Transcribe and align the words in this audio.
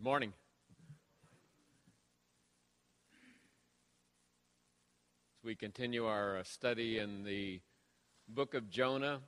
Good 0.00 0.04
morning. 0.04 0.32
As 5.38 5.44
we 5.44 5.54
continue 5.54 6.06
our 6.06 6.38
uh, 6.38 6.42
study 6.42 6.96
in 6.96 7.22
the 7.22 7.60
book 8.26 8.54
of 8.54 8.70
Jonah, 8.70 9.20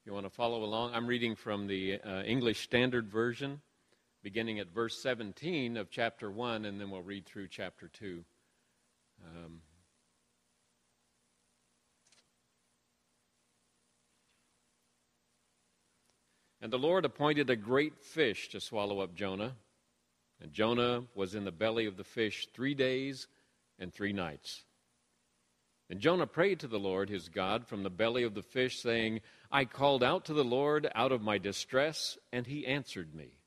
if 0.00 0.06
you 0.06 0.14
want 0.14 0.24
to 0.24 0.30
follow 0.30 0.64
along, 0.64 0.94
I'm 0.94 1.06
reading 1.06 1.36
from 1.36 1.66
the 1.66 2.00
uh, 2.00 2.22
English 2.22 2.62
Standard 2.62 3.10
Version, 3.10 3.60
beginning 4.22 4.60
at 4.60 4.72
verse 4.72 4.98
17 5.02 5.76
of 5.76 5.90
chapter 5.90 6.30
1, 6.30 6.64
and 6.64 6.80
then 6.80 6.88
we'll 6.88 7.02
read 7.02 7.26
through 7.26 7.48
chapter 7.48 7.86
2. 7.86 8.24
Um, 9.26 9.60
And 16.60 16.72
the 16.72 16.78
Lord 16.78 17.04
appointed 17.04 17.50
a 17.50 17.56
great 17.56 17.98
fish 17.98 18.48
to 18.50 18.60
swallow 18.60 19.00
up 19.00 19.14
Jonah. 19.14 19.56
And 20.40 20.52
Jonah 20.52 21.04
was 21.14 21.34
in 21.34 21.44
the 21.44 21.52
belly 21.52 21.86
of 21.86 21.96
the 21.96 22.04
fish 22.04 22.48
three 22.52 22.74
days 22.74 23.26
and 23.78 23.92
three 23.92 24.12
nights. 24.12 24.64
And 25.88 26.00
Jonah 26.00 26.26
prayed 26.26 26.60
to 26.60 26.68
the 26.68 26.78
Lord 26.78 27.08
his 27.08 27.28
God 27.28 27.66
from 27.66 27.82
the 27.82 27.90
belly 27.90 28.24
of 28.24 28.34
the 28.34 28.42
fish, 28.42 28.80
saying, 28.80 29.20
I 29.52 29.64
called 29.64 30.02
out 30.02 30.24
to 30.24 30.32
the 30.32 30.44
Lord 30.44 30.90
out 30.94 31.12
of 31.12 31.22
my 31.22 31.38
distress, 31.38 32.18
and 32.32 32.46
he 32.46 32.66
answered 32.66 33.14
me. 33.14 33.38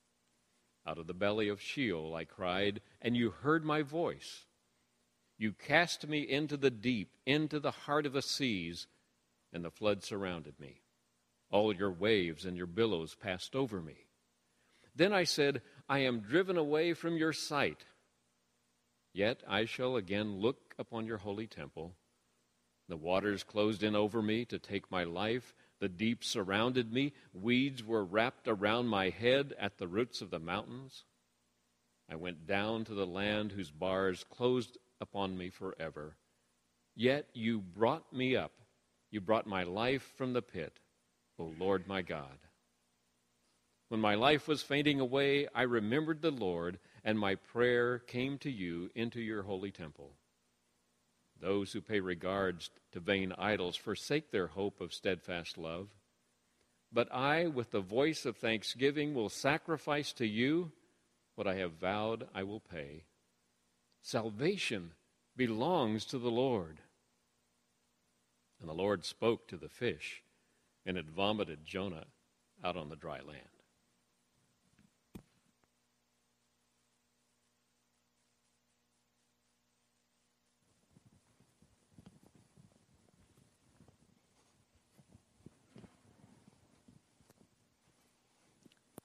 Out 0.87 0.97
of 0.97 1.07
the 1.07 1.13
belly 1.13 1.49
of 1.49 1.61
Sheol 1.61 2.15
I 2.15 2.23
cried, 2.23 2.81
and 3.01 3.17
you 3.17 3.31
heard 3.31 3.65
my 3.65 3.81
voice. 3.81 4.45
You 5.37 5.51
cast 5.51 6.07
me 6.07 6.21
into 6.21 6.55
the 6.55 6.71
deep, 6.71 7.17
into 7.25 7.59
the 7.59 7.71
heart 7.71 8.05
of 8.05 8.13
the 8.13 8.21
seas, 8.21 8.87
and 9.51 9.63
the 9.63 9.71
flood 9.71 10.03
surrounded 10.03 10.59
me. 10.59 10.81
All 11.51 11.73
your 11.73 11.91
waves 11.91 12.45
and 12.45 12.55
your 12.55 12.67
billows 12.67 13.15
passed 13.15 13.55
over 13.55 13.81
me. 13.81 14.05
Then 14.95 15.13
I 15.13 15.23
said, 15.23 15.61
I 15.87 15.99
am 15.99 16.19
driven 16.19 16.57
away 16.57 16.93
from 16.93 17.17
your 17.17 17.33
sight. 17.33 17.85
Yet 19.13 19.43
I 19.47 19.65
shall 19.65 19.95
again 19.95 20.37
look 20.37 20.75
upon 20.77 21.05
your 21.05 21.17
holy 21.17 21.47
temple. 21.47 21.95
The 22.87 22.97
waters 22.97 23.43
closed 23.43 23.83
in 23.83 23.95
over 23.95 24.21
me 24.21 24.45
to 24.45 24.59
take 24.59 24.91
my 24.91 25.03
life. 25.03 25.53
The 25.79 25.89
deep 25.89 26.23
surrounded 26.23 26.91
me. 26.91 27.13
Weeds 27.33 27.83
were 27.83 28.03
wrapped 28.03 28.47
around 28.47 28.87
my 28.87 29.09
head 29.09 29.53
at 29.59 29.77
the 29.77 29.87
roots 29.87 30.21
of 30.21 30.31
the 30.31 30.39
mountains. 30.39 31.05
I 32.09 32.15
went 32.15 32.47
down 32.47 32.85
to 32.85 32.93
the 32.93 33.05
land 33.05 33.51
whose 33.51 33.71
bars 33.71 34.23
closed 34.23 34.77
upon 34.99 35.37
me 35.37 35.49
forever. 35.49 36.17
Yet 36.95 37.29
you 37.33 37.59
brought 37.59 38.11
me 38.11 38.35
up. 38.35 38.53
You 39.11 39.21
brought 39.21 39.47
my 39.47 39.63
life 39.63 40.11
from 40.17 40.33
the 40.33 40.41
pit. 40.41 40.79
O 41.39 41.53
Lord 41.57 41.87
my 41.87 42.01
God. 42.01 42.37
When 43.87 44.01
my 44.01 44.15
life 44.15 44.47
was 44.47 44.61
fainting 44.61 44.99
away, 44.99 45.47
I 45.55 45.63
remembered 45.63 46.21
the 46.21 46.31
Lord, 46.31 46.77
and 47.03 47.17
my 47.17 47.35
prayer 47.35 47.99
came 47.99 48.37
to 48.39 48.51
you 48.51 48.91
into 48.93 49.19
your 49.19 49.43
holy 49.43 49.71
temple. 49.71 50.11
Those 51.41 51.71
who 51.71 51.81
pay 51.81 51.99
regards 52.01 52.69
to 52.91 52.99
vain 52.99 53.33
idols 53.37 53.77
forsake 53.77 54.31
their 54.31 54.47
hope 54.47 54.81
of 54.81 54.93
steadfast 54.93 55.57
love. 55.57 55.87
But 56.91 57.11
I, 57.11 57.47
with 57.47 57.71
the 57.71 57.79
voice 57.79 58.25
of 58.25 58.37
thanksgiving, 58.37 59.13
will 59.13 59.29
sacrifice 59.29 60.11
to 60.13 60.27
you 60.27 60.71
what 61.35 61.47
I 61.47 61.55
have 61.55 61.73
vowed 61.73 62.27
I 62.35 62.43
will 62.43 62.59
pay. 62.59 63.05
Salvation 64.01 64.91
belongs 65.37 66.05
to 66.05 66.19
the 66.19 66.31
Lord. 66.31 66.79
And 68.59 68.67
the 68.67 68.73
Lord 68.73 69.05
spoke 69.05 69.47
to 69.47 69.57
the 69.57 69.69
fish 69.69 70.21
and 70.89 70.97
had 70.97 71.07
vomited 71.11 71.59
Jonah 71.63 72.05
out 72.63 72.75
on 72.75 72.89
the 72.89 72.95
dry 72.95 73.19
land. 73.21 73.37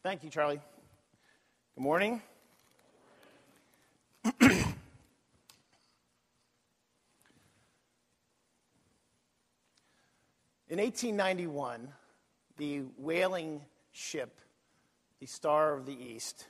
Thank 0.03 0.25
you, 0.25 0.31
Charlie. 0.31 0.61
Good 1.77 1.83
morning. 1.83 2.23
In 10.75 10.81
1891, 10.81 11.87
the 12.57 12.81
whaling 12.97 13.61
ship, 13.93 14.41
the 15.21 15.27
Star 15.27 15.73
of 15.73 15.87
the 15.87 15.93
East, 15.93 16.49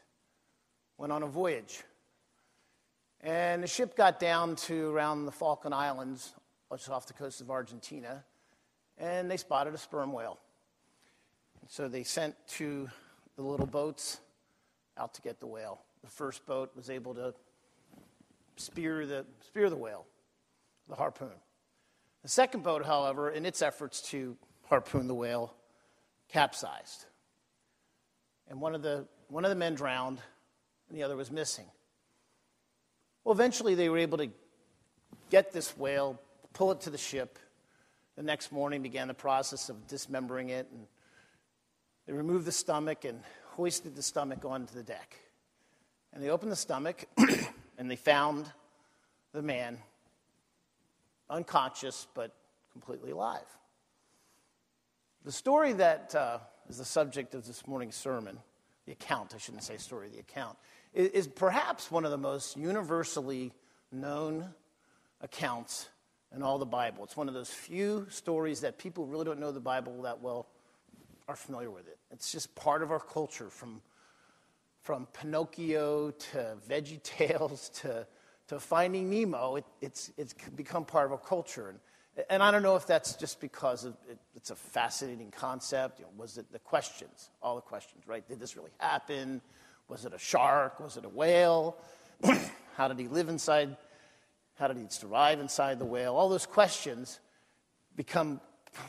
went 0.96 1.12
on 1.12 1.22
a 1.22 1.26
voyage. 1.26 1.82
And 3.20 3.62
the 3.62 3.66
ship 3.66 3.94
got 3.94 4.18
down 4.18 4.56
to 4.56 4.88
around 4.94 5.26
the 5.26 5.30
Falkland 5.30 5.74
Islands, 5.74 6.32
just 6.72 6.88
off 6.88 7.06
the 7.06 7.12
coast 7.12 7.42
of 7.42 7.50
Argentina, 7.50 8.24
and 8.96 9.30
they 9.30 9.36
spotted 9.36 9.74
a 9.74 9.76
sperm 9.76 10.10
whale. 10.10 10.38
So 11.68 11.86
they 11.86 12.02
sent 12.02 12.34
two 12.48 12.88
the 13.36 13.42
little 13.42 13.66
boats 13.66 14.20
out 14.96 15.12
to 15.12 15.20
get 15.20 15.38
the 15.38 15.46
whale. 15.46 15.82
The 16.02 16.08
first 16.08 16.46
boat 16.46 16.70
was 16.74 16.88
able 16.88 17.14
to 17.16 17.34
spear 18.56 19.04
the, 19.04 19.26
spear 19.46 19.68
the 19.68 19.76
whale, 19.76 20.06
the 20.88 20.94
harpoon. 20.94 21.34
The 22.24 22.30
second 22.30 22.62
boat, 22.62 22.86
however, 22.86 23.30
in 23.30 23.44
its 23.44 23.60
efforts 23.60 24.00
to 24.08 24.38
harpoon 24.64 25.08
the 25.08 25.14
whale, 25.14 25.52
capsized. 26.28 27.04
And 28.48 28.62
one 28.62 28.74
of 28.74 28.80
the, 28.80 29.06
one 29.28 29.44
of 29.44 29.50
the 29.50 29.56
men 29.56 29.74
drowned, 29.74 30.20
and 30.88 30.96
the 30.96 31.02
other 31.02 31.16
was 31.16 31.30
missing. 31.30 31.66
Well, 33.24 33.34
eventually 33.34 33.74
they 33.74 33.90
were 33.90 33.98
able 33.98 34.16
to 34.16 34.30
get 35.28 35.52
this 35.52 35.76
whale, 35.76 36.18
pull 36.54 36.72
it 36.72 36.80
to 36.82 36.90
the 36.90 36.96
ship. 36.96 37.38
The 38.16 38.22
next 38.22 38.52
morning 38.52 38.80
began 38.80 39.06
the 39.06 39.14
process 39.14 39.68
of 39.68 39.86
dismembering 39.86 40.48
it, 40.48 40.66
and 40.72 40.86
they 42.06 42.14
removed 42.14 42.46
the 42.46 42.52
stomach 42.52 43.04
and 43.04 43.20
hoisted 43.50 43.96
the 43.96 44.02
stomach 44.02 44.46
onto 44.46 44.72
the 44.72 44.82
deck. 44.82 45.18
And 46.14 46.22
they 46.22 46.30
opened 46.30 46.52
the 46.52 46.56
stomach, 46.56 47.04
and 47.76 47.90
they 47.90 47.96
found 47.96 48.50
the 49.34 49.42
man 49.42 49.76
unconscious 51.30 52.06
but 52.14 52.34
completely 52.72 53.10
alive. 53.10 53.46
The 55.24 55.32
story 55.32 55.72
that 55.74 56.14
uh, 56.14 56.38
is 56.68 56.78
the 56.78 56.84
subject 56.84 57.34
of 57.34 57.46
this 57.46 57.66
morning's 57.66 57.96
sermon, 57.96 58.38
the 58.86 58.92
account, 58.92 59.32
I 59.34 59.38
shouldn't 59.38 59.62
say 59.62 59.76
story, 59.76 60.08
the 60.08 60.18
account, 60.20 60.58
is, 60.92 61.08
is 61.10 61.28
perhaps 61.28 61.90
one 61.90 62.04
of 62.04 62.10
the 62.10 62.18
most 62.18 62.56
universally 62.56 63.52
known 63.90 64.50
accounts 65.20 65.88
in 66.34 66.42
all 66.42 66.58
the 66.58 66.66
Bible. 66.66 67.04
It's 67.04 67.16
one 67.16 67.28
of 67.28 67.34
those 67.34 67.50
few 67.50 68.06
stories 68.10 68.60
that 68.60 68.78
people 68.78 69.06
really 69.06 69.24
don't 69.24 69.40
know 69.40 69.52
the 69.52 69.60
Bible 69.60 70.02
that 70.02 70.20
well 70.20 70.48
are 71.28 71.36
familiar 71.36 71.70
with 71.70 71.86
it. 71.86 71.98
It's 72.10 72.30
just 72.30 72.54
part 72.54 72.82
of 72.82 72.90
our 72.90 73.00
culture 73.00 73.48
from, 73.48 73.80
from 74.82 75.06
Pinocchio 75.06 76.10
to 76.10 76.56
Veggie 76.68 77.02
Tales 77.02 77.68
to 77.82 78.06
to 78.48 78.60
Finding 78.60 79.10
Nemo, 79.10 79.56
it, 79.56 79.64
it's, 79.80 80.10
it's 80.16 80.34
become 80.54 80.84
part 80.84 81.06
of 81.06 81.12
a 81.12 81.18
culture. 81.18 81.70
And, 81.70 82.26
and 82.30 82.42
I 82.42 82.50
don't 82.50 82.62
know 82.62 82.76
if 82.76 82.86
that's 82.86 83.14
just 83.14 83.40
because 83.40 83.84
of 83.84 83.96
it, 84.08 84.18
it's 84.34 84.50
a 84.50 84.56
fascinating 84.56 85.30
concept. 85.30 85.98
You 85.98 86.04
know, 86.04 86.10
was 86.16 86.38
it 86.38 86.52
the 86.52 86.58
questions, 86.58 87.30
all 87.42 87.56
the 87.56 87.62
questions, 87.62 88.06
right? 88.06 88.26
Did 88.28 88.40
this 88.40 88.56
really 88.56 88.72
happen? 88.78 89.40
Was 89.88 90.04
it 90.04 90.12
a 90.12 90.18
shark? 90.18 90.80
Was 90.80 90.96
it 90.96 91.04
a 91.04 91.08
whale? 91.08 91.76
How 92.76 92.88
did 92.88 92.98
he 92.98 93.08
live 93.08 93.28
inside? 93.28 93.76
How 94.54 94.68
did 94.68 94.76
he 94.76 94.86
survive 94.88 95.40
inside 95.40 95.78
the 95.78 95.84
whale? 95.84 96.14
All 96.14 96.28
those 96.28 96.46
questions 96.46 97.20
become 97.96 98.40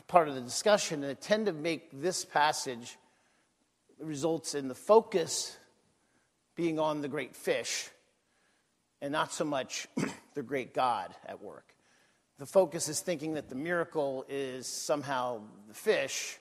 part 0.08 0.28
of 0.28 0.34
the 0.34 0.40
discussion 0.40 1.04
and 1.04 1.20
tend 1.20 1.46
to 1.46 1.52
make 1.52 1.88
this 1.92 2.24
passage 2.24 2.96
results 4.00 4.54
in 4.54 4.68
the 4.68 4.74
focus 4.74 5.56
being 6.54 6.78
on 6.78 7.00
the 7.00 7.08
great 7.08 7.36
fish 7.36 7.90
and 9.00 9.12
not 9.12 9.32
so 9.32 9.44
much 9.44 9.86
the 10.34 10.42
great 10.42 10.74
God 10.74 11.14
at 11.26 11.42
work. 11.42 11.74
The 12.38 12.46
focus 12.46 12.88
is 12.88 13.00
thinking 13.00 13.34
that 13.34 13.48
the 13.48 13.54
miracle 13.54 14.26
is 14.28 14.66
somehow 14.66 15.40
the 15.68 15.74
fish, 15.74 16.38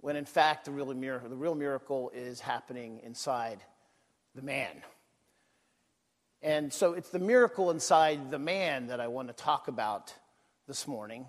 when 0.00 0.16
in 0.16 0.24
fact 0.24 0.64
the 0.64 0.70
real 0.70 0.92
miracle, 0.94 1.28
the 1.28 1.36
real 1.36 1.56
miracle 1.56 2.10
is 2.14 2.40
happening 2.40 3.00
inside 3.02 3.58
the 4.34 4.42
man. 4.42 4.82
And 6.40 6.72
so 6.72 6.92
it's 6.92 7.08
the 7.08 7.18
miracle 7.18 7.72
inside 7.72 8.30
the 8.30 8.38
man 8.38 8.86
that 8.88 9.00
I 9.00 9.08
want 9.08 9.26
to 9.28 9.34
talk 9.34 9.66
about 9.66 10.14
this 10.68 10.86
morning. 10.86 11.26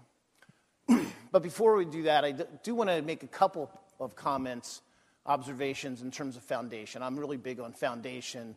but 1.32 1.42
before 1.42 1.76
we 1.76 1.86
do 1.86 2.04
that, 2.04 2.24
I 2.24 2.34
do 2.64 2.76
want 2.76 2.92
to 2.92 3.02
make 3.02 3.24
a 3.24 3.28
couple 3.28 3.72
of 4.00 4.16
comments, 4.16 4.82
observations 5.26 6.04
in 6.04 6.12
terms 6.12 6.38
of 6.38 6.44
foundation. 6.44 7.02
I'm 7.02 7.18
really 7.18 7.38
big 7.38 7.60
on 7.60 7.74
foundation 7.74 8.56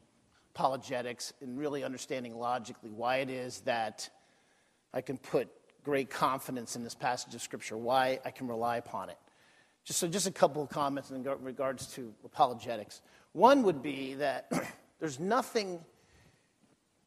apologetics 0.55 1.33
and 1.41 1.59
really 1.59 1.83
understanding 1.83 2.39
logically 2.39 2.91
why 2.91 3.17
it 3.17 3.31
is 3.31 3.61
that 3.61 4.09
I 4.93 5.01
can 5.01 5.17
put 5.17 5.49
great 5.83 6.11
confidence 6.11 6.77
in 6.77 6.85
this 6.85 6.95
passage 6.95 7.35
of 7.35 7.43
Scripture, 7.43 7.77
why 7.77 8.21
I 8.25 8.31
can 8.31 8.49
rely 8.49 8.77
upon 8.77 9.09
it. 9.09 9.17
Just, 9.85 9.99
so, 9.99 10.07
just 10.07 10.27
a 10.27 10.31
couple 10.31 10.63
of 10.63 10.69
comments 10.69 11.11
in 11.11 11.25
regards 11.41 11.87
to 11.95 12.15
apologetics. 12.25 13.01
One 13.33 13.63
would 13.65 13.83
be 13.83 14.15
that 14.15 14.53
there's 15.01 15.19
nothing 15.19 15.81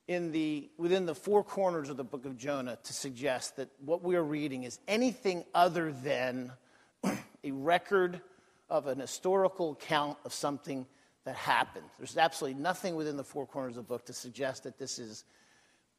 in 0.07 0.31
the, 0.31 0.69
within 0.77 1.06
the 1.06 1.15
four 1.15 1.44
corners 1.44 1.89
of 1.89 1.98
the 1.98 2.03
book 2.03 2.25
of 2.25 2.38
Jonah 2.38 2.77
to 2.83 2.94
suggest 2.94 3.56
that 3.57 3.69
what 3.83 4.03
we 4.03 4.15
are 4.15 4.24
reading 4.24 4.63
is 4.63 4.80
anything 4.88 5.45
other 5.53 5.91
than 5.91 6.51
a 7.44 7.51
record 7.51 8.21
of 8.69 8.88
an 8.88 9.00
historical 9.00 9.74
account 9.74 10.18
of 10.25 10.33
something 10.33 10.86
that 11.25 11.36
happened. 11.36 11.86
There's 11.98 12.18
absolutely 12.18 12.62
nothing 12.62 12.95
within 12.95 13.18
the 13.18 13.24
four 13.24 13.45
corners 13.45 13.77
of 13.77 13.88
the 13.88 13.94
book 13.94 14.06
to 14.06 14.13
suggest 14.13 14.63
that 14.63 14.77
this 14.77 15.00
is 15.00 15.25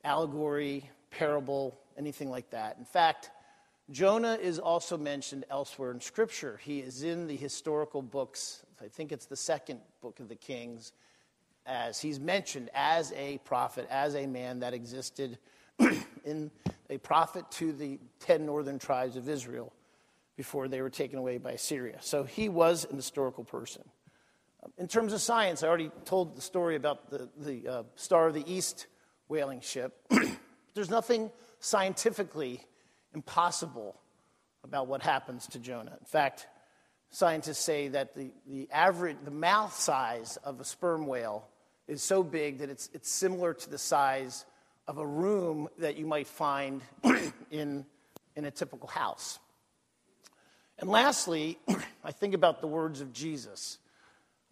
allegory, 0.05 0.89
parable, 1.11 1.79
anything 1.99 2.31
like 2.31 2.51
that. 2.51 2.77
In 2.79 2.85
fact, 2.85 3.31
Jonah 3.91 4.39
is 4.41 4.59
also 4.59 4.97
mentioned 4.97 5.45
elsewhere 5.51 5.91
in 5.91 6.01
Scripture. 6.01 6.61
He 6.63 6.79
is 6.79 7.03
in 7.03 7.27
the 7.27 7.37
historical 7.37 8.03
books, 8.03 8.65
I 8.81 8.89
think 8.89 9.13
it's 9.13 9.27
the 9.27 9.37
second 9.37 9.81
book 10.01 10.21
of 10.21 10.29
the 10.29 10.37
Kings, 10.37 10.93
as 11.67 12.01
he's 12.01 12.21
mentioned 12.21 12.71
as 12.75 13.13
a 13.13 13.39
prophet, 13.39 13.87
as 13.91 14.15
a 14.15 14.27
man 14.27 14.61
that 14.61 14.75
existed 14.75 15.39
in 16.25 16.51
a 16.89 16.99
prophet 16.99 17.51
to 17.53 17.73
the 17.73 17.99
10 18.21 18.47
northern 18.47 18.79
tribes 18.79 19.17
of 19.17 19.29
Israel 19.29 19.73
before 20.37 20.69
they 20.69 20.83
were 20.83 20.91
taken 20.91 21.19
away 21.19 21.39
by 21.39 21.57
Syria. 21.57 21.97
So 22.01 22.23
he 22.23 22.49
was 22.49 22.85
an 22.89 22.97
historical 22.97 23.43
person. 23.43 23.83
In 24.79 24.89
terms 24.89 25.13
of 25.13 25.21
science, 25.21 25.63
I 25.63 25.69
already 25.69 25.91
told 26.05 26.37
the 26.37 26.41
story 26.41 26.77
about 26.77 27.11
the, 27.11 27.29
the 27.39 27.69
uh, 27.69 27.83
Star 27.95 28.29
of 28.29 28.35
the 28.35 28.45
East 28.53 28.87
whaling 29.29 29.61
ship. 29.61 29.99
There's 30.75 30.91
nothing 30.91 31.31
scientifically 31.61 32.63
impossible 33.15 34.01
about 34.65 34.89
what 34.89 35.03
happens 35.03 35.47
to 35.49 35.59
Jonah. 35.59 35.97
In 35.99 36.07
fact, 36.07 36.47
scientists 37.11 37.61
say 37.61 37.89
that 37.89 38.15
the, 38.15 38.31
the 38.47 38.69
average, 38.71 39.17
the 39.25 39.31
mouth 39.31 39.75
size 39.75 40.37
of 40.39 40.61
a 40.61 40.65
sperm 40.65 41.07
whale 41.07 41.49
is 41.89 42.03
so 42.03 42.23
big 42.23 42.59
that 42.59 42.69
it's, 42.69 42.91
it's 42.93 43.11
similar 43.11 43.55
to 43.55 43.71
the 43.71 43.79
size 43.79 44.45
of 44.89 44.99
a 44.99 45.07
room 45.07 45.69
that 45.79 45.97
you 45.97 46.07
might 46.07 46.27
find 46.27 46.83
in, 47.51 47.87
in 48.35 48.45
a 48.45 48.51
typical 48.51 48.89
house. 48.89 49.39
And 50.79 50.91
lastly, 50.91 51.59
I 52.05 52.13
think 52.13 52.35
about 52.35 52.61
the 52.61 52.67
words 52.67 53.01
of 53.01 53.13
Jesus. 53.13 53.79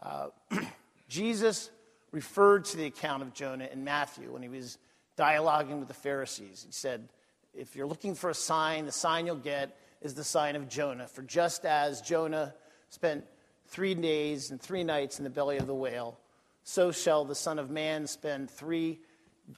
Uh, 0.04 0.28
Jesus 1.08 1.70
referred 2.12 2.64
to 2.66 2.76
the 2.76 2.86
account 2.86 3.22
of 3.22 3.32
Jonah 3.32 3.68
in 3.72 3.84
Matthew 3.84 4.32
when 4.32 4.42
he 4.42 4.48
was 4.48 4.78
dialoguing 5.16 5.78
with 5.78 5.88
the 5.88 5.94
Pharisees. 5.94 6.62
He 6.64 6.72
said, 6.72 7.08
If 7.54 7.74
you're 7.74 7.86
looking 7.86 8.14
for 8.14 8.30
a 8.30 8.34
sign, 8.34 8.86
the 8.86 8.92
sign 8.92 9.26
you'll 9.26 9.36
get 9.36 9.76
is 10.00 10.14
the 10.14 10.24
sign 10.24 10.56
of 10.56 10.68
Jonah. 10.68 11.08
For 11.08 11.22
just 11.22 11.64
as 11.64 12.00
Jonah 12.00 12.54
spent 12.90 13.24
three 13.66 13.94
days 13.94 14.50
and 14.50 14.60
three 14.60 14.84
nights 14.84 15.18
in 15.18 15.24
the 15.24 15.30
belly 15.30 15.56
of 15.56 15.66
the 15.66 15.74
whale, 15.74 16.18
so 16.62 16.92
shall 16.92 17.24
the 17.24 17.34
Son 17.34 17.58
of 17.58 17.70
Man 17.70 18.06
spend 18.06 18.50
three, 18.50 19.00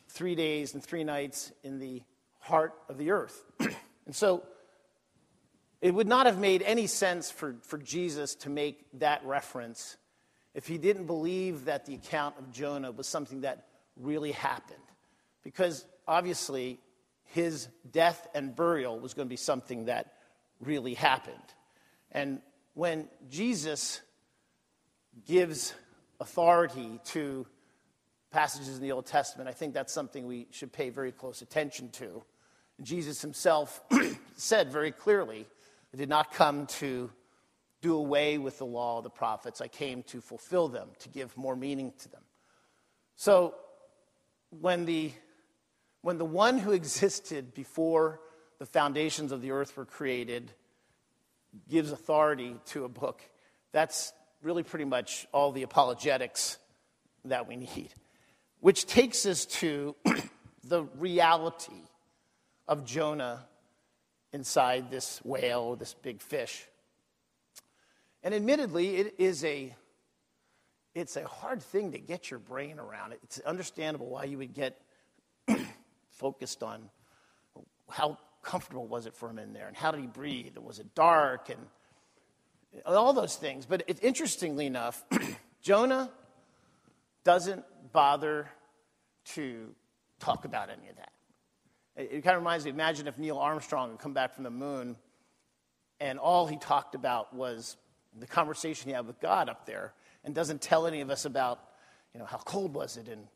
three 0.09 0.35
days 0.35 0.75
and 0.75 0.83
three 0.83 1.05
nights 1.05 1.53
in 1.63 1.79
the 1.79 2.03
heart 2.39 2.75
of 2.89 2.99
the 2.99 3.11
earth. 3.11 3.45
and 3.61 4.15
so 4.15 4.43
it 5.81 5.93
would 5.93 6.09
not 6.09 6.27
have 6.27 6.39
made 6.39 6.63
any 6.63 6.87
sense 6.87 7.31
for, 7.31 7.57
for 7.63 7.79
Jesus 7.79 8.35
to 8.37 8.51
make 8.51 8.87
that 8.95 9.25
reference 9.25 9.97
if 10.57 10.67
he 10.67 10.79
didn't 10.79 11.05
believe 11.05 11.67
that 11.67 11.85
the 11.85 11.95
account 11.95 12.35
of 12.39 12.51
Jonah 12.51 12.91
was 12.91 13.07
something 13.07 13.43
that 13.43 13.67
really 13.95 14.33
happened. 14.33 14.81
Because 15.45 15.85
obviously, 16.09 16.81
his 17.25 17.69
death 17.93 18.27
and 18.35 18.57
burial 18.57 18.99
was 18.99 19.13
going 19.13 19.29
to 19.29 19.31
be 19.31 19.37
something 19.37 19.85
that 19.85 20.15
really 20.59 20.95
happened. 20.95 21.37
And 22.11 22.41
when 22.73 23.07
Jesus 23.29 24.01
gives 25.27 25.75
authority 26.21 27.01
to 27.05 27.47
passages 28.31 28.77
in 28.77 28.83
the 28.83 28.93
Old 28.93 29.05
Testament, 29.05 29.51
I 29.51 29.53
think 29.53 29.75
that's 29.75 29.93
something 29.93 30.27
we 30.27 30.47
should 30.53 30.73
pay 30.73 30.89
very 30.89 31.13
close 31.13 31.43
attention 31.43 31.91
to. 31.91 32.25
Jesus 32.81 33.21
himself 33.21 33.83
said 34.37 34.73
very 34.73 34.91
clearly, 34.91 35.47
I 35.93 35.99
did 35.99 36.09
not 36.09 36.33
come 36.33 36.67
to 36.79 37.11
do 37.83 37.95
away 37.95 38.39
with 38.39 38.59
the 38.59 38.67
law 38.67 38.99
of 38.99 39.05
the 39.05 39.11
prophets. 39.11 39.61
I 39.61 39.69
came 39.69 40.03
to 40.05 40.21
fulfill 40.21 40.69
them, 40.69 40.89
to 41.01 41.09
give 41.09 41.37
more 41.37 41.57
meaning 41.57 41.93
to 41.99 42.09
them. 42.09 42.23
So 43.17 43.55
when 44.51 44.85
the, 44.87 45.13
when 46.03 46.19
the 46.19 46.25
one 46.25 46.59
who 46.59 46.73
existed 46.83 47.55
before 47.55 48.21
the 48.59 48.67
foundations 48.67 49.33
of 49.33 49.43
the 49.43 49.51
earth 49.51 49.77
were 49.77 49.85
created 49.85 50.53
gives 51.69 51.93
authority 51.93 52.57
to 52.67 52.85
a 52.85 52.89
book, 52.89 53.23
that's 53.73 54.13
really 54.43 54.63
pretty 54.63 54.85
much 54.85 55.27
all 55.33 55.53
the 55.53 55.63
apologetics 55.63 56.59
that 57.25 57.49
we 57.49 57.57
need. 57.57 57.95
Which 58.61 58.87
takes 58.87 59.27
us 59.27 59.45
to 59.47 59.95
the 60.65 60.85
reality 60.99 61.83
of 62.69 62.85
Jonah 62.85 63.47
inside 64.33 64.91
this 64.91 65.21
whale, 65.25 65.77
this 65.77 65.95
big 65.95 66.21
fish. 66.21 66.67
And 68.27 68.35
admittedly, 68.35 68.97
it 68.97 69.15
is 69.19 69.45
a 69.45 69.73
it's 70.97 71.15
a 71.15 71.25
hard 71.29 71.63
thing 71.63 71.93
to 71.93 71.99
get 72.01 72.29
your 72.29 72.41
brain 72.41 72.81
around. 72.81 73.13
It's 73.23 73.39
understandable 73.39 74.09
why 74.09 74.25
you 74.25 74.39
would 74.39 74.53
get 74.53 74.81
focused 76.11 76.65
on 76.65 76.91
how 77.89 78.19
comfortable 78.43 78.89
was 78.89 79.07
it 79.07 79.15
for 79.15 79.31
him 79.31 79.39
in 79.39 79.53
there 79.53 79.69
and 79.69 79.77
how 79.77 79.93
did 79.93 80.01
he 80.01 80.09
breathe 80.09 80.59
was 80.59 80.81
it 80.81 80.93
dark 80.97 81.51
and 81.51 81.61
all 82.85 83.13
those 83.13 83.37
things. 83.37 83.65
But 83.65 83.85
it, 83.87 84.03
interestingly 84.03 84.67
enough, 84.67 85.05
Jonah 85.63 86.11
doesn't 87.23 87.65
bother 87.93 88.51
to 89.27 89.73
talk 90.19 90.45
about 90.45 90.69
any 90.69 90.89
of 90.89 90.97
that. 90.97 91.13
It, 91.95 92.09
it 92.11 92.25
kind 92.25 92.35
of 92.35 92.43
reminds 92.43 92.65
me 92.65 92.73
imagine 92.73 93.07
if 93.07 93.19
Neil 93.19 93.39
Armstrong 93.39 93.91
had 93.91 94.01
come 94.01 94.15
back 94.15 94.35
from 94.35 94.43
the 94.43 94.51
moon 94.51 94.97
and 96.01 96.19
all 96.19 96.49
he 96.49 96.57
talked 96.57 96.97
about 96.97 97.33
was 97.33 97.77
the 98.19 98.27
conversation 98.27 98.89
he 98.89 98.95
had 98.95 99.07
with 99.07 99.21
God 99.21 99.49
up 99.49 99.67
there 99.67 99.93
and 100.25 100.35
doesn't 100.35 100.61
tell 100.61 100.87
any 100.87 101.01
of 101.01 101.11
us 101.11 101.25
about, 101.25 101.61
you 102.13 102.21
know, 102.21 102.27
how 102.27 102.39
cold 102.39 102.75
was 102.75 102.97
it 102.97 103.09
and 103.09 103.27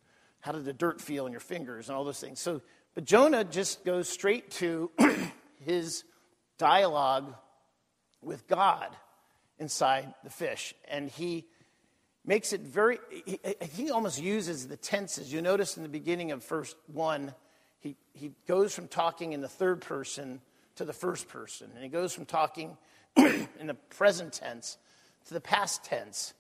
how 0.41 0.53
did 0.53 0.65
the 0.65 0.73
dirt 0.73 1.01
feel 1.01 1.27
in 1.27 1.33
your 1.33 1.41
fingers 1.41 1.89
and 1.89 1.97
all 1.97 2.05
those 2.05 2.21
things. 2.21 2.41
So, 2.41 2.63
but 2.95 3.05
Jonah 3.05 3.45
just 3.45 3.85
goes 3.85 4.09
straight 4.09 4.51
to 4.53 4.91
his 5.65 6.05
dialogue 6.59 7.35
with 8.23 8.47
God 8.49 8.97
inside 9.59 10.15
the 10.25 10.31
fish. 10.31 10.75
And 10.89 11.11
he 11.11 11.47
makes 12.25 12.53
it 12.53 12.63
very, 12.63 12.99
he, 13.25 13.39
he 13.73 13.91
almost 13.91 14.21
uses 14.21 14.67
the 14.67 14.77
tenses. 14.77 15.33
You 15.33 15.43
notice 15.43 15.77
in 15.77 15.83
the 15.83 15.89
beginning 15.89 16.33
of 16.33 16.45
verse 16.45 16.75
1, 16.93 17.35
he, 17.79 17.97
he 18.13 18.33
goes 18.47 18.75
from 18.75 18.89
talking 18.89 19.33
in 19.33 19.41
the 19.41 19.49
third 19.49 19.81
person 19.81 20.41
to 20.77 20.85
the 20.85 20.93
first 20.93 21.29
person. 21.29 21.71
And 21.75 21.83
he 21.83 21.89
goes 21.89 22.13
from 22.13 22.25
talking 22.25 22.77
in 23.17 23.67
the 23.67 23.75
present 23.75 24.33
tense 24.33 24.79
to 25.27 25.35
the 25.35 25.41
past 25.41 25.85
tense. 25.85 26.35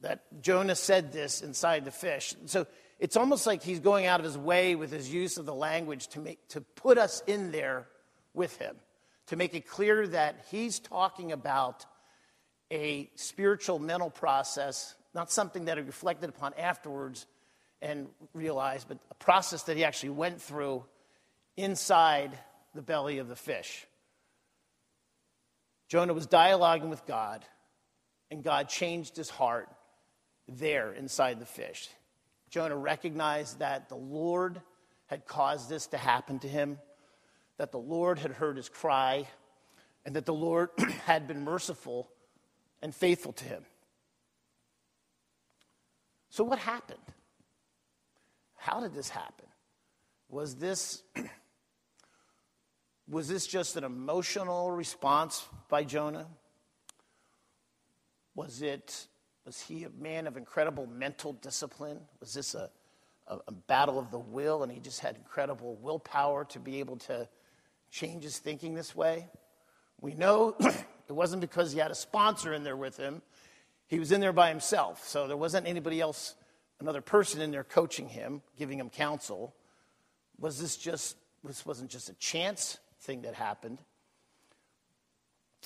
That 0.00 0.42
Jonah 0.42 0.76
said 0.76 1.12
this 1.12 1.40
inside 1.40 1.84
the 1.84 1.90
fish. 1.90 2.34
So 2.46 2.66
it's 2.98 3.16
almost 3.16 3.46
like 3.46 3.62
he's 3.62 3.80
going 3.80 4.06
out 4.06 4.20
of 4.20 4.24
his 4.24 4.36
way 4.36 4.74
with 4.74 4.90
his 4.90 5.12
use 5.12 5.38
of 5.38 5.46
the 5.46 5.54
language 5.54 6.08
to, 6.08 6.20
make, 6.20 6.46
to 6.48 6.60
put 6.60 6.98
us 6.98 7.22
in 7.26 7.52
there 7.52 7.86
with 8.34 8.56
him, 8.58 8.76
to 9.28 9.36
make 9.36 9.54
it 9.54 9.66
clear 9.66 10.06
that 10.08 10.44
he's 10.50 10.78
talking 10.78 11.32
about 11.32 11.86
a 12.70 13.10
spiritual 13.14 13.78
mental 13.78 14.10
process, 14.10 14.94
not 15.14 15.30
something 15.30 15.66
that 15.66 15.78
he 15.78 15.84
reflected 15.84 16.28
upon 16.28 16.52
afterwards 16.54 17.26
and 17.80 18.08
realized, 18.32 18.88
but 18.88 18.98
a 19.10 19.14
process 19.14 19.62
that 19.64 19.76
he 19.76 19.84
actually 19.84 20.10
went 20.10 20.40
through 20.40 20.84
inside 21.56 22.36
the 22.74 22.82
belly 22.82 23.18
of 23.18 23.28
the 23.28 23.36
fish. 23.36 23.86
Jonah 25.88 26.14
was 26.14 26.26
dialoguing 26.26 26.88
with 26.90 27.06
God, 27.06 27.44
and 28.30 28.42
God 28.42 28.68
changed 28.68 29.16
his 29.16 29.30
heart 29.30 29.68
there 30.48 30.92
inside 30.92 31.40
the 31.40 31.46
fish. 31.46 31.88
Jonah 32.50 32.76
recognized 32.76 33.58
that 33.58 33.88
the 33.88 33.96
Lord 33.96 34.60
had 35.06 35.26
caused 35.26 35.68
this 35.68 35.86
to 35.88 35.98
happen 35.98 36.38
to 36.40 36.48
him, 36.48 36.78
that 37.58 37.72
the 37.72 37.78
Lord 37.78 38.18
had 38.18 38.32
heard 38.32 38.56
his 38.56 38.68
cry, 38.68 39.28
and 40.04 40.16
that 40.16 40.26
the 40.26 40.34
Lord 40.34 40.70
had 41.06 41.26
been 41.26 41.44
merciful 41.44 42.08
and 42.82 42.94
faithful 42.94 43.32
to 43.32 43.44
him. 43.44 43.64
So, 46.30 46.44
what 46.44 46.58
happened? 46.58 46.98
How 48.56 48.80
did 48.80 48.94
this 48.94 49.08
happen? 49.08 49.46
Was 50.28 50.56
this, 50.56 51.02
was 53.08 53.28
this 53.28 53.46
just 53.46 53.76
an 53.76 53.84
emotional 53.84 54.70
response 54.70 55.46
by 55.68 55.84
Jonah? 55.84 56.26
Was 58.34 58.62
it 58.62 59.06
was 59.44 59.60
he 59.60 59.84
a 59.84 59.90
man 59.90 60.26
of 60.26 60.36
incredible 60.36 60.86
mental 60.86 61.34
discipline? 61.34 62.00
Was 62.20 62.32
this 62.32 62.54
a, 62.54 62.70
a, 63.26 63.38
a, 63.48 63.52
battle 63.52 63.98
of 63.98 64.10
the 64.10 64.18
will 64.18 64.62
and 64.62 64.72
he 64.72 64.80
just 64.80 65.00
had 65.00 65.16
incredible 65.16 65.76
willpower 65.82 66.46
to 66.46 66.58
be 66.58 66.80
able 66.80 66.96
to 66.96 67.28
change 67.90 68.24
his 68.24 68.38
thinking 68.38 68.74
this 68.74 68.96
way? 68.96 69.28
We 70.00 70.14
know 70.14 70.56
It 71.08 71.12
wasn't 71.12 71.40
because 71.40 71.72
he 71.72 71.78
had 71.78 71.90
a 71.90 71.94
sponsor 71.94 72.52
in 72.52 72.64
there 72.64 72.76
with 72.76 72.96
him. 72.96 73.22
He 73.86 73.98
was 73.98 74.12
in 74.12 74.20
there 74.20 74.32
by 74.32 74.48
himself. 74.48 75.06
So 75.06 75.26
there 75.26 75.36
wasn't 75.36 75.66
anybody 75.66 76.00
else, 76.00 76.34
another 76.80 77.00
person 77.02 77.40
in 77.40 77.50
there 77.50 77.64
coaching 77.64 78.08
him, 78.08 78.42
giving 78.56 78.78
him 78.78 78.88
counsel. 78.88 79.54
Was 80.38 80.58
this 80.58 80.76
just, 80.76 81.16
this 81.42 81.66
wasn't 81.66 81.90
just 81.90 82.08
a 82.08 82.14
chance 82.14 82.78
thing 83.04 83.22
that 83.22 83.34
happened? 83.34 83.78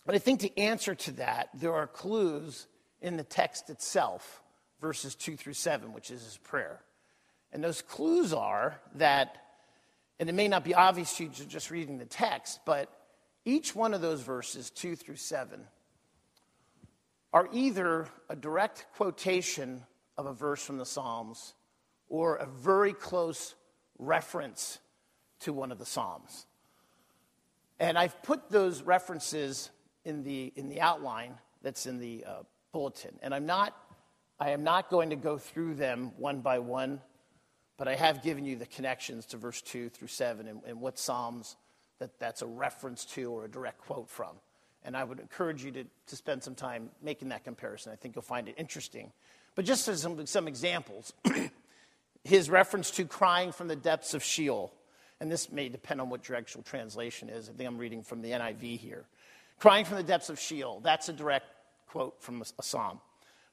But 0.04 0.14
I 0.14 0.18
think 0.18 0.40
the 0.40 0.56
answer 0.58 0.94
to 0.94 1.12
that, 1.12 1.50
there 1.54 1.74
are 1.74 1.86
clues 1.86 2.66
in 3.00 3.16
the 3.16 3.24
text 3.24 3.70
itself, 3.70 4.42
verses 4.80 5.14
2 5.14 5.36
through 5.36 5.54
7, 5.54 5.92
which 5.92 6.10
is 6.10 6.22
his 6.24 6.38
prayer. 6.38 6.80
And 7.52 7.62
those 7.62 7.82
clues 7.82 8.32
are 8.32 8.80
that, 8.96 9.36
and 10.18 10.28
it 10.28 10.34
may 10.34 10.48
not 10.48 10.64
be 10.64 10.74
obvious 10.74 11.16
to 11.16 11.24
you 11.24 11.30
just 11.30 11.70
reading 11.70 11.98
the 11.98 12.04
text, 12.04 12.60
but 12.64 12.90
each 13.44 13.74
one 13.74 13.94
of 13.94 14.00
those 14.00 14.20
verses, 14.20 14.70
2 14.70 14.96
through 14.96 15.16
7, 15.16 15.60
are 17.32 17.48
either 17.52 18.08
a 18.28 18.36
direct 18.36 18.86
quotation 18.96 19.82
of 20.16 20.26
a 20.26 20.32
verse 20.32 20.64
from 20.64 20.78
the 20.78 20.86
Psalms 20.86 21.54
or 22.08 22.36
a 22.36 22.46
very 22.46 22.92
close 22.92 23.54
reference 23.98 24.78
to 25.40 25.52
one 25.52 25.70
of 25.70 25.78
the 25.78 25.86
Psalms. 25.86 26.47
And 27.80 27.96
I've 27.96 28.22
put 28.22 28.50
those 28.50 28.82
references 28.82 29.70
in 30.04 30.24
the, 30.24 30.52
in 30.56 30.68
the 30.68 30.80
outline 30.80 31.34
that's 31.62 31.86
in 31.86 31.98
the 31.98 32.24
uh, 32.26 32.42
bulletin. 32.72 33.18
And 33.22 33.34
I'm 33.34 33.46
not, 33.46 33.76
I 34.40 34.50
am 34.50 34.64
not 34.64 34.90
going 34.90 35.10
to 35.10 35.16
go 35.16 35.38
through 35.38 35.74
them 35.74 36.12
one 36.16 36.40
by 36.40 36.58
one, 36.58 37.00
but 37.76 37.88
I 37.88 37.94
have 37.94 38.22
given 38.22 38.44
you 38.44 38.56
the 38.56 38.66
connections 38.66 39.26
to 39.26 39.36
verse 39.36 39.62
2 39.62 39.90
through 39.90 40.08
7 40.08 40.48
and, 40.48 40.60
and 40.66 40.80
what 40.80 40.98
Psalms 40.98 41.56
that 41.98 42.18
that's 42.18 42.42
a 42.42 42.46
reference 42.46 43.04
to 43.04 43.32
or 43.32 43.44
a 43.44 43.48
direct 43.48 43.78
quote 43.78 44.08
from. 44.08 44.36
And 44.84 44.96
I 44.96 45.04
would 45.04 45.18
encourage 45.18 45.64
you 45.64 45.72
to, 45.72 45.84
to 46.06 46.16
spend 46.16 46.42
some 46.42 46.54
time 46.54 46.90
making 47.02 47.30
that 47.30 47.44
comparison. 47.44 47.92
I 47.92 47.96
think 47.96 48.14
you'll 48.14 48.22
find 48.22 48.48
it 48.48 48.54
interesting. 48.56 49.12
But 49.54 49.64
just 49.64 49.88
as 49.88 50.02
some, 50.02 50.24
some 50.26 50.46
examples, 50.46 51.12
his 52.24 52.48
reference 52.48 52.90
to 52.92 53.04
crying 53.04 53.50
from 53.50 53.68
the 53.68 53.76
depths 53.76 54.14
of 54.14 54.22
Sheol, 54.22 54.72
and 55.20 55.30
this 55.30 55.50
may 55.50 55.68
depend 55.68 56.00
on 56.00 56.10
what 56.10 56.28
your 56.28 56.38
actual 56.38 56.62
translation 56.62 57.28
is. 57.28 57.48
I 57.48 57.52
think 57.52 57.68
I'm 57.68 57.78
reading 57.78 58.02
from 58.02 58.22
the 58.22 58.30
NIV 58.30 58.78
here. 58.78 59.04
Crying 59.58 59.84
from 59.84 59.96
the 59.96 60.02
depths 60.02 60.30
of 60.30 60.38
Sheol, 60.38 60.80
that's 60.80 61.08
a 61.08 61.12
direct 61.12 61.46
quote 61.88 62.22
from 62.22 62.42
a, 62.42 62.62
psalm. 62.62 63.00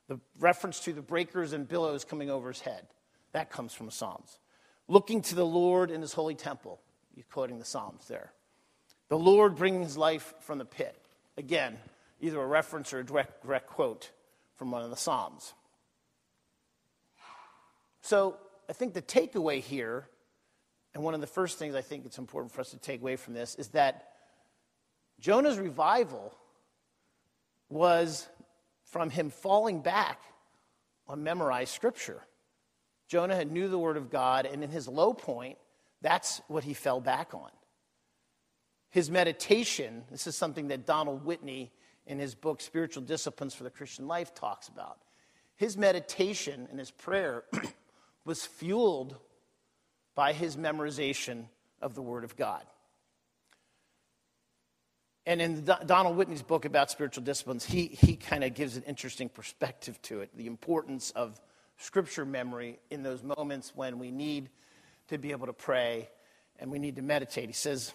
The 0.08 0.20
reference 0.40 0.80
to 0.82 0.94
the 0.94 1.02
breakers 1.02 1.54
and 1.54 1.68
billows 1.68 2.06
coming 2.06 2.30
over 2.30 2.50
his 2.50 2.62
head, 2.62 2.86
that 3.32 3.50
comes 3.50 3.74
from 3.74 3.90
Psalms. 3.90 4.38
Looking 4.88 5.22
to 5.24 5.36
the 5.36 5.46
Lord 5.46 5.90
in 5.90 6.02
his 6.02 6.14
holy 6.14 6.36
temple, 6.36 6.80
you're 7.16 7.26
quoting 7.32 7.58
the 7.58 7.66
Psalms 7.66 8.08
there. 8.08 8.32
The 9.10 9.18
Lord 9.18 9.56
bringing 9.56 9.82
his 9.82 9.98
life 9.98 10.34
from 10.42 10.60
the 10.60 10.66
pit. 10.66 10.96
Again, 11.38 11.78
either 12.22 12.40
a 12.40 12.46
reference 12.46 12.94
or 12.94 13.00
a 13.00 13.04
direct, 13.04 13.44
direct 13.44 13.68
quote 13.68 14.12
from 14.56 14.72
one 14.72 14.84
of 14.84 14.90
the 14.92 14.96
Psalms. 14.96 15.54
So 18.02 18.38
I 18.70 18.74
think 18.74 18.94
the 18.94 19.02
takeaway 19.02 19.60
here, 19.60 20.08
and 20.96 21.04
one 21.04 21.14
of 21.14 21.20
the 21.20 21.28
first 21.28 21.60
things 21.60 21.76
I 21.76 21.82
think 21.82 22.06
it's 22.06 22.18
important 22.18 22.54
for 22.54 22.62
us 22.62 22.72
to 22.72 22.78
take 22.78 23.02
away 23.02 23.18
from 23.18 23.34
this, 23.34 23.56
is 23.56 23.68
that 23.70 24.08
Jonah's 25.20 25.60
revival 25.60 26.34
was 27.70 28.26
from 28.86 29.10
him 29.10 29.30
falling 29.30 29.82
back 29.82 30.22
on 31.10 31.22
memorized 31.22 31.74
scripture. 31.74 32.22
Jonah 33.10 33.36
had 33.36 33.52
knew 33.52 33.68
the 33.68 33.78
word 33.78 33.98
of 33.98 34.10
God, 34.10 34.46
and 34.46 34.64
in 34.64 34.70
his 34.70 34.88
low 34.88 35.14
point, 35.14 35.58
that's 36.02 36.42
what 36.48 36.64
he 36.64 36.74
fell 36.74 37.02
back 37.02 37.34
on. 37.34 37.52
His 38.90 39.12
meditation, 39.12 40.06
this 40.10 40.28
is 40.28 40.38
something 40.38 40.70
that 40.70 40.86
Donald 40.86 41.26
Whitney 41.26 41.74
in 42.08 42.20
his 42.20 42.36
book 42.36 42.62
Spiritual 42.62 43.04
Disciplines 43.04 43.54
for 43.54 43.66
the 43.66 43.70
Christian 43.70 44.08
Life 44.08 44.34
talks 44.34 44.70
about. 44.70 45.00
His 45.58 45.78
meditation 45.78 46.68
and 46.70 46.80
his 46.80 46.92
prayer 46.92 47.44
was 48.26 48.46
fueled 48.46 49.18
by 50.16 50.34
his 50.34 50.58
memorization 50.58 51.46
of 51.82 51.94
the 51.94 52.02
Word 52.02 52.24
of 52.24 52.36
God. 52.36 52.64
And 55.28 55.42
in 55.42 55.68
Donald 55.86 56.18
Whitney's 56.18 56.44
book 56.44 56.66
about 56.66 56.92
spiritual 56.92 57.24
disciplines, 57.24 57.66
he, 57.66 57.88
he 57.88 58.16
kind 58.16 58.44
of 58.44 58.54
gives 58.54 58.78
an 58.78 58.84
interesting 58.84 59.28
perspective 59.28 60.00
to 60.04 60.22
it 60.22 60.30
the 60.36 60.48
importance 60.48 61.12
of 61.12 61.40
scripture 61.78 62.26
memory 62.26 62.80
in 62.90 63.04
those 63.04 63.24
moments 63.24 63.74
when 63.76 63.98
we 64.00 64.12
need 64.12 64.50
to 65.08 65.18
be 65.18 65.32
able 65.32 65.48
to 65.48 65.54
pray 65.54 66.10
and 66.60 66.72
we 66.72 66.80
need 66.80 66.96
to 66.96 67.02
meditate. 67.02 67.48
He 67.48 67.54
says, 67.54 67.92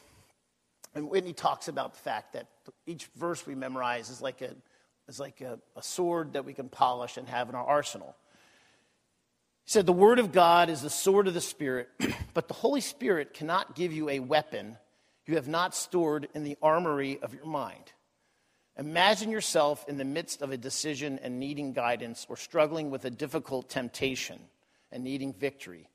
and 0.94 1.08
Whitney 1.08 1.32
talks 1.32 1.68
about 1.68 1.94
the 1.94 2.00
fact 2.00 2.32
that 2.32 2.48
each 2.84 3.06
verse 3.16 3.46
we 3.46 3.54
memorize 3.54 4.10
is 4.10 4.20
like 4.20 4.42
a, 4.42 4.54
is 5.08 5.20
like 5.20 5.40
a, 5.40 5.58
a 5.76 5.82
sword 5.82 6.32
that 6.32 6.44
we 6.44 6.52
can 6.52 6.68
polish 6.68 7.16
and 7.16 7.28
have 7.28 7.48
in 7.48 7.54
our 7.54 7.64
arsenal. 7.64 8.16
He 9.70 9.72
said, 9.74 9.86
The 9.86 9.92
Word 9.92 10.18
of 10.18 10.32
God 10.32 10.68
is 10.68 10.82
the 10.82 10.90
sword 10.90 11.28
of 11.28 11.34
the 11.34 11.40
Spirit, 11.40 11.90
but 12.34 12.48
the 12.48 12.54
Holy 12.54 12.80
Spirit 12.80 13.32
cannot 13.32 13.76
give 13.76 13.92
you 13.92 14.08
a 14.08 14.18
weapon 14.18 14.76
you 15.26 15.36
have 15.36 15.46
not 15.46 15.76
stored 15.76 16.28
in 16.34 16.42
the 16.42 16.58
armory 16.60 17.20
of 17.22 17.32
your 17.32 17.46
mind. 17.46 17.92
Imagine 18.76 19.30
yourself 19.30 19.84
in 19.86 19.96
the 19.96 20.04
midst 20.04 20.42
of 20.42 20.50
a 20.50 20.56
decision 20.56 21.20
and 21.22 21.38
needing 21.38 21.72
guidance 21.72 22.26
or 22.28 22.36
struggling 22.36 22.90
with 22.90 23.04
a 23.04 23.10
difficult 23.10 23.70
temptation 23.70 24.40
and 24.90 25.04
needing 25.04 25.32
victory. 25.32 25.88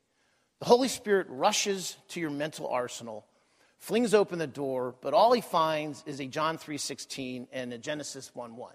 The 0.60 0.64
Holy 0.64 0.88
Spirit 0.88 1.26
rushes 1.28 1.98
to 2.08 2.20
your 2.20 2.30
mental 2.30 2.68
arsenal, 2.68 3.26
flings 3.76 4.14
open 4.14 4.38
the 4.38 4.46
door, 4.46 4.94
but 5.02 5.12
all 5.12 5.34
he 5.34 5.42
finds 5.42 6.02
is 6.06 6.18
a 6.18 6.24
John 6.24 6.56
3:16 6.56 7.46
and 7.52 7.74
a 7.74 7.78
Genesis 7.78 8.30
1:1. 8.34 8.72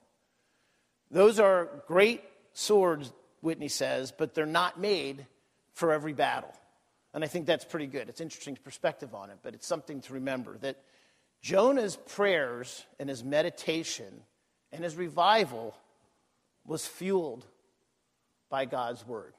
Those 1.09 1.39
are 1.39 1.81
great 1.87 2.23
swords, 2.53 3.11
Whitney 3.41 3.67
says, 3.67 4.11
but 4.11 4.33
they're 4.33 4.45
not 4.45 4.79
made 4.79 5.25
for 5.73 5.91
every 5.91 6.13
battle. 6.13 6.53
And 7.13 7.23
I 7.23 7.27
think 7.27 7.45
that's 7.45 7.65
pretty 7.65 7.87
good. 7.87 8.07
It's 8.07 8.21
interesting 8.21 8.57
perspective 8.63 9.13
on 9.13 9.29
it, 9.29 9.39
but 9.43 9.53
it's 9.53 9.67
something 9.67 10.01
to 10.01 10.13
remember 10.13 10.57
that 10.59 10.77
Jonah's 11.41 11.95
prayers 11.95 12.85
and 12.99 13.09
his 13.09 13.23
meditation 13.23 14.21
and 14.71 14.83
his 14.83 14.95
revival 14.95 15.75
was 16.65 16.85
fueled 16.85 17.45
by 18.49 18.65
God's 18.65 19.05
word. 19.05 19.33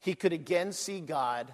He 0.00 0.14
could 0.14 0.32
again 0.32 0.72
see 0.72 1.00
God 1.00 1.52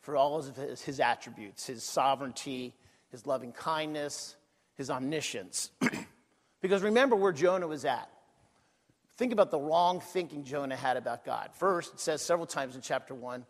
for 0.00 0.16
all 0.16 0.38
of 0.38 0.56
his, 0.56 0.82
his 0.82 1.00
attributes 1.00 1.66
his 1.66 1.82
sovereignty, 1.82 2.74
his 3.10 3.26
loving 3.26 3.52
kindness, 3.52 4.36
his 4.74 4.90
omniscience. 4.90 5.70
because 6.60 6.82
remember 6.82 7.16
where 7.16 7.32
Jonah 7.32 7.66
was 7.66 7.84
at. 7.84 8.10
Think 9.18 9.32
about 9.32 9.50
the 9.50 9.58
wrong 9.58 10.00
thinking 10.00 10.44
Jonah 10.44 10.76
had 10.76 10.96
about 10.96 11.24
God. 11.24 11.50
First, 11.54 11.94
it 11.94 12.00
says 12.00 12.22
several 12.22 12.46
times 12.46 12.76
in 12.76 12.82
chapter 12.82 13.14
1 13.14 13.44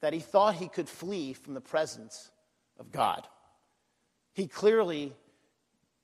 that 0.00 0.12
he 0.12 0.20
thought 0.20 0.54
he 0.54 0.68
could 0.68 0.88
flee 0.88 1.32
from 1.32 1.54
the 1.54 1.60
presence 1.60 2.30
of 2.78 2.92
God. 2.92 3.26
He 4.32 4.46
clearly 4.46 5.12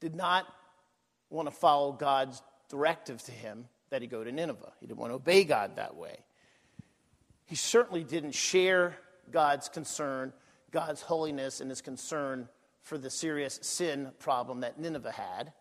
did 0.00 0.16
not 0.16 0.47
want 1.30 1.47
to 1.47 1.54
follow 1.54 1.92
God's 1.92 2.42
directive 2.68 3.23
to 3.23 3.33
him 3.33 3.66
that 3.90 4.02
he 4.02 4.09
go 4.09 4.25
to 4.25 4.33
Nineveh. 4.33 4.73
He 4.80 4.88
didn't 4.88 4.99
want 4.99 5.12
to 5.12 5.16
obey 5.16 5.44
God 5.44 5.76
that 5.76 5.94
way. 5.94 6.16
He 7.44 7.54
certainly 7.54 8.02
didn't 8.02 8.35
share 8.35 8.97
God's 9.30 9.68
concern, 9.68 10.33
God's 10.73 11.02
holiness, 11.02 11.61
and 11.61 11.71
his 11.71 11.83
concern 11.83 12.49
for 12.83 12.99
the 12.99 13.11
serious 13.11 13.61
sin 13.62 14.11
problem 14.18 14.61
that 14.61 14.80
Nineveh 14.80 15.12
had. 15.12 15.52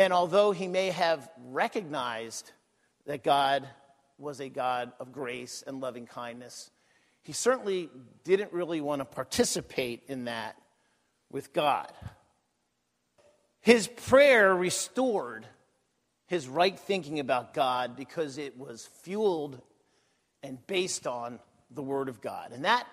And 0.00 0.14
although 0.14 0.50
he 0.52 0.66
may 0.66 0.88
have 0.88 1.28
recognized 1.48 2.52
that 3.04 3.22
God 3.22 3.68
was 4.16 4.40
a 4.40 4.48
God 4.48 4.92
of 4.98 5.12
grace 5.12 5.62
and 5.66 5.82
loving 5.82 6.06
kindness, 6.06 6.70
he 7.22 7.34
certainly 7.34 7.90
didn't 8.24 8.50
really 8.54 8.80
want 8.80 9.02
to 9.02 9.04
participate 9.04 10.04
in 10.08 10.24
that 10.24 10.56
with 11.30 11.52
God. 11.52 11.92
His 13.60 13.88
prayer 13.88 14.54
restored 14.54 15.46
his 16.28 16.48
right 16.48 16.78
thinking 16.78 17.20
about 17.20 17.52
God 17.52 17.94
because 17.94 18.38
it 18.38 18.56
was 18.56 18.88
fueled 19.02 19.60
and 20.42 20.66
based 20.66 21.06
on 21.06 21.38
the 21.70 21.82
Word 21.82 22.08
of 22.08 22.22
God. 22.22 22.52
And 22.52 22.64
that 22.64 22.86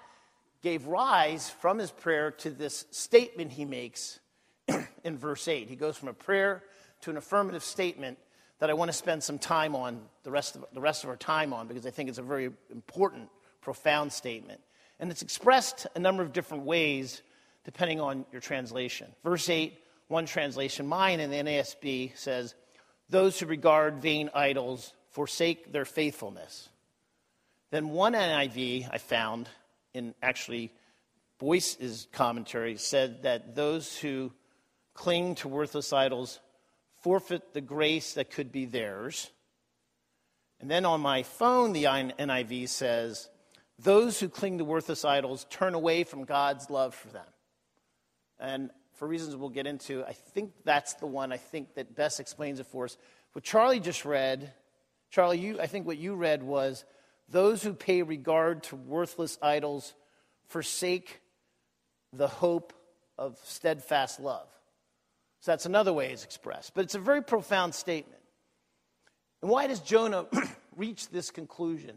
gave 0.61 0.87
rise 0.87 1.49
from 1.49 1.79
his 1.79 1.89
prayer 1.89 2.31
to 2.31 2.49
this 2.49 2.83
statement 2.91 3.53
he 3.53 3.63
makes 3.63 4.19
in 5.05 5.17
verse 5.17 5.47
8. 5.47 5.69
He 5.69 5.77
goes 5.77 5.95
from 5.95 6.09
a 6.09 6.13
prayer 6.13 6.63
to 7.01 7.09
an 7.09 7.17
affirmative 7.17 7.63
statement 7.63 8.17
that 8.59 8.69
I 8.69 8.73
want 8.73 8.89
to 8.89 8.97
spend 8.97 9.23
some 9.23 9.37
time 9.37 9.75
on, 9.75 10.01
the 10.23 10.31
rest 10.31 10.55
of, 10.55 10.65
the 10.73 10.81
rest 10.81 11.03
of 11.03 11.09
our 11.09 11.15
time 11.15 11.53
on, 11.53 11.67
because 11.67 11.85
I 11.85 11.91
think 11.91 12.09
it's 12.09 12.17
a 12.17 12.23
very 12.23 12.51
important 12.71 13.29
profound 13.61 14.11
statement. 14.11 14.61
And 14.99 15.11
it's 15.11 15.21
expressed 15.21 15.85
a 15.95 15.99
number 15.99 16.23
of 16.23 16.33
different 16.33 16.63
ways 16.63 17.21
depending 17.63 17.99
on 17.99 18.25
your 18.31 18.41
translation. 18.41 19.13
Verse 19.23 19.49
8, 19.49 19.77
one 20.07 20.25
translation, 20.25 20.87
mine 20.87 21.19
in 21.19 21.29
the 21.29 21.37
NASB 21.37 22.17
says, 22.17 22.55
Those 23.09 23.39
who 23.39 23.45
regard 23.45 24.01
vain 24.01 24.29
idols 24.33 24.93
forsake 25.11 25.71
their 25.71 25.85
faithfulness. 25.85 26.69
Then 27.71 27.89
one 27.89 28.13
NIV 28.13 28.89
I 28.91 28.97
found 28.97 29.49
in 29.93 30.15
actually 30.21 30.71
Boice's 31.39 32.07
commentary 32.11 32.77
said 32.77 33.23
that 33.23 33.55
those 33.55 33.97
who 33.97 34.31
cling 34.93 35.35
to 35.35 35.47
worthless 35.47 35.93
idols 35.93 36.39
forfeit 37.07 37.53
the 37.53 37.61
grace 37.61 38.15
that 38.15 38.29
could 38.29 38.51
be 38.51 38.65
theirs. 38.65 39.31
And 40.59 40.69
then 40.69 40.83
on 40.83 40.99
my 40.99 41.23
phone, 41.23 41.71
the 41.71 41.85
NIV 41.85 42.67
says, 42.67 43.29
Those 43.79 44.19
who 44.19 44.27
cling 44.27 44.57
to 44.57 44.65
worthless 44.65 45.05
idols 45.05 45.45
turn 45.49 45.73
away 45.73 46.03
from 46.03 46.25
God's 46.25 46.69
love 46.69 46.93
for 46.93 47.07
them. 47.07 47.25
And 48.41 48.71
for 48.95 49.07
reasons 49.07 49.37
we'll 49.37 49.47
get 49.47 49.67
into, 49.67 50.03
I 50.03 50.11
think 50.11 50.51
that's 50.65 50.95
the 50.95 51.05
one 51.05 51.31
I 51.31 51.37
think 51.37 51.75
that 51.75 51.95
best 51.95 52.19
explains 52.19 52.59
it 52.59 52.67
for 52.67 52.83
us. 52.83 52.97
What 53.31 53.45
Charlie 53.45 53.79
just 53.79 54.03
read, 54.03 54.51
Charlie, 55.09 55.39
you, 55.39 55.61
I 55.61 55.67
think 55.67 55.87
what 55.87 55.97
you 55.97 56.13
read 56.13 56.43
was, 56.43 56.83
Those 57.29 57.63
who 57.63 57.71
pay 57.71 58.01
regard 58.01 58.63
to 58.63 58.75
worthless 58.75 59.37
idols 59.41 59.93
forsake 60.49 61.21
the 62.11 62.27
hope 62.27 62.73
of 63.17 63.39
steadfast 63.45 64.19
love. 64.19 64.49
So 65.41 65.51
that's 65.51 65.65
another 65.65 65.93
way 65.93 66.11
it's 66.11 66.23
expressed. 66.23 66.73
But 66.73 66.85
it's 66.85 66.95
a 66.95 66.99
very 66.99 67.21
profound 67.21 67.75
statement. 67.75 68.21
And 69.41 69.51
why 69.51 69.67
does 69.67 69.79
Jonah 69.79 70.25
reach 70.75 71.09
this 71.09 71.31
conclusion? 71.31 71.95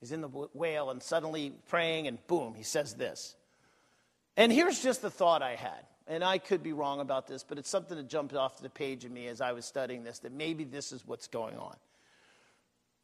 He's 0.00 0.12
in 0.12 0.20
the 0.20 0.28
whale 0.28 0.90
and 0.90 1.02
suddenly 1.02 1.52
praying, 1.68 2.06
and 2.06 2.24
boom, 2.26 2.54
he 2.54 2.62
says 2.62 2.94
this. 2.94 3.36
And 4.36 4.52
here's 4.52 4.82
just 4.82 5.02
the 5.02 5.10
thought 5.10 5.42
I 5.42 5.54
had. 5.54 5.86
And 6.06 6.22
I 6.22 6.38
could 6.38 6.62
be 6.62 6.72
wrong 6.72 7.00
about 7.00 7.26
this, 7.26 7.42
but 7.42 7.58
it's 7.58 7.70
something 7.70 7.96
that 7.96 8.08
jumped 8.08 8.34
off 8.34 8.60
the 8.60 8.68
page 8.68 9.06
of 9.06 9.10
me 9.10 9.26
as 9.28 9.40
I 9.40 9.52
was 9.52 9.64
studying 9.64 10.04
this 10.04 10.18
that 10.20 10.32
maybe 10.32 10.64
this 10.64 10.92
is 10.92 11.06
what's 11.06 11.28
going 11.28 11.56
on. 11.56 11.76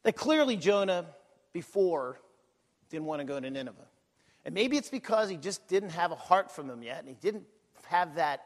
That 0.03 0.15
clearly 0.15 0.55
Jonah, 0.55 1.07
before, 1.53 2.19
didn't 2.89 3.05
want 3.05 3.21
to 3.21 3.25
go 3.25 3.39
to 3.39 3.49
Nineveh. 3.49 3.87
And 4.45 4.53
maybe 4.53 4.77
it's 4.77 4.89
because 4.89 5.29
he 5.29 5.37
just 5.37 5.67
didn't 5.67 5.91
have 5.91 6.11
a 6.11 6.15
heart 6.15 6.51
from 6.51 6.67
them 6.67 6.83
yet, 6.83 6.99
and 6.99 7.07
he 7.07 7.15
didn't 7.15 7.45
have 7.87 8.15
that 8.15 8.43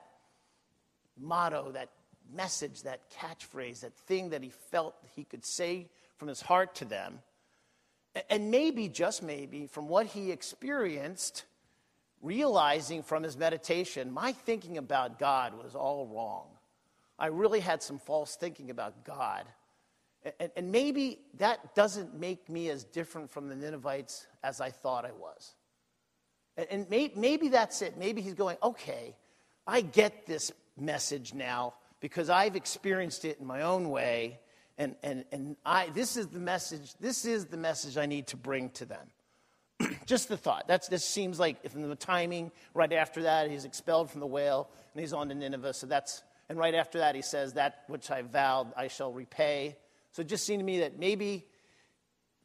motto, 1.20 1.72
that 1.72 1.90
message, 2.34 2.84
that 2.84 3.02
catchphrase, 3.12 3.82
that 3.82 3.96
thing 3.96 4.30
that 4.30 4.44
he 4.44 4.50
felt 4.50 4.96
he 5.16 5.24
could 5.24 5.46
say 5.46 5.88
from 6.18 6.28
his 6.28 6.42
heart 6.42 6.76
to 6.76 6.86
them. 6.86 7.20
And 8.30 8.50
maybe, 8.50 8.88
just 8.88 9.22
maybe, 9.22 9.68
from 9.68 9.88
what 9.88 10.06
he 10.06 10.32
experienced, 10.32 11.44
realizing 12.22 13.04
from 13.04 13.24
his 13.24 13.38
meditation, 13.38 14.12
my 14.12 14.32
thinking 14.32 14.78
about 14.78 15.20
God 15.20 15.54
was 15.62 15.76
all 15.76 16.08
wrong. 16.08 16.48
I 17.20 17.28
really 17.28 17.60
had 17.60 17.84
some 17.84 18.00
false 18.00 18.36
thinking 18.36 18.70
about 18.70 19.04
God. 19.04 19.46
And, 20.56 20.72
maybe 20.72 21.20
that 21.38 21.76
doesn't 21.76 22.20
make 22.20 22.50
me 22.50 22.70
as 22.70 22.84
different 22.84 23.30
from 23.30 23.48
the 23.48 23.56
Ninevites 23.56 24.26
as 24.44 24.60
I 24.60 24.72
thought 24.72 25.06
I 25.06 25.12
was. 25.12 25.54
And 26.58 26.90
maybe 26.90 27.50
that's 27.50 27.82
it. 27.82 27.98
Maybe 27.98 28.22
he's 28.22 28.34
going, 28.34 28.58
okay, 28.64 29.16
I 29.68 29.82
get 29.82 30.26
this 30.26 30.52
message 30.78 31.34
now 31.34 31.74
because 32.00 32.30
I've 32.30 32.56
experienced 32.56 33.26
it 33.26 33.40
in 33.40 33.46
my 33.46 33.62
own 33.62 33.90
way. 33.90 34.40
And, 34.78 34.96
and, 35.04 35.26
and 35.32 35.56
I, 35.66 35.90
this 35.90 36.18
is 36.18 36.28
the 36.28 36.40
message, 36.40 36.94
this 37.00 37.26
is 37.26 37.46
the 37.46 37.58
message 37.58 37.98
I 37.98 38.06
need 38.06 38.28
to 38.28 38.38
bring 38.38 38.70
to 38.72 38.86
them. 38.86 39.08
Just 40.06 40.28
the 40.28 40.38
thought. 40.38 40.68
That's, 40.68 40.88
this 40.88 41.06
seems 41.06 41.40
like 41.40 41.70
from 41.70 41.88
the 41.88 41.96
timing, 41.96 42.52
right 42.74 42.92
after 42.92 43.24
that, 43.24 43.50
he's 43.50 43.66
expelled 43.66 44.12
from 44.12 44.20
the 44.20 44.28
whale 44.28 44.70
and 44.94 45.02
he's 45.02 45.14
on 45.14 45.30
to 45.30 45.36
Nineveh. 45.36 45.74
So 45.74 45.88
that's, 45.88 46.24
and 46.50 46.58
right 46.58 46.76
after 46.76 47.00
that, 47.00 47.16
he 47.16 47.22
says, 47.22 47.54
That 47.54 47.84
which 47.88 48.12
I 48.12 48.22
vowed, 48.22 48.74
I 48.78 48.88
shall 48.88 49.12
repay. 49.12 49.78
So 50.12 50.22
it 50.22 50.28
just 50.28 50.46
seemed 50.46 50.60
to 50.60 50.66
me 50.66 50.80
that 50.80 51.00
maybe 51.00 51.46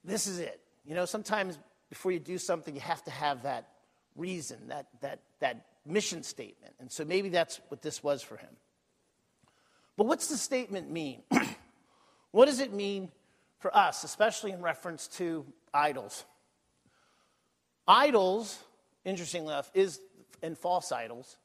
this 0.05 0.27
is 0.27 0.39
it. 0.39 0.61
You 0.87 0.95
know, 0.95 1.05
sometimes 1.05 1.59
before 1.89 2.13
you 2.13 2.19
do 2.19 2.39
something, 2.39 2.75
you 2.75 2.81
have 2.81 3.05
to 3.05 3.11
have 3.11 3.43
that 3.43 3.69
reason, 4.17 4.69
that, 4.69 4.87
that, 5.03 5.21
that 5.41 5.67
mission 5.87 6.23
statement. 6.23 6.75
And 6.79 6.91
so 6.91 7.05
maybe 7.05 7.29
that's 7.29 7.61
what 7.69 7.83
this 7.83 8.03
was 8.03 8.23
for 8.23 8.37
him. 8.37 8.51
But 9.97 10.07
what's 10.07 10.29
the 10.29 10.37
statement 10.37 10.91
mean? 10.91 11.23
what 12.31 12.47
does 12.47 12.61
it 12.61 12.73
mean 12.73 13.11
for 13.59 13.75
us, 13.77 14.05
especially 14.05 14.53
in 14.53 14.63
reference 14.63 15.09
to 15.09 15.45
idols? 15.75 16.25
Idols, 17.87 18.59
interestingly 19.05 19.53
enough, 19.53 19.71
is 19.75 20.01
and 20.43 20.57
false 20.57 20.93
idols, 20.93 21.37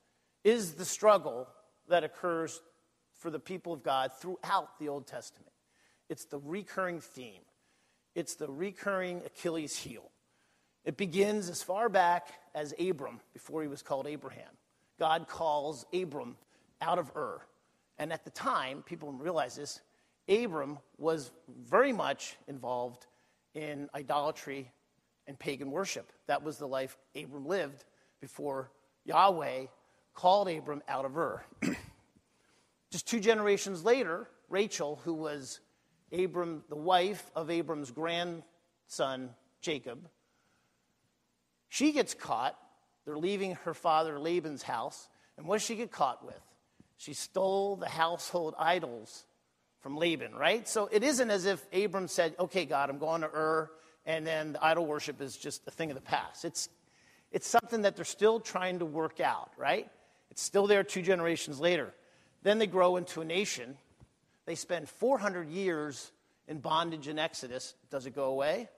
is 0.44 0.74
the 0.76 0.86
struggle 0.86 1.48
that 1.90 2.04
occurs 2.04 2.62
for 3.20 3.30
the 3.30 3.40
people 3.40 3.74
of 3.74 3.84
God 3.84 4.12
throughout 4.14 4.80
the 4.80 4.88
Old 4.88 5.08
Testament. 5.08 5.52
It's 6.10 6.26
the 6.26 6.40
recurring 6.40 7.02
theme. 7.02 7.42
It's 8.14 8.36
the 8.36 8.48
recurring 8.48 9.22
Achilles 9.26 9.76
heel. 9.78 10.12
It 10.86 10.98
begins 10.98 11.50
as 11.50 11.64
far 11.64 11.90
back 11.90 12.30
as 12.54 12.74
Abram, 12.80 13.20
before 13.34 13.64
he 13.64 13.68
was 13.68 13.82
called 13.82 14.06
Abraham. 14.06 14.52
God 15.00 15.28
calls 15.28 15.86
Abram 15.92 16.38
out 16.80 17.00
of 17.00 17.12
Ur. 17.16 17.42
And 17.98 18.14
at 18.14 18.24
the 18.24 18.30
time, 18.30 18.84
people 18.84 19.12
don't 19.12 19.20
realize 19.20 19.56
this, 19.56 19.82
Abram 20.30 20.78
was 20.98 21.32
very 21.48 21.92
much 21.92 22.38
involved 22.48 23.08
in 23.54 23.90
idolatry 23.96 24.72
and 25.28 25.38
pagan 25.38 25.72
worship. 25.72 26.12
That 26.28 26.44
was 26.44 26.58
the 26.58 26.68
life 26.68 26.98
Abram 27.16 27.46
lived 27.46 27.84
before 28.22 28.72
Yahweh 29.06 29.66
called 30.14 30.50
Abram 30.50 30.84
out 30.88 31.06
of 31.06 31.18
Ur. 31.18 31.44
Just 32.92 33.08
two 33.08 33.20
generations 33.20 33.84
later, 33.84 34.28
Rachel, 34.50 35.00
who 35.04 35.14
was 35.14 35.60
Abram, 36.12 36.64
the 36.70 36.76
wife 36.76 37.32
of 37.36 37.50
Abram's 37.50 37.92
grandson 37.92 39.32
Jacob, 39.62 40.08
she 41.76 41.92
gets 41.92 42.14
caught. 42.14 42.58
They're 43.04 43.18
leaving 43.18 43.56
her 43.66 43.74
father 43.74 44.18
Laban's 44.18 44.64
house. 44.64 45.10
And 45.38 45.46
what 45.46 45.56
does 45.56 45.64
she 45.64 45.76
get 45.76 45.92
caught 45.92 46.26
with? 46.26 46.40
She 46.96 47.14
stole 47.14 47.76
the 47.76 47.90
household 47.90 48.56
idols 48.58 49.26
from 49.82 49.98
Laban, 49.98 50.34
right? 50.34 50.66
So 50.70 50.88
it 50.90 51.04
isn't 51.04 51.30
as 51.30 51.44
if 51.44 51.66
Abram 51.74 52.08
said, 52.08 52.34
okay, 52.40 52.64
God, 52.64 52.90
I'm 52.90 52.98
going 52.98 53.22
to 53.22 53.28
Ur, 53.28 53.70
and 54.06 54.26
then 54.26 54.54
the 54.54 54.64
idol 54.64 54.86
worship 54.86 55.20
is 55.20 55.36
just 55.36 55.68
a 55.68 55.72
thing 55.72 55.92
of 55.92 55.96
the 55.96 56.02
past. 56.02 56.46
It's, 56.46 56.70
it's 57.34 57.46
something 57.46 57.82
that 57.82 57.98
they're 57.98 58.06
still 58.06 58.40
trying 58.40 58.80
to 58.80 58.86
work 58.86 59.20
out, 59.20 59.52
right? 59.58 59.90
It's 60.32 60.42
still 60.42 60.68
there 60.68 60.86
two 60.86 61.02
generations 61.02 61.60
later. 61.60 61.94
Then 62.42 62.58
they 62.58 62.68
grow 62.68 62.96
into 62.96 63.20
a 63.20 63.26
nation. 63.26 63.76
They 64.46 64.56
spend 64.56 64.88
400 64.88 65.50
years 65.50 66.14
in 66.48 66.60
bondage 66.60 67.10
in 67.10 67.20
Exodus. 67.20 67.76
Does 67.92 68.06
it 68.06 68.16
go 68.16 68.28
away? 68.28 68.70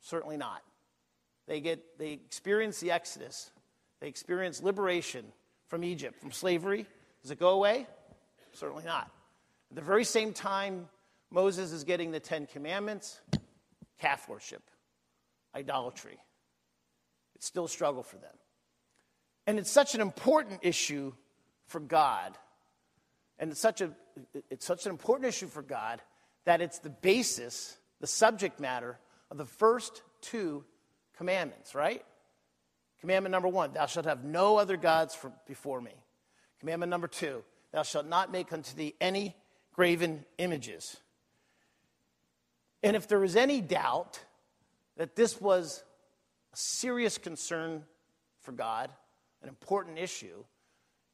Certainly 0.00 0.36
not. 0.36 0.62
They, 1.46 1.60
get, 1.60 1.98
they 1.98 2.12
experience 2.12 2.80
the 2.80 2.90
Exodus, 2.90 3.50
they 4.00 4.08
experience 4.08 4.62
liberation 4.62 5.26
from 5.68 5.84
Egypt, 5.84 6.20
from 6.20 6.32
slavery. 6.32 6.86
Does 7.22 7.30
it 7.30 7.38
go 7.38 7.50
away? 7.50 7.86
Certainly 8.52 8.84
not. 8.84 9.10
At 9.70 9.76
the 9.76 9.82
very 9.82 10.04
same 10.04 10.32
time, 10.32 10.88
Moses 11.30 11.72
is 11.72 11.84
getting 11.84 12.10
the 12.12 12.20
Ten 12.20 12.46
Commandments, 12.46 13.20
calf 13.98 14.28
worship, 14.28 14.62
idolatry. 15.54 16.18
It's 17.34 17.46
still 17.46 17.64
a 17.64 17.68
struggle 17.68 18.02
for 18.02 18.16
them. 18.16 18.34
And 19.46 19.58
it's 19.58 19.70
such 19.70 19.94
an 19.94 20.00
important 20.00 20.60
issue 20.62 21.12
for 21.66 21.80
God. 21.80 22.36
And 23.38 23.50
it's 23.50 23.60
such, 23.60 23.80
a, 23.80 23.90
it's 24.50 24.64
such 24.64 24.86
an 24.86 24.90
important 24.90 25.28
issue 25.28 25.48
for 25.48 25.62
God 25.62 26.00
that 26.44 26.60
it's 26.60 26.78
the 26.78 26.90
basis, 26.90 27.76
the 28.00 28.06
subject 28.06 28.60
matter 28.60 28.98
of 29.30 29.38
the 29.38 29.44
first 29.44 30.02
two 30.20 30.64
commandments, 31.16 31.74
right? 31.74 32.04
Commandment 33.00 33.32
number 33.32 33.48
one, 33.48 33.72
thou 33.72 33.86
shalt 33.86 34.06
have 34.06 34.24
no 34.24 34.56
other 34.56 34.76
gods 34.76 35.14
for, 35.14 35.32
before 35.46 35.80
me. 35.80 35.92
Commandment 36.60 36.90
number 36.90 37.08
two, 37.08 37.44
thou 37.72 37.82
shalt 37.82 38.06
not 38.06 38.32
make 38.32 38.52
unto 38.52 38.74
thee 38.74 38.94
any 39.00 39.36
graven 39.74 40.24
images. 40.38 40.96
And 42.82 42.96
if 42.96 43.08
there 43.08 43.18
was 43.18 43.36
any 43.36 43.60
doubt 43.60 44.20
that 44.96 45.16
this 45.16 45.40
was 45.40 45.82
a 46.52 46.56
serious 46.56 47.18
concern 47.18 47.84
for 48.40 48.52
God, 48.52 48.90
an 49.42 49.48
important 49.48 49.98
issue, 49.98 50.44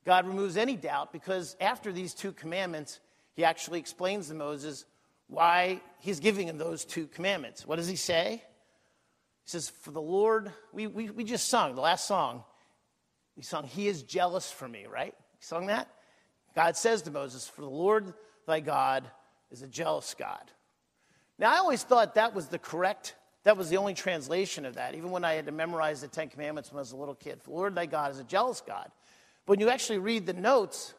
God 0.04 0.26
removes 0.26 0.56
any 0.56 0.76
doubt 0.76 1.12
because 1.12 1.56
after 1.60 1.92
these 1.92 2.14
two 2.14 2.32
commandments, 2.32 3.00
he 3.34 3.44
actually 3.44 3.78
explains 3.78 4.28
to 4.28 4.34
Moses 4.34 4.84
why 5.28 5.80
he's 5.98 6.20
giving 6.20 6.48
him 6.48 6.58
those 6.58 6.84
two 6.84 7.06
commandments. 7.06 7.66
What 7.66 7.76
does 7.76 7.88
he 7.88 7.96
say? 7.96 8.42
He 9.44 9.50
says, 9.50 9.68
For 9.68 9.90
the 9.90 10.00
Lord, 10.00 10.52
we, 10.72 10.86
we, 10.86 11.10
we 11.10 11.24
just 11.24 11.48
sung 11.48 11.74
the 11.74 11.80
last 11.80 12.06
song. 12.06 12.44
We 13.36 13.42
sung, 13.42 13.64
He 13.64 13.88
is 13.88 14.02
jealous 14.02 14.50
for 14.50 14.68
me, 14.68 14.86
right? 14.90 15.14
We 15.14 15.38
sung 15.40 15.66
that? 15.66 15.88
God 16.54 16.76
says 16.76 17.02
to 17.02 17.10
Moses, 17.10 17.48
For 17.48 17.62
the 17.62 17.68
Lord 17.68 18.12
thy 18.46 18.60
God 18.60 19.08
is 19.50 19.62
a 19.62 19.68
jealous 19.68 20.14
God. 20.18 20.50
Now, 21.38 21.52
I 21.54 21.58
always 21.58 21.82
thought 21.82 22.16
that 22.16 22.34
was 22.34 22.48
the 22.48 22.58
correct, 22.58 23.14
that 23.44 23.56
was 23.56 23.70
the 23.70 23.78
only 23.78 23.94
translation 23.94 24.66
of 24.66 24.74
that, 24.74 24.94
even 24.94 25.10
when 25.10 25.24
I 25.24 25.32
had 25.32 25.46
to 25.46 25.52
memorize 25.52 26.02
the 26.02 26.08
Ten 26.08 26.28
Commandments 26.28 26.70
when 26.70 26.78
I 26.78 26.80
was 26.80 26.92
a 26.92 26.96
little 26.96 27.14
kid. 27.14 27.40
For 27.42 27.50
the 27.50 27.56
Lord 27.56 27.74
thy 27.74 27.86
God 27.86 28.10
is 28.10 28.18
a 28.18 28.24
jealous 28.24 28.60
God. 28.60 28.90
But 29.46 29.52
when 29.52 29.60
you 29.60 29.70
actually 29.70 29.98
read 29.98 30.26
the 30.26 30.34
notes, 30.34 30.92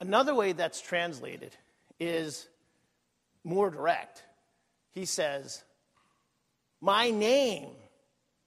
another 0.00 0.34
way 0.34 0.52
that's 0.52 0.80
translated 0.80 1.56
is 2.00 2.48
more 3.44 3.70
direct. 3.70 4.24
He 4.90 5.04
says, 5.04 5.62
my 6.84 7.10
name 7.10 7.70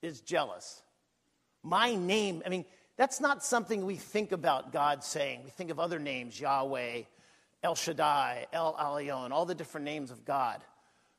is 0.00 0.20
jealous. 0.20 0.80
My 1.64 1.96
name, 1.96 2.40
I 2.46 2.50
mean, 2.50 2.64
that's 2.96 3.20
not 3.20 3.44
something 3.44 3.84
we 3.84 3.96
think 3.96 4.30
about 4.30 4.72
God 4.72 5.02
saying. 5.02 5.40
We 5.42 5.50
think 5.50 5.70
of 5.70 5.80
other 5.80 5.98
names, 5.98 6.40
Yahweh, 6.40 7.02
El 7.64 7.74
Shaddai, 7.74 8.46
El 8.52 8.74
Elyon, 8.74 9.32
all 9.32 9.44
the 9.44 9.56
different 9.56 9.84
names 9.84 10.12
of 10.12 10.24
God. 10.24 10.62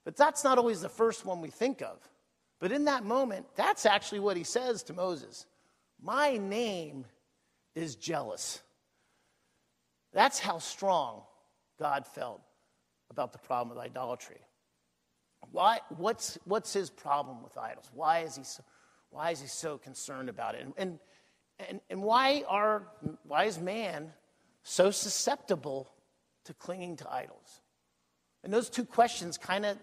But 0.06 0.16
that's 0.16 0.46
not 0.46 0.58
always 0.58 0.80
the 0.80 0.88
first 0.88 1.26
one 1.26 1.42
we 1.42 1.50
think 1.50 1.82
of. 1.82 1.98
But 2.62 2.72
in 2.72 2.86
that 2.86 3.04
moment, 3.04 3.48
that's 3.54 3.86
actually 3.86 4.22
what 4.22 4.38
he 4.38 4.46
says 4.46 4.84
to 4.84 4.94
Moses 4.94 5.46
My 6.02 6.38
name 6.38 7.04
is 7.76 7.98
jealous. 7.98 8.62
That's 10.14 10.40
how 10.40 10.60
strong 10.60 11.24
God 11.78 12.08
felt 12.08 12.42
about 13.12 13.34
the 13.34 13.40
problem 13.40 13.78
of 13.78 13.84
idolatry. 13.84 14.40
Why, 15.52 15.80
what's, 15.90 16.38
what's 16.46 16.74
his 16.74 16.90
problem 16.90 17.42
with 17.44 17.58
idols? 17.58 17.90
Why 17.94 18.20
is 18.20 18.36
he 18.36 18.44
so, 18.44 18.64
why 19.10 19.32
is 19.32 19.42
he 19.42 19.48
so 19.48 19.78
concerned 19.78 20.30
about 20.30 20.56
it? 20.56 20.62
And, 20.62 20.74
and, 20.78 21.00
and, 21.68 21.82
and 21.90 22.04
why, 22.04 22.44
are, 22.48 22.88
why 23.24 23.46
is 23.46 23.60
man 23.60 24.14
so 24.64 24.92
susceptible 24.92 25.90
to 26.46 26.54
clinging 26.54 26.98
to 26.98 27.12
idols? 27.12 27.62
And 28.44 28.54
those 28.54 28.70
two 28.70 28.86
questions 28.86 29.38
kind 29.38 29.66
of 29.66 29.78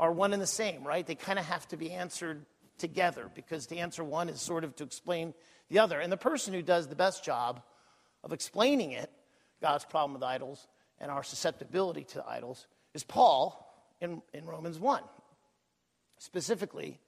are 0.00 0.12
one 0.12 0.32
and 0.32 0.42
the 0.42 0.46
same, 0.46 0.86
right? 0.86 1.06
They 1.06 1.14
kind 1.14 1.38
of 1.38 1.44
have 1.46 1.66
to 1.68 1.76
be 1.76 1.90
answered 1.92 2.44
together 2.78 3.30
because 3.34 3.66
to 3.66 3.76
answer 3.76 4.04
one 4.04 4.28
is 4.28 4.40
sort 4.40 4.64
of 4.64 4.74
to 4.76 4.84
explain 4.84 5.34
the 5.68 5.80
other. 5.80 6.00
And 6.00 6.12
the 6.12 6.16
person 6.16 6.54
who 6.54 6.62
does 6.62 6.88
the 6.88 6.96
best 6.96 7.24
job 7.24 7.62
of 8.22 8.32
explaining 8.32 8.92
it, 8.92 9.10
God's 9.60 9.84
problem 9.84 10.14
with 10.14 10.22
idols 10.22 10.66
and 11.00 11.10
our 11.10 11.22
susceptibility 11.22 12.04
to 12.04 12.24
idols, 12.26 12.66
is 12.94 13.04
Paul 13.04 13.67
in, 14.00 14.22
in 14.32 14.46
Romans 14.46 14.78
1, 14.78 15.02
specifically 16.18 16.98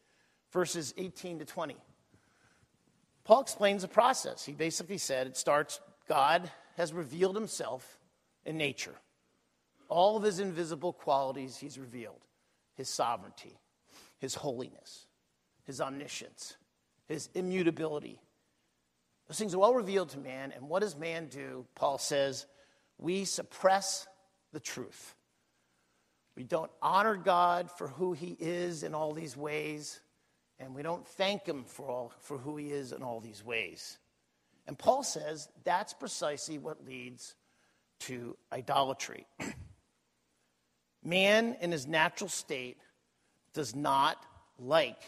verses 0.52 0.94
18 0.96 1.40
to 1.40 1.44
20. 1.44 1.76
Paul 3.24 3.40
explains 3.42 3.82
the 3.82 3.88
process. 3.88 4.44
He 4.44 4.52
basically 4.52 4.98
said 4.98 5.26
it 5.26 5.36
starts 5.36 5.80
God 6.08 6.50
has 6.76 6.92
revealed 6.92 7.36
himself 7.36 7.98
in 8.44 8.56
nature. 8.56 8.94
All 9.88 10.16
of 10.16 10.22
his 10.22 10.40
invisible 10.40 10.92
qualities 10.92 11.56
he's 11.56 11.78
revealed 11.78 12.26
his 12.74 12.88
sovereignty, 12.88 13.58
his 14.18 14.34
holiness, 14.34 15.06
his 15.64 15.80
omniscience, 15.80 16.56
his 17.06 17.28
immutability. 17.34 18.20
Those 19.28 19.38
things 19.38 19.54
are 19.54 19.58
well 19.58 19.74
revealed 19.74 20.08
to 20.10 20.18
man. 20.18 20.52
And 20.52 20.68
what 20.68 20.80
does 20.80 20.96
man 20.96 21.26
do? 21.26 21.66
Paul 21.74 21.98
says, 21.98 22.46
we 22.98 23.24
suppress 23.24 24.08
the 24.52 24.60
truth. 24.60 25.14
We 26.36 26.44
don't 26.44 26.70
honor 26.80 27.16
God 27.16 27.70
for 27.70 27.88
who 27.88 28.12
he 28.12 28.36
is 28.38 28.82
in 28.82 28.94
all 28.94 29.12
these 29.12 29.36
ways, 29.36 30.00
and 30.58 30.74
we 30.74 30.82
don't 30.82 31.06
thank 31.06 31.46
him 31.46 31.64
for, 31.64 31.88
all, 31.88 32.12
for 32.20 32.38
who 32.38 32.56
he 32.56 32.70
is 32.70 32.92
in 32.92 33.02
all 33.02 33.20
these 33.20 33.44
ways. 33.44 33.98
And 34.66 34.78
Paul 34.78 35.02
says 35.02 35.48
that's 35.64 35.92
precisely 35.92 36.58
what 36.58 36.84
leads 36.86 37.34
to 38.00 38.36
idolatry. 38.52 39.26
Man, 41.04 41.56
in 41.60 41.72
his 41.72 41.86
natural 41.86 42.28
state, 42.28 42.78
does 43.52 43.74
not 43.74 44.24
like 44.58 45.02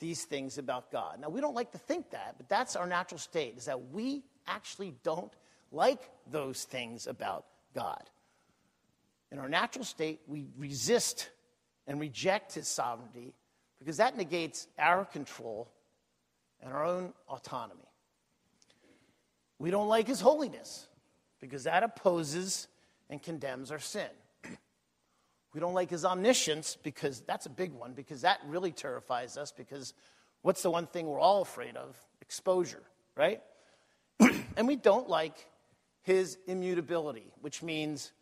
these 0.00 0.24
things 0.24 0.58
about 0.58 0.92
God. 0.92 1.20
Now, 1.20 1.28
we 1.28 1.40
don't 1.40 1.54
like 1.54 1.72
to 1.72 1.78
think 1.78 2.10
that, 2.10 2.34
but 2.36 2.48
that's 2.48 2.76
our 2.76 2.86
natural 2.86 3.18
state, 3.18 3.56
is 3.56 3.64
that 3.64 3.90
we 3.90 4.22
actually 4.46 4.94
don't 5.02 5.32
like 5.72 6.10
those 6.30 6.64
things 6.64 7.06
about 7.06 7.46
God. 7.74 8.02
In 9.30 9.38
our 9.38 9.48
natural 9.48 9.84
state, 9.84 10.20
we 10.26 10.46
resist 10.56 11.30
and 11.86 12.00
reject 12.00 12.54
his 12.54 12.68
sovereignty 12.68 13.34
because 13.78 13.98
that 13.98 14.16
negates 14.16 14.66
our 14.78 15.04
control 15.04 15.70
and 16.60 16.72
our 16.72 16.84
own 16.84 17.12
autonomy. 17.28 17.80
We 19.58 19.70
don't 19.70 19.88
like 19.88 20.06
his 20.06 20.20
holiness 20.20 20.86
because 21.40 21.64
that 21.64 21.82
opposes 21.82 22.68
and 23.10 23.22
condemns 23.22 23.70
our 23.70 23.78
sin. 23.78 24.08
we 25.54 25.60
don't 25.60 25.74
like 25.74 25.90
his 25.90 26.04
omniscience 26.04 26.76
because 26.82 27.20
that's 27.20 27.46
a 27.46 27.50
big 27.50 27.72
one, 27.72 27.92
because 27.92 28.22
that 28.22 28.40
really 28.46 28.72
terrifies 28.72 29.36
us. 29.36 29.52
Because 29.52 29.94
what's 30.42 30.62
the 30.62 30.70
one 30.70 30.86
thing 30.86 31.06
we're 31.06 31.20
all 31.20 31.42
afraid 31.42 31.76
of? 31.76 31.96
Exposure, 32.20 32.82
right? 33.16 33.42
and 34.56 34.66
we 34.66 34.76
don't 34.76 35.08
like 35.08 35.36
his 36.02 36.38
immutability, 36.46 37.32
which 37.40 37.62
means 37.62 38.12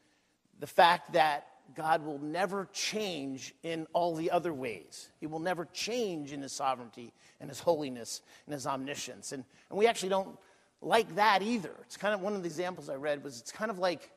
the 0.61 0.66
fact 0.66 1.12
that 1.12 1.47
God 1.75 2.05
will 2.05 2.19
never 2.19 2.69
change 2.73 3.55
in 3.62 3.87
all 3.92 4.14
the 4.14 4.31
other 4.31 4.53
ways. 4.53 5.09
He 5.21 5.27
will 5.27 5.40
never 5.40 5.66
change 5.66 6.33
in 6.33 6.42
his 6.42 6.53
sovereignty 6.53 7.12
and 7.40 7.51
his 7.51 7.61
holiness 7.61 8.23
and 8.47 8.55
his 8.55 8.66
omniscience. 8.66 9.33
And, 9.33 9.45
and 9.69 9.79
we 9.79 9.87
actually 9.87 10.11
don't 10.11 10.38
like 10.81 11.16
that 11.16 11.42
either. 11.42 11.73
It's 11.83 11.97
kind 11.97 12.14
of 12.14 12.21
one 12.21 12.35
of 12.35 12.42
the 12.42 12.47
examples 12.47 12.88
I 12.88 12.95
read 12.95 13.25
was 13.25 13.40
it's 13.40 13.53
kind 13.53 13.71
of 13.71 13.79
like 13.79 14.11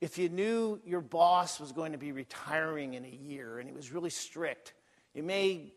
if 0.00 0.16
you 0.16 0.28
knew 0.28 0.80
your 0.84 1.00
boss 1.00 1.60
was 1.60 1.72
going 1.72 1.92
to 1.92 1.98
be 1.98 2.12
retiring 2.12 2.94
in 2.94 3.04
a 3.04 3.08
year 3.08 3.58
and 3.58 3.68
he 3.68 3.74
was 3.74 3.92
really 3.92 4.10
strict, 4.10 4.74
you 5.14 5.22
may 5.22 5.72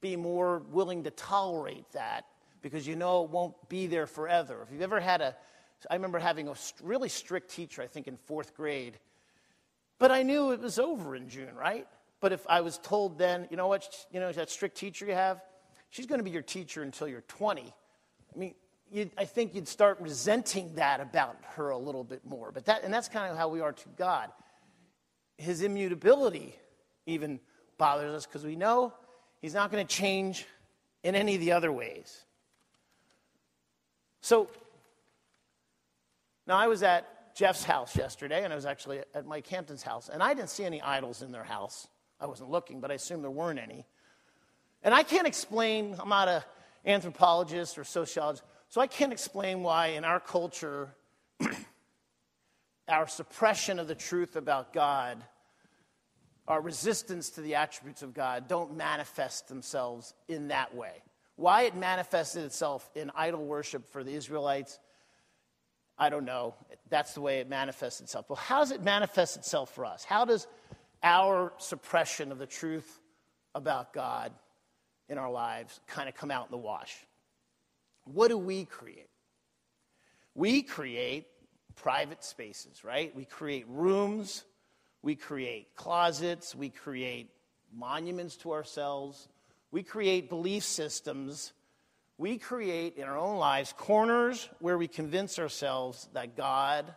be 0.00 0.14
more 0.14 0.62
willing 0.70 1.04
to 1.04 1.10
tolerate 1.10 1.90
that 1.92 2.26
because 2.62 2.86
you 2.86 2.94
know 2.94 3.24
it 3.24 3.30
won't 3.30 3.54
be 3.68 3.86
there 3.86 4.06
forever. 4.06 4.62
If 4.62 4.72
you've 4.72 4.82
ever 4.82 5.00
had 5.00 5.20
a, 5.20 5.34
I 5.90 5.94
remember 5.94 6.18
having 6.18 6.48
a 6.48 6.54
really 6.82 7.08
strict 7.08 7.50
teacher, 7.50 7.82
I 7.82 7.86
think 7.86 8.06
in 8.06 8.16
fourth 8.16 8.54
grade, 8.54 8.98
but 9.98 10.10
I 10.10 10.22
knew 10.22 10.52
it 10.52 10.60
was 10.60 10.78
over 10.78 11.16
in 11.16 11.28
June, 11.28 11.54
right? 11.54 11.86
But 12.20 12.32
if 12.32 12.44
I 12.48 12.60
was 12.60 12.78
told 12.78 13.18
then, 13.18 13.48
you 13.50 13.56
know 13.56 13.68
what, 13.68 13.88
you 14.12 14.20
know, 14.20 14.32
that 14.32 14.50
strict 14.50 14.76
teacher 14.76 15.06
you 15.06 15.14
have, 15.14 15.40
she's 15.90 16.06
going 16.06 16.18
to 16.18 16.24
be 16.24 16.30
your 16.30 16.42
teacher 16.42 16.82
until 16.82 17.08
you're 17.08 17.22
20. 17.22 17.62
I 18.34 18.38
mean, 18.38 18.54
I 19.16 19.24
think 19.24 19.54
you'd 19.54 19.68
start 19.68 19.98
resenting 20.00 20.74
that 20.76 21.00
about 21.00 21.36
her 21.56 21.70
a 21.70 21.78
little 21.78 22.04
bit 22.04 22.24
more. 22.24 22.50
But 22.52 22.64
that, 22.66 22.84
and 22.84 22.92
that's 22.92 23.08
kind 23.08 23.30
of 23.30 23.36
how 23.36 23.48
we 23.48 23.60
are 23.60 23.72
to 23.72 23.88
God. 23.96 24.30
His 25.36 25.62
immutability 25.62 26.56
even 27.06 27.38
bothers 27.76 28.12
us 28.12 28.26
because 28.26 28.44
we 28.44 28.56
know 28.56 28.94
he's 29.40 29.54
not 29.54 29.70
going 29.70 29.86
to 29.86 29.94
change 29.94 30.46
in 31.02 31.14
any 31.14 31.34
of 31.34 31.40
the 31.40 31.52
other 31.52 31.70
ways. 31.70 32.24
So, 34.20 34.48
now 36.46 36.56
I 36.56 36.66
was 36.66 36.82
at 36.82 37.06
Jeff's 37.38 37.62
house 37.62 37.96
yesterday, 37.96 38.42
and 38.42 38.52
I 38.52 38.56
was 38.56 38.66
actually 38.66 38.98
at 39.14 39.24
Mike 39.24 39.46
Hampton's 39.46 39.84
house, 39.84 40.10
and 40.12 40.20
I 40.24 40.34
didn't 40.34 40.50
see 40.50 40.64
any 40.64 40.82
idols 40.82 41.22
in 41.22 41.30
their 41.30 41.44
house. 41.44 41.86
I 42.20 42.26
wasn't 42.26 42.50
looking, 42.50 42.80
but 42.80 42.90
I 42.90 42.94
assume 42.94 43.22
there 43.22 43.30
weren't 43.30 43.60
any. 43.60 43.86
And 44.82 44.92
I 44.92 45.04
can't 45.04 45.28
explain, 45.28 45.94
I'm 46.00 46.08
not 46.08 46.26
an 46.26 46.42
anthropologist 46.84 47.78
or 47.78 47.84
sociologist, 47.84 48.42
so 48.68 48.80
I 48.80 48.88
can't 48.88 49.12
explain 49.12 49.62
why 49.62 49.88
in 49.88 50.04
our 50.04 50.18
culture, 50.18 50.88
our 52.88 53.06
suppression 53.06 53.78
of 53.78 53.86
the 53.86 53.94
truth 53.94 54.34
about 54.34 54.72
God, 54.72 55.22
our 56.48 56.60
resistance 56.60 57.30
to 57.30 57.40
the 57.40 57.54
attributes 57.54 58.02
of 58.02 58.14
God, 58.14 58.48
don't 58.48 58.76
manifest 58.76 59.46
themselves 59.46 60.12
in 60.26 60.48
that 60.48 60.74
way. 60.74 61.04
Why 61.36 61.62
it 61.62 61.76
manifested 61.76 62.42
itself 62.42 62.90
in 62.96 63.12
idol 63.14 63.46
worship 63.46 63.88
for 63.92 64.02
the 64.02 64.14
Israelites 64.14 64.80
I 65.98 66.10
don't 66.10 66.24
know. 66.24 66.54
That's 66.90 67.14
the 67.14 67.20
way 67.20 67.40
it 67.40 67.48
manifests 67.48 68.00
itself. 68.00 68.26
Well, 68.28 68.36
how 68.36 68.60
does 68.60 68.70
it 68.70 68.82
manifest 68.82 69.36
itself 69.36 69.74
for 69.74 69.84
us? 69.84 70.04
How 70.04 70.24
does 70.24 70.46
our 71.02 71.52
suppression 71.58 72.30
of 72.32 72.38
the 72.38 72.46
truth 72.46 73.00
about 73.54 73.92
God 73.92 74.32
in 75.08 75.18
our 75.18 75.30
lives 75.30 75.80
kind 75.86 76.08
of 76.08 76.14
come 76.14 76.30
out 76.30 76.46
in 76.46 76.50
the 76.52 76.58
wash? 76.58 76.94
What 78.04 78.28
do 78.28 78.38
we 78.38 78.64
create? 78.64 79.08
We 80.34 80.62
create 80.62 81.26
private 81.74 82.24
spaces, 82.24 82.84
right? 82.84 83.14
We 83.14 83.24
create 83.24 83.66
rooms, 83.68 84.44
we 85.02 85.16
create 85.16 85.74
closets, 85.74 86.54
we 86.54 86.70
create 86.70 87.30
monuments 87.74 88.36
to 88.38 88.52
ourselves, 88.52 89.28
we 89.70 89.82
create 89.82 90.28
belief 90.28 90.64
systems 90.64 91.52
we 92.18 92.36
create 92.36 92.96
in 92.96 93.04
our 93.04 93.16
own 93.16 93.38
lives 93.38 93.72
corners 93.78 94.48
where 94.58 94.76
we 94.76 94.88
convince 94.88 95.38
ourselves 95.38 96.08
that 96.12 96.36
God 96.36 96.92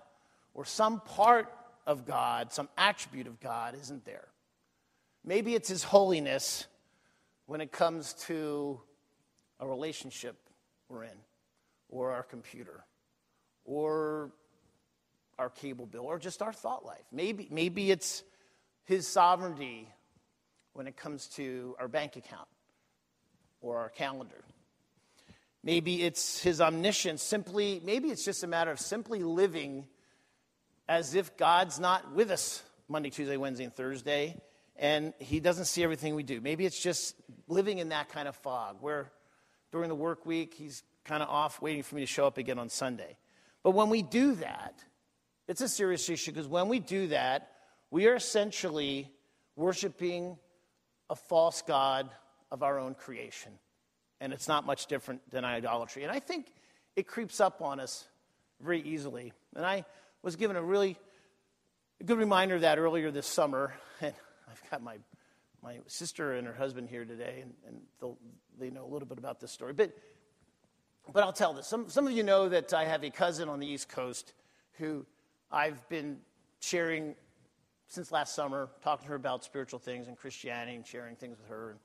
or 0.54 0.66
some 0.66 1.00
part 1.00 1.54
of 1.86 2.06
God, 2.06 2.52
some 2.52 2.68
attribute 2.78 3.28
of 3.28 3.40
God, 3.40 3.76
isn't 3.80 4.04
there. 4.04 4.28
Maybe 5.24 5.54
it's 5.54 5.70
His 5.70 5.84
holiness 5.84 6.66
when 7.46 7.62
it 7.62 7.72
comes 7.72 8.14
to 8.26 8.82
a 9.60 9.68
relationship 9.68 10.36
we're 10.90 11.04
in, 11.04 11.18
or 11.90 12.12
our 12.12 12.24
computer, 12.24 12.84
or 13.64 14.32
our 15.38 15.50
cable 15.50 15.86
bill, 15.86 16.06
or 16.06 16.18
just 16.18 16.42
our 16.42 16.52
thought 16.52 16.84
life. 16.84 17.06
Maybe, 17.12 17.48
maybe 17.52 17.92
it's 17.92 18.24
His 18.86 19.08
sovereignty 19.08 19.88
when 20.74 20.88
it 20.88 20.98
comes 20.98 21.28
to 21.28 21.76
our 21.80 21.88
bank 21.88 22.16
account 22.16 22.48
or 23.62 23.78
our 23.78 23.90
calendar. 23.90 24.44
Maybe 25.63 26.04
it's 26.04 26.41
his 26.41 26.60
omniscience, 26.60 27.21
simply, 27.21 27.82
maybe 27.84 28.10
it's 28.10 28.26
just 28.26 28.43
a 28.43 28.47
matter 28.47 28.71
of 28.71 28.80
simply 28.80 29.24
living 29.24 29.86
as 30.88 31.13
if 31.13 31.38
God's 31.38 31.80
not 31.80 32.13
with 32.13 32.32
us 32.32 32.63
Monday, 32.89 33.10
Tuesday, 33.10 33.38
Wednesday, 33.38 33.65
and 33.65 33.74
Thursday, 33.74 34.41
and 34.76 35.13
he 35.19 35.39
doesn't 35.39 35.65
see 35.65 35.84
everything 35.84 36.15
we 36.15 36.24
do. 36.24 36.41
Maybe 36.41 36.65
it's 36.65 36.82
just 36.82 37.15
living 37.47 37.78
in 37.78 37.89
that 37.89 38.10
kind 38.10 38.28
of 38.28 38.36
fog 38.36 38.78
where 38.82 39.12
during 39.71 39.89
the 39.89 39.95
work 39.95 40.26
week 40.26 40.56
he's 40.56 40.84
kind 41.06 41.21
of 41.21 41.30
off 41.30 41.62
waiting 41.62 41.84
for 41.84 41.95
me 41.95 42.02
to 42.02 42.08
show 42.08 42.26
up 42.26 42.38
again 42.38 42.58
on 42.58 42.67
Sunday. 42.69 43.17
But 43.63 43.71
when 43.71 43.89
we 43.89 44.02
do 44.02 44.34
that, 44.36 44.84
It's 45.52 45.60
a 45.60 45.67
serious 45.67 46.08
issue 46.10 46.32
because 46.32 46.47
when 46.47 46.69
we 46.69 46.80
do 46.80 47.08
that, 47.08 47.50
we 47.89 48.08
are 48.08 48.15
essentially 48.15 49.12
worshiping 49.58 50.38
a 51.10 51.15
false 51.15 51.62
God 51.62 52.10
of 52.52 52.63
our 52.63 52.80
own 52.80 52.95
creation. 52.95 53.52
And 54.22 54.32
it's 54.32 54.48
not 54.48 54.66
much 54.66 54.86
different 54.86 55.30
than 55.30 55.44
idolatry. 55.44 56.04
And 56.04 56.12
I 56.12 56.20
think 56.20 56.54
it 56.96 57.08
creeps 57.08 57.42
up 57.42 57.62
on 57.62 57.82
us 57.82 58.08
very 58.62 58.80
easily. 58.82 59.34
And 59.56 59.66
I 59.66 59.84
was 60.22 60.38
given 60.38 60.56
a 60.56 60.62
really 60.62 60.96
good 62.06 62.18
reminder 62.18 62.56
of 62.56 62.62
that 62.62 62.80
earlier 62.80 63.12
this 63.12 63.28
summer. 63.28 63.74
And 64.02 64.14
I've 64.50 64.72
got 64.72 64.82
my, 64.82 64.98
my 65.62 65.78
sister 65.86 66.34
and 66.34 66.48
her 66.48 66.54
husband 66.54 66.90
here 66.90 67.06
today, 67.06 67.44
and, 67.44 67.54
and 67.68 68.16
they 68.60 68.72
know 68.72 68.84
a 68.84 68.92
little 68.92 69.08
bit 69.08 69.20
about 69.20 69.40
this 69.40 69.52
story. 69.52 69.74
But, 69.74 69.96
but 71.14 71.24
I'll 71.24 71.32
tell 71.32 71.54
this. 71.54 71.68
Some, 71.68 71.88
some 71.88 72.08
of 72.08 72.14
you 72.14 72.24
know 72.24 72.50
that 72.50 72.74
I 72.74 72.86
have 72.86 73.04
a 73.04 73.12
cousin 73.12 73.48
on 73.48 73.60
the 73.60 73.68
East 73.68 73.90
Coast 73.90 74.34
who 74.80 75.06
I've 75.52 75.88
been 75.88 76.18
sharing 76.62 77.16
since 77.92 78.12
last 78.12 78.34
summer, 78.34 78.70
talking 78.82 79.04
to 79.04 79.10
her 79.10 79.16
about 79.16 79.44
spiritual 79.44 79.78
things 79.78 80.08
and 80.08 80.18
Christianity 80.18 80.78
and 80.78 80.88
sharing 80.88 81.16
things 81.18 81.38
with 81.38 81.50
her. 81.50 81.78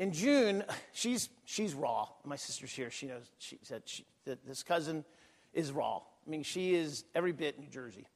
In 0.00 0.12
June, 0.12 0.64
she's, 0.92 1.28
she's 1.44 1.74
raw. 1.74 2.08
My 2.24 2.36
sister's 2.36 2.72
here. 2.72 2.90
She 2.90 3.06
knows. 3.06 3.30
She 3.38 3.58
said 3.62 3.82
she, 3.84 4.06
that 4.24 4.46
this 4.46 4.62
cousin 4.62 5.04
is 5.52 5.72
raw. 5.72 5.98
I 6.26 6.30
mean, 6.30 6.42
she 6.42 6.74
is 6.74 7.04
every 7.14 7.32
bit 7.32 7.60
New 7.60 7.68
Jersey. 7.68 8.06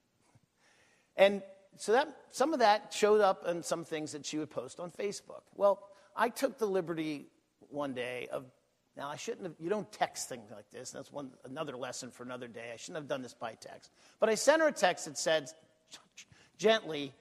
And 1.14 1.42
so 1.76 1.92
that 1.92 2.08
some 2.30 2.54
of 2.54 2.60
that 2.60 2.94
showed 2.94 3.20
up 3.20 3.46
in 3.46 3.62
some 3.62 3.84
things 3.84 4.12
that 4.12 4.24
she 4.24 4.38
would 4.38 4.48
post 4.48 4.80
on 4.80 4.92
Facebook. 4.92 5.42
Well, 5.56 5.86
I 6.16 6.30
took 6.30 6.56
the 6.56 6.66
liberty 6.66 7.26
one 7.68 7.92
day 7.92 8.28
of 8.32 8.46
now 8.96 9.10
I 9.10 9.16
shouldn't 9.16 9.42
have 9.42 9.54
you 9.60 9.68
don't 9.68 9.90
text 9.92 10.28
things 10.28 10.50
like 10.50 10.70
this. 10.70 10.90
That's 10.90 11.12
one 11.12 11.32
another 11.44 11.76
lesson 11.76 12.10
for 12.10 12.22
another 12.22 12.48
day. 12.48 12.70
I 12.72 12.76
shouldn't 12.76 12.96
have 13.02 13.08
done 13.08 13.20
this 13.20 13.34
by 13.34 13.54
text. 13.60 13.90
But 14.20 14.30
I 14.30 14.36
sent 14.36 14.62
her 14.62 14.68
a 14.68 14.72
text 14.72 15.04
that 15.04 15.18
said 15.18 15.50
gently, 16.56 17.12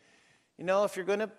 you 0.57 0.63
know, 0.63 0.85
if 0.85 0.95
you're 0.95 1.05
going 1.05 1.19
to 1.19 1.31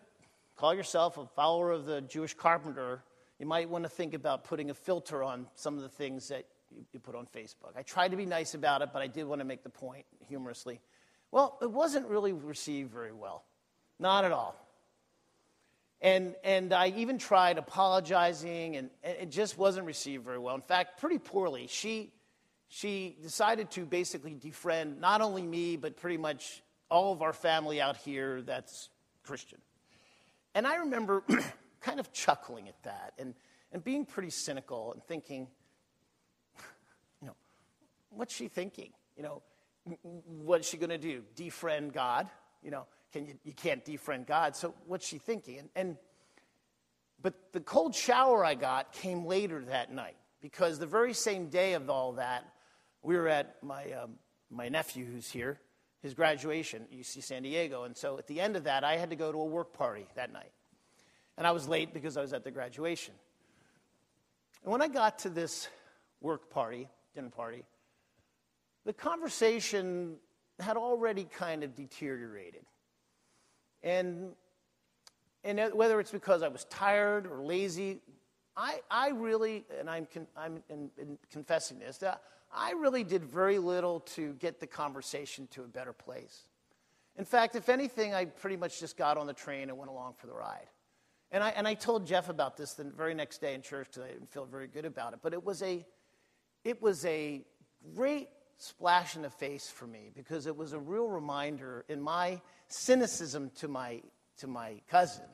call 0.56 0.74
yourself 0.74 1.16
a 1.16 1.24
follower 1.24 1.70
of 1.70 1.86
the 1.86 2.02
Jewish 2.02 2.34
carpenter, 2.34 3.02
you 3.44 3.48
might 3.48 3.68
want 3.68 3.84
to 3.84 3.90
think 3.90 4.14
about 4.14 4.44
putting 4.44 4.70
a 4.70 4.74
filter 4.74 5.22
on 5.22 5.46
some 5.54 5.76
of 5.76 5.82
the 5.82 5.88
things 5.90 6.28
that 6.28 6.46
you, 6.74 6.82
you 6.94 6.98
put 6.98 7.14
on 7.14 7.26
Facebook. 7.26 7.76
I 7.76 7.82
tried 7.82 8.12
to 8.12 8.16
be 8.16 8.24
nice 8.24 8.54
about 8.54 8.80
it, 8.80 8.88
but 8.90 9.02
I 9.02 9.06
did 9.06 9.26
want 9.26 9.42
to 9.42 9.44
make 9.44 9.62
the 9.62 9.68
point 9.68 10.06
humorously. 10.26 10.80
Well, 11.30 11.58
it 11.60 11.70
wasn't 11.70 12.06
really 12.08 12.32
received 12.32 12.90
very 12.90 13.12
well. 13.12 13.44
Not 13.98 14.24
at 14.24 14.32
all. 14.32 14.56
And, 16.00 16.34
and 16.42 16.72
I 16.72 16.88
even 16.96 17.18
tried 17.18 17.58
apologizing, 17.58 18.76
and, 18.76 18.88
and 19.02 19.16
it 19.20 19.30
just 19.30 19.58
wasn't 19.58 19.84
received 19.84 20.24
very 20.24 20.38
well. 20.38 20.54
In 20.54 20.62
fact, 20.62 20.98
pretty 20.98 21.18
poorly. 21.18 21.66
She, 21.66 22.14
she 22.68 23.14
decided 23.22 23.70
to 23.72 23.84
basically 23.84 24.34
defriend 24.34 25.00
not 25.00 25.20
only 25.20 25.42
me, 25.42 25.76
but 25.76 25.98
pretty 25.98 26.16
much 26.16 26.62
all 26.88 27.12
of 27.12 27.20
our 27.20 27.34
family 27.34 27.78
out 27.78 27.98
here 27.98 28.40
that's 28.40 28.88
Christian. 29.22 29.58
And 30.54 30.66
I 30.66 30.76
remember 30.76 31.24
kind 31.84 32.00
of 32.00 32.12
chuckling 32.12 32.68
at 32.68 32.82
that 32.82 33.12
and, 33.18 33.34
and 33.72 33.84
being 33.84 34.06
pretty 34.06 34.30
cynical 34.30 34.92
and 34.92 35.04
thinking, 35.04 35.46
you 37.20 37.28
know, 37.28 37.34
what's 38.10 38.34
she 38.34 38.48
thinking? 38.48 38.90
You 39.16 39.22
know, 39.22 39.42
what's 40.24 40.68
she 40.68 40.78
going 40.78 40.90
to 40.90 40.98
do? 40.98 41.22
Defriend 41.36 41.92
God? 41.92 42.28
You 42.62 42.70
know, 42.70 42.86
can 43.12 43.26
you, 43.26 43.34
you 43.44 43.52
can't 43.52 43.84
defriend 43.84 44.26
God. 44.26 44.56
So 44.56 44.74
what's 44.86 45.06
she 45.06 45.18
thinking? 45.18 45.58
And, 45.58 45.68
and 45.76 45.96
but 47.22 47.34
the 47.52 47.60
cold 47.60 47.94
shower 47.94 48.44
I 48.44 48.54
got 48.54 48.92
came 48.92 49.24
later 49.24 49.64
that 49.66 49.92
night 49.92 50.16
because 50.40 50.78
the 50.78 50.86
very 50.86 51.14
same 51.14 51.48
day 51.48 51.74
of 51.74 51.88
all 51.88 52.12
that, 52.12 52.44
we 53.02 53.16
were 53.16 53.28
at 53.28 53.62
my 53.62 53.90
um, 53.92 54.16
my 54.50 54.68
nephew 54.68 55.04
who's 55.04 55.30
here, 55.30 55.58
his 56.02 56.14
graduation 56.14 56.82
at 56.82 56.92
UC 56.92 57.22
San 57.22 57.42
Diego, 57.42 57.84
and 57.84 57.96
so 57.96 58.18
at 58.18 58.26
the 58.26 58.40
end 58.40 58.56
of 58.56 58.64
that, 58.64 58.84
I 58.84 58.96
had 58.96 59.10
to 59.10 59.16
go 59.16 59.32
to 59.32 59.38
a 59.38 59.44
work 59.44 59.72
party 59.72 60.06
that 60.16 60.32
night, 60.32 60.52
and 61.36 61.46
I 61.46 61.50
was 61.50 61.68
late 61.68 61.92
because 61.92 62.16
I 62.16 62.20
was 62.20 62.32
at 62.32 62.44
the 62.44 62.50
graduation. 62.50 63.14
And 64.62 64.72
when 64.72 64.82
I 64.82 64.88
got 64.88 65.18
to 65.20 65.28
this 65.28 65.68
work 66.20 66.50
party, 66.50 66.88
dinner 67.14 67.30
party, 67.30 67.64
the 68.84 68.92
conversation 68.92 70.16
had 70.60 70.76
already 70.76 71.24
kind 71.24 71.64
of 71.64 71.74
deteriorated. 71.74 72.64
And, 73.82 74.32
and 75.42 75.60
whether 75.74 76.00
it's 76.00 76.10
because 76.10 76.42
I 76.42 76.48
was 76.48 76.64
tired 76.64 77.26
or 77.26 77.42
lazy, 77.42 78.00
I, 78.56 78.80
I 78.90 79.08
really, 79.10 79.64
and 79.78 79.90
I'm, 79.90 80.06
con, 80.06 80.26
I'm 80.36 80.62
in, 80.68 80.90
in 80.96 81.18
confessing 81.30 81.78
this, 81.78 81.98
that 81.98 82.22
I 82.54 82.72
really 82.72 83.02
did 83.02 83.24
very 83.24 83.58
little 83.58 84.00
to 84.00 84.34
get 84.34 84.60
the 84.60 84.66
conversation 84.66 85.48
to 85.48 85.62
a 85.62 85.66
better 85.66 85.92
place. 85.92 86.48
In 87.16 87.24
fact, 87.24 87.56
if 87.56 87.68
anything, 87.68 88.14
I 88.14 88.26
pretty 88.26 88.56
much 88.56 88.80
just 88.80 88.96
got 88.96 89.18
on 89.18 89.26
the 89.26 89.32
train 89.32 89.68
and 89.70 89.78
went 89.78 89.90
along 89.90 90.14
for 90.18 90.26
the 90.26 90.34
ride. 90.34 90.66
And 91.34 91.42
I, 91.42 91.48
and 91.48 91.66
I 91.66 91.74
told 91.74 92.06
Jeff 92.06 92.28
about 92.28 92.56
this 92.56 92.74
the 92.74 92.84
very 92.84 93.12
next 93.12 93.40
day 93.40 93.54
in 93.54 93.60
church 93.60 93.88
because 93.88 94.04
I 94.04 94.12
didn't 94.12 94.30
feel 94.30 94.44
very 94.44 94.68
good 94.68 94.84
about 94.84 95.14
it. 95.14 95.18
But 95.20 95.32
it 95.32 95.44
was 95.44 95.64
a, 95.64 95.84
it 96.62 96.80
was 96.80 97.04
a 97.06 97.42
great 97.96 98.28
splash 98.56 99.16
in 99.16 99.22
the 99.22 99.30
face 99.30 99.68
for 99.68 99.88
me 99.88 100.12
because 100.14 100.46
it 100.46 100.56
was 100.56 100.74
a 100.74 100.78
real 100.78 101.08
reminder 101.08 101.84
in 101.88 102.00
my 102.00 102.40
cynicism 102.68 103.50
to 103.56 103.66
my, 103.66 104.00
to 104.38 104.46
my 104.46 104.80
cousin. 104.88 105.24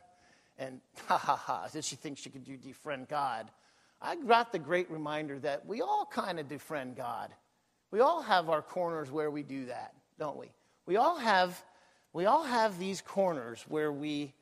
And 0.56 0.80
ha 1.06 1.18
ha 1.18 1.36
ha, 1.36 1.68
did 1.70 1.84
she 1.84 1.96
think 1.96 2.16
she 2.16 2.30
could 2.30 2.44
do 2.44 2.56
defriend 2.56 3.10
God? 3.10 3.50
I 4.00 4.16
got 4.16 4.52
the 4.52 4.58
great 4.58 4.90
reminder 4.90 5.38
that 5.40 5.66
we 5.66 5.82
all 5.82 6.08
kind 6.10 6.40
of 6.40 6.48
defriend 6.48 6.96
God. 6.96 7.28
We 7.90 8.00
all 8.00 8.22
have 8.22 8.48
our 8.48 8.62
corners 8.62 9.10
where 9.10 9.30
we 9.30 9.42
do 9.42 9.66
that, 9.66 9.92
don't 10.18 10.38
we? 10.38 10.46
We 10.86 10.96
all 10.96 11.18
have, 11.18 11.62
we 12.14 12.24
all 12.24 12.44
have 12.44 12.78
these 12.78 13.02
corners 13.02 13.62
where 13.68 13.92
we 13.92 14.32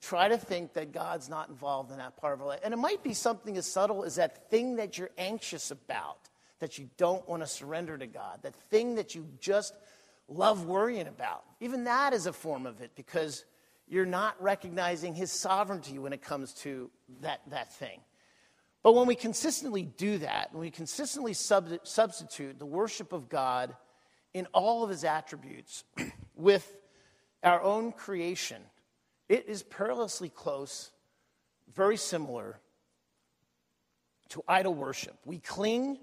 try 0.00 0.28
to 0.28 0.38
think 0.38 0.72
that 0.74 0.92
God's 0.92 1.28
not 1.28 1.48
involved 1.48 1.90
in 1.90 1.98
that 1.98 2.16
part 2.16 2.34
of 2.34 2.40
our 2.40 2.46
life. 2.46 2.60
And 2.64 2.72
it 2.72 2.78
might 2.78 3.02
be 3.02 3.14
something 3.14 3.56
as 3.56 3.66
subtle 3.66 4.04
as 4.04 4.16
that 4.16 4.50
thing 4.50 4.76
that 4.76 4.98
you're 4.98 5.10
anxious 5.18 5.70
about 5.70 6.18
that 6.60 6.78
you 6.78 6.88
don't 6.96 7.26
want 7.28 7.42
to 7.42 7.46
surrender 7.46 7.96
to 7.98 8.06
God, 8.06 8.40
that 8.42 8.54
thing 8.70 8.94
that 8.96 9.14
you 9.14 9.26
just 9.40 9.74
love 10.28 10.66
worrying 10.66 11.06
about. 11.06 11.44
Even 11.60 11.84
that 11.84 12.12
is 12.12 12.26
a 12.26 12.32
form 12.32 12.66
of 12.66 12.80
it 12.80 12.92
because 12.94 13.44
you're 13.88 14.06
not 14.06 14.40
recognizing 14.40 15.14
His 15.14 15.32
sovereignty 15.32 15.98
when 15.98 16.12
it 16.12 16.22
comes 16.22 16.52
to 16.54 16.90
that, 17.22 17.40
that 17.48 17.72
thing. 17.72 18.00
But 18.82 18.94
when 18.94 19.06
we 19.06 19.14
consistently 19.14 19.82
do 19.82 20.18
that, 20.18 20.52
when 20.52 20.62
we 20.62 20.70
consistently 20.70 21.34
sub- 21.34 21.80
substitute 21.82 22.58
the 22.58 22.66
worship 22.66 23.12
of 23.12 23.28
God 23.28 23.74
in 24.32 24.46
all 24.52 24.84
of 24.84 24.90
His 24.90 25.04
attributes 25.04 25.84
with 26.34 26.76
our 27.42 27.60
own 27.60 27.92
creation, 27.92 28.62
it 29.30 29.48
is 29.48 29.62
perilously 29.62 30.28
close, 30.28 30.90
very 31.74 31.96
similar 31.96 32.60
to 34.28 34.42
idol 34.46 34.74
worship. 34.74 35.16
We 35.24 35.38
cling 35.38 35.98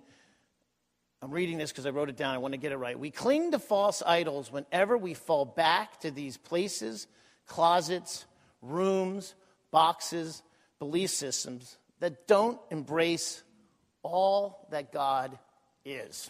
I'm 1.21 1.31
reading 1.31 1.57
this 1.57 1.71
because 1.71 1.87
I 1.87 1.89
wrote 1.89 2.09
it 2.09 2.15
down. 2.15 2.35
I 2.35 2.37
want 2.37 2.53
to 2.53 2.59
get 2.59 2.71
it 2.71 2.77
right. 2.77 2.97
We 2.97 3.09
cling 3.09 3.51
to 3.51 3.59
false 3.59 4.03
idols 4.05 4.51
whenever 4.51 4.97
we 4.97 5.15
fall 5.15 5.45
back 5.45 5.99
to 6.01 6.11
these 6.11 6.37
places, 6.37 7.07
closets, 7.47 8.25
rooms, 8.61 9.33
boxes, 9.71 10.43
belief 10.77 11.09
systems 11.09 11.77
that 11.99 12.27
don't 12.27 12.59
embrace 12.69 13.41
all 14.03 14.67
that 14.69 14.91
God 14.91 15.37
is. 15.83 16.29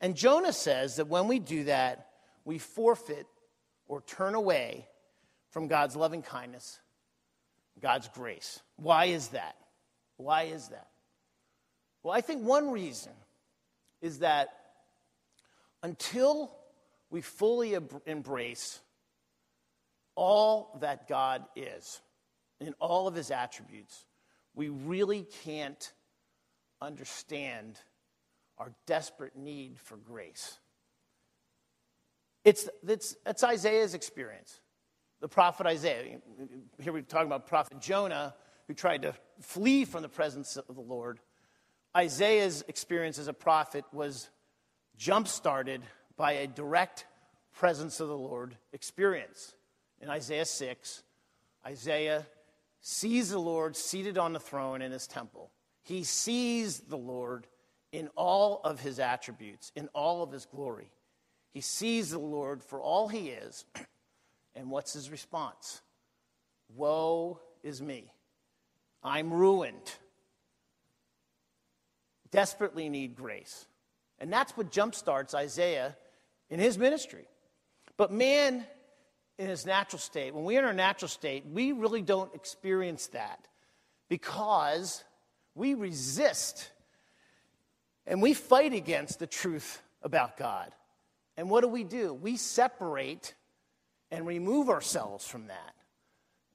And 0.00 0.16
Jonah 0.16 0.52
says 0.52 0.96
that 0.96 1.06
when 1.06 1.28
we 1.28 1.38
do 1.38 1.64
that, 1.64 2.08
we 2.44 2.58
forfeit 2.58 3.26
or 3.86 4.00
turn 4.00 4.34
away 4.34 4.88
from 5.52 5.68
God's 5.68 5.94
loving 5.94 6.22
kindness, 6.22 6.80
God's 7.80 8.08
grace. 8.08 8.60
Why 8.76 9.06
is 9.06 9.28
that? 9.28 9.54
Why 10.16 10.44
is 10.44 10.68
that? 10.68 10.88
Well, 12.02 12.12
I 12.12 12.20
think 12.20 12.42
one 12.42 12.70
reason 12.70 13.12
is 14.00 14.18
that 14.18 14.48
until 15.82 16.52
we 17.10 17.20
fully 17.20 17.76
embrace 18.06 18.80
all 20.14 20.78
that 20.80 21.08
God 21.08 21.44
is 21.54 22.00
in 22.60 22.74
all 22.80 23.06
of 23.06 23.14
his 23.14 23.30
attributes, 23.30 24.06
we 24.54 24.68
really 24.68 25.26
can't 25.44 25.92
understand 26.80 27.78
our 28.58 28.72
desperate 28.86 29.36
need 29.36 29.78
for 29.78 29.96
grace. 29.96 30.58
It's, 32.44 32.68
it's, 32.86 33.16
it's 33.24 33.44
Isaiah's 33.44 33.94
experience, 33.94 34.60
the 35.22 35.28
prophet 35.28 35.66
Isaiah. 35.66 36.18
Here 36.78 36.92
we're 36.92 37.00
talking 37.00 37.28
about 37.28 37.46
prophet 37.46 37.80
Jonah, 37.80 38.34
who 38.68 38.74
tried 38.74 39.02
to 39.02 39.14
flee 39.40 39.86
from 39.86 40.02
the 40.02 40.08
presence 40.10 40.58
of 40.58 40.74
the 40.74 40.82
Lord 40.82 41.18
Isaiah's 41.96 42.64
experience 42.68 43.18
as 43.18 43.28
a 43.28 43.34
prophet 43.34 43.84
was 43.92 44.30
jump 44.96 45.28
started 45.28 45.82
by 46.16 46.32
a 46.32 46.46
direct 46.46 47.06
presence 47.52 48.00
of 48.00 48.08
the 48.08 48.16
Lord 48.16 48.56
experience. 48.72 49.54
In 50.00 50.08
Isaiah 50.08 50.46
6, 50.46 51.02
Isaiah 51.66 52.26
sees 52.80 53.30
the 53.30 53.38
Lord 53.38 53.76
seated 53.76 54.16
on 54.16 54.32
the 54.32 54.40
throne 54.40 54.80
in 54.80 54.90
his 54.90 55.06
temple. 55.06 55.50
He 55.82 56.02
sees 56.02 56.80
the 56.80 56.96
Lord 56.96 57.46
in 57.92 58.08
all 58.16 58.62
of 58.64 58.80
his 58.80 58.98
attributes, 58.98 59.70
in 59.76 59.88
all 59.88 60.22
of 60.22 60.32
his 60.32 60.46
glory. 60.46 60.90
He 61.50 61.60
sees 61.60 62.10
the 62.10 62.18
Lord 62.18 62.64
for 62.64 62.80
all 62.80 63.08
he 63.08 63.28
is. 63.28 63.66
And 64.54 64.70
what's 64.70 64.92
his 64.92 65.10
response? 65.10 65.80
Woe 66.74 67.40
is 67.62 67.80
me. 67.80 68.12
I'm 69.02 69.32
ruined. 69.32 69.92
Desperately 72.30 72.88
need 72.88 73.16
grace. 73.16 73.66
And 74.18 74.32
that's 74.32 74.56
what 74.56 74.70
jumpstarts 74.70 75.34
Isaiah 75.34 75.96
in 76.48 76.60
his 76.60 76.78
ministry. 76.78 77.26
But 77.96 78.12
man, 78.12 78.64
in 79.38 79.48
his 79.48 79.66
natural 79.66 79.98
state, 79.98 80.34
when 80.34 80.44
we're 80.44 80.60
in 80.60 80.64
our 80.64 80.72
natural 80.72 81.08
state, 81.08 81.44
we 81.46 81.72
really 81.72 82.02
don't 82.02 82.34
experience 82.34 83.08
that 83.08 83.48
because 84.08 85.02
we 85.54 85.74
resist 85.74 86.70
and 88.06 88.22
we 88.22 88.34
fight 88.34 88.72
against 88.72 89.18
the 89.18 89.26
truth 89.26 89.82
about 90.02 90.36
God. 90.36 90.72
And 91.36 91.48
what 91.48 91.62
do 91.62 91.68
we 91.68 91.84
do? 91.84 92.12
We 92.12 92.36
separate 92.36 93.34
and 94.12 94.26
remove 94.26 94.68
ourselves 94.68 95.26
from 95.26 95.48
that. 95.48 95.74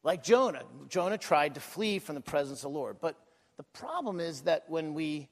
Like 0.04 0.24
Jonah. 0.24 0.64
Jonah 0.88 1.18
tried 1.18 1.56
to 1.56 1.60
flee 1.60 2.00
from 2.00 2.16
the 2.16 2.22
presence 2.22 2.60
of 2.60 2.72
the 2.72 2.78
Lord. 2.78 2.98
But 3.02 3.18
the 3.58 3.64
problem 3.64 4.20
is 4.20 4.42
that 4.42 4.66
when 4.70 4.94
we 4.94 5.28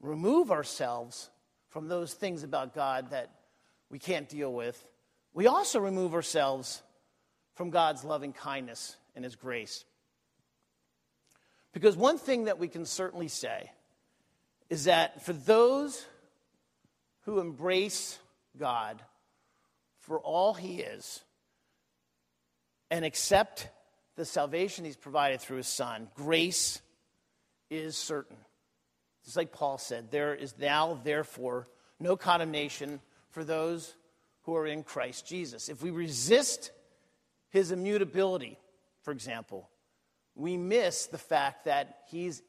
remove 0.00 0.50
ourselves 0.50 1.30
from 1.68 1.88
those 1.88 2.12
things 2.12 2.42
about 2.42 2.74
God 2.74 3.10
that 3.10 3.30
we 3.88 3.98
can't 3.98 4.28
deal 4.28 4.52
with, 4.52 4.84
we 5.32 5.46
also 5.46 5.78
remove 5.78 6.14
ourselves 6.14 6.82
from 7.54 7.70
God's 7.70 8.04
loving 8.04 8.32
kindness 8.32 8.96
and 9.14 9.24
His 9.24 9.36
grace. 9.36 9.84
Because 11.72 11.96
one 11.96 12.18
thing 12.18 12.44
that 12.44 12.58
we 12.58 12.68
can 12.68 12.84
certainly 12.84 13.28
say 13.28 13.70
is 14.68 14.84
that 14.84 15.24
for 15.24 15.32
those 15.32 16.04
who 17.22 17.38
embrace 17.38 18.18
God 18.58 19.00
for 20.00 20.18
all 20.18 20.54
He 20.54 20.80
is 20.80 21.22
and 22.92 23.04
accept 23.04 23.68
the 24.14 24.24
salvation 24.24 24.84
He's 24.84 24.96
provided 24.96 25.40
through 25.40 25.56
His 25.56 25.66
Son, 25.66 26.08
grace 26.14 26.80
is 27.70 27.96
certain. 27.96 28.36
Just 29.24 29.36
like 29.36 29.52
Paul 29.52 29.78
said, 29.78 30.10
there 30.10 30.34
is 30.34 30.54
now, 30.58 31.00
therefore, 31.02 31.66
no 31.98 32.16
condemnation 32.16 33.00
for 33.30 33.42
those 33.42 33.94
who 34.42 34.54
are 34.54 34.66
in 34.66 34.82
Christ 34.82 35.26
Jesus. 35.26 35.68
If 35.70 35.82
we 35.82 35.90
resist 35.90 36.70
His 37.48 37.72
immutability, 37.72 38.58
for 39.02 39.12
example, 39.12 39.70
we 40.34 40.56
miss 40.56 41.06
the 41.06 41.18
fact 41.18 41.64
that 41.64 42.02
He's 42.10 42.42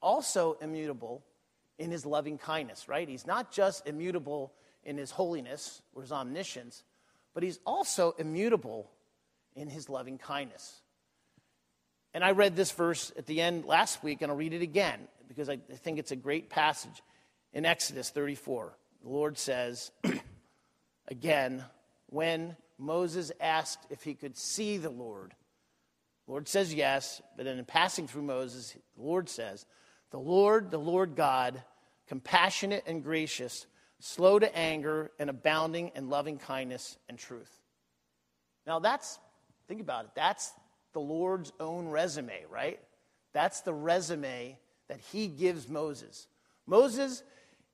also 0.00 0.56
immutable 0.60 1.24
in 1.78 1.90
his 1.90 2.04
loving 2.06 2.38
kindness, 2.38 2.88
right? 2.88 3.08
He's 3.08 3.26
not 3.26 3.50
just 3.50 3.86
immutable 3.86 4.52
in 4.84 4.98
his 4.98 5.10
holiness 5.10 5.82
or 5.94 6.02
his 6.02 6.12
omniscience, 6.12 6.84
but 7.34 7.42
he's 7.42 7.58
also 7.64 8.14
immutable 8.18 8.90
in 9.54 9.68
his 9.68 9.88
loving 9.88 10.18
kindness. 10.18 10.80
And 12.12 12.24
I 12.24 12.32
read 12.32 12.56
this 12.56 12.72
verse 12.72 13.12
at 13.16 13.26
the 13.26 13.40
end 13.40 13.64
last 13.64 14.02
week, 14.02 14.22
and 14.22 14.30
I'll 14.30 14.36
read 14.36 14.52
it 14.52 14.62
again 14.62 15.00
because 15.28 15.48
I 15.48 15.56
think 15.56 15.98
it's 15.98 16.10
a 16.10 16.16
great 16.16 16.50
passage. 16.50 17.02
In 17.52 17.64
Exodus 17.64 18.10
34, 18.10 18.76
the 19.02 19.08
Lord 19.08 19.38
says, 19.38 19.90
again, 21.08 21.64
when 22.06 22.56
Moses 22.78 23.30
asked 23.40 23.86
if 23.90 24.02
he 24.02 24.14
could 24.14 24.36
see 24.36 24.76
the 24.76 24.90
Lord, 24.90 25.34
the 26.26 26.32
Lord 26.32 26.48
says 26.48 26.72
yes, 26.74 27.20
but 27.36 27.46
in 27.46 27.64
passing 27.64 28.06
through 28.06 28.22
Moses, 28.22 28.76
the 28.96 29.02
Lord 29.02 29.28
says, 29.28 29.66
The 30.10 30.18
Lord, 30.18 30.70
the 30.70 30.78
Lord 30.78 31.16
God, 31.16 31.62
compassionate 32.06 32.84
and 32.86 33.02
gracious, 33.02 33.66
slow 34.00 34.38
to 34.38 34.56
anger, 34.56 35.10
and 35.18 35.30
abounding 35.30 35.92
in 35.94 36.08
loving 36.08 36.38
kindness 36.38 36.98
and 37.08 37.18
truth. 37.18 37.50
Now, 38.66 38.78
that's, 38.78 39.18
think 39.70 39.80
about 39.80 40.04
it, 40.04 40.10
that's 40.16 40.52
the 40.94 41.00
Lord's 41.00 41.52
own 41.60 41.86
resume, 41.86 42.44
right? 42.50 42.80
That's 43.32 43.60
the 43.60 43.72
resume 43.72 44.58
that 44.88 44.98
he 45.12 45.28
gives 45.28 45.68
Moses. 45.68 46.26
Moses, 46.66 47.22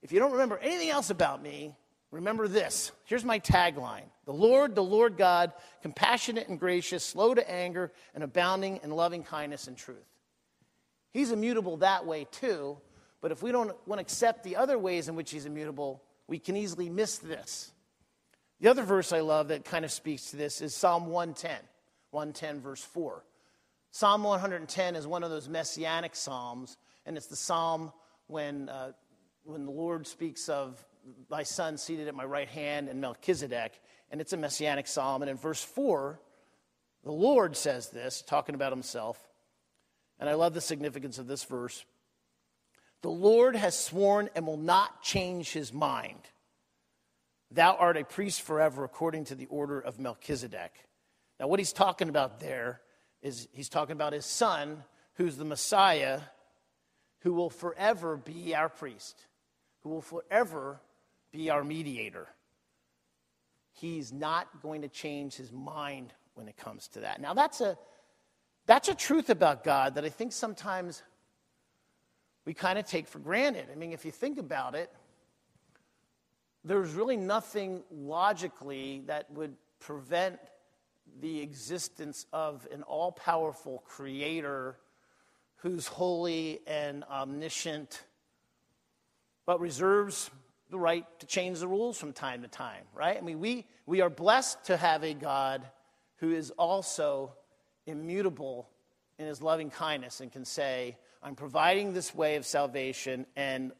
if 0.02 0.12
you 0.12 0.18
don't 0.18 0.32
remember 0.32 0.58
anything 0.58 0.90
else 0.90 1.08
about 1.08 1.42
me, 1.42 1.74
remember 2.10 2.48
this. 2.48 2.92
Here's 3.06 3.24
my 3.24 3.40
tagline 3.40 4.04
The 4.26 4.34
Lord, 4.34 4.74
the 4.74 4.84
Lord 4.84 5.16
God, 5.16 5.54
compassionate 5.80 6.48
and 6.48 6.60
gracious, 6.60 7.02
slow 7.02 7.32
to 7.32 7.50
anger, 7.50 7.90
and 8.14 8.22
abounding 8.22 8.80
in 8.82 8.90
loving 8.90 9.22
kindness 9.22 9.66
and 9.66 9.74
truth. 9.74 9.96
He's 11.14 11.32
immutable 11.32 11.78
that 11.78 12.04
way 12.04 12.26
too, 12.30 12.76
but 13.22 13.32
if 13.32 13.42
we 13.42 13.52
don't 13.52 13.74
want 13.88 14.00
to 14.00 14.02
accept 14.02 14.44
the 14.44 14.56
other 14.56 14.78
ways 14.78 15.08
in 15.08 15.16
which 15.16 15.30
he's 15.30 15.46
immutable, 15.46 16.02
we 16.26 16.38
can 16.38 16.56
easily 16.56 16.90
miss 16.90 17.16
this. 17.16 17.72
The 18.60 18.68
other 18.68 18.82
verse 18.82 19.14
I 19.14 19.20
love 19.20 19.48
that 19.48 19.64
kind 19.64 19.82
of 19.82 19.90
speaks 19.90 20.30
to 20.30 20.36
this 20.36 20.60
is 20.60 20.74
Psalm 20.74 21.06
110, 21.06 21.56
110, 22.16 22.62
verse 22.62 22.82
4. 22.82 23.22
Psalm 23.90 24.24
110 24.24 24.96
is 24.96 25.06
one 25.06 25.22
of 25.22 25.28
those 25.28 25.50
messianic 25.50 26.16
psalms, 26.16 26.78
and 27.04 27.14
it's 27.18 27.26
the 27.26 27.36
psalm 27.36 27.92
when, 28.26 28.70
uh, 28.70 28.92
when 29.44 29.66
the 29.66 29.70
Lord 29.70 30.06
speaks 30.06 30.48
of 30.48 30.82
thy 31.28 31.42
son 31.42 31.76
seated 31.76 32.08
at 32.08 32.14
my 32.14 32.24
right 32.24 32.48
hand 32.48 32.88
and 32.88 33.02
Melchizedek, 33.02 33.78
and 34.10 34.22
it's 34.22 34.32
a 34.32 34.38
messianic 34.38 34.86
psalm. 34.86 35.20
And 35.20 35.30
in 35.30 35.36
verse 35.36 35.62
4, 35.62 36.18
the 37.04 37.12
Lord 37.12 37.54
says 37.54 37.90
this, 37.90 38.22
talking 38.22 38.54
about 38.54 38.72
himself, 38.72 39.22
and 40.18 40.26
I 40.26 40.34
love 40.34 40.54
the 40.54 40.62
significance 40.62 41.18
of 41.18 41.26
this 41.26 41.44
verse. 41.44 41.84
The 43.02 43.10
Lord 43.10 43.56
has 43.56 43.78
sworn 43.78 44.30
and 44.34 44.46
will 44.46 44.56
not 44.56 45.02
change 45.02 45.52
his 45.52 45.70
mind. 45.70 46.20
Thou 47.50 47.76
art 47.76 47.98
a 47.98 48.04
priest 48.04 48.40
forever 48.40 48.84
according 48.84 49.24
to 49.26 49.34
the 49.34 49.46
order 49.46 49.78
of 49.78 50.00
Melchizedek. 50.00 50.72
Now, 51.38 51.48
what 51.48 51.60
he's 51.60 51.72
talking 51.72 52.08
about 52.08 52.40
there 52.40 52.80
is 53.22 53.48
he's 53.52 53.68
talking 53.68 53.92
about 53.92 54.12
his 54.12 54.24
son, 54.24 54.84
who's 55.14 55.36
the 55.36 55.44
Messiah, 55.44 56.20
who 57.20 57.32
will 57.32 57.50
forever 57.50 58.16
be 58.16 58.54
our 58.54 58.68
priest, 58.68 59.26
who 59.82 59.90
will 59.90 60.02
forever 60.02 60.80
be 61.32 61.50
our 61.50 61.64
mediator. 61.64 62.28
He's 63.72 64.12
not 64.12 64.62
going 64.62 64.82
to 64.82 64.88
change 64.88 65.34
his 65.34 65.52
mind 65.52 66.14
when 66.34 66.48
it 66.48 66.56
comes 66.56 66.88
to 66.88 67.00
that. 67.00 67.20
Now, 67.20 67.34
that's 67.34 67.60
a, 67.60 67.76
that's 68.66 68.88
a 68.88 68.94
truth 68.94 69.28
about 69.28 69.64
God 69.64 69.96
that 69.96 70.04
I 70.04 70.08
think 70.08 70.32
sometimes 70.32 71.02
we 72.46 72.54
kind 72.54 72.78
of 72.78 72.86
take 72.86 73.08
for 73.08 73.18
granted. 73.18 73.66
I 73.70 73.74
mean, 73.74 73.92
if 73.92 74.04
you 74.04 74.12
think 74.12 74.38
about 74.38 74.74
it, 74.74 74.90
there's 76.64 76.92
really 76.92 77.16
nothing 77.16 77.82
logically 77.90 79.02
that 79.06 79.30
would 79.32 79.54
prevent 79.78 80.38
the 81.20 81.40
existence 81.40 82.26
of 82.32 82.66
an 82.72 82.82
all 82.82 83.12
powerful 83.12 83.82
creator 83.86 84.76
who's 85.56 85.86
holy 85.86 86.60
and 86.66 87.04
omniscient, 87.04 88.04
but 89.46 89.60
reserves 89.60 90.30
the 90.70 90.78
right 90.78 91.04
to 91.20 91.26
change 91.26 91.60
the 91.60 91.68
rules 91.68 91.98
from 91.98 92.12
time 92.12 92.42
to 92.42 92.48
time, 92.48 92.84
right? 92.94 93.16
I 93.16 93.20
mean, 93.20 93.40
we, 93.40 93.64
we 93.86 94.00
are 94.00 94.10
blessed 94.10 94.64
to 94.64 94.76
have 94.76 95.04
a 95.04 95.14
God 95.14 95.66
who 96.16 96.32
is 96.32 96.50
also 96.52 97.32
immutable 97.86 98.68
in 99.18 99.26
his 99.26 99.40
loving 99.40 99.70
kindness 99.70 100.20
and 100.20 100.30
can 100.30 100.44
say, 100.44 100.96
I'm 101.22 101.34
providing 101.34 101.92
this 101.92 102.14
way 102.14 102.36
of 102.36 102.44
salvation, 102.44 103.26
and 103.36 103.72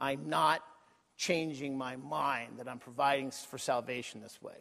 I'm 0.00 0.28
not 0.28 0.62
changing 1.16 1.76
my 1.76 1.96
mind 1.96 2.58
that 2.58 2.68
I'm 2.68 2.78
providing 2.78 3.30
for 3.30 3.58
salvation 3.58 4.20
this 4.20 4.40
way. 4.42 4.54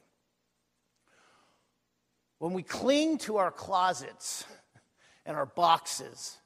When 2.44 2.52
we 2.52 2.62
cling 2.62 3.20
to 3.20 3.38
our 3.38 3.52
closets 3.52 4.44
and 5.26 5.38
our 5.38 5.46
boxes 5.46 6.38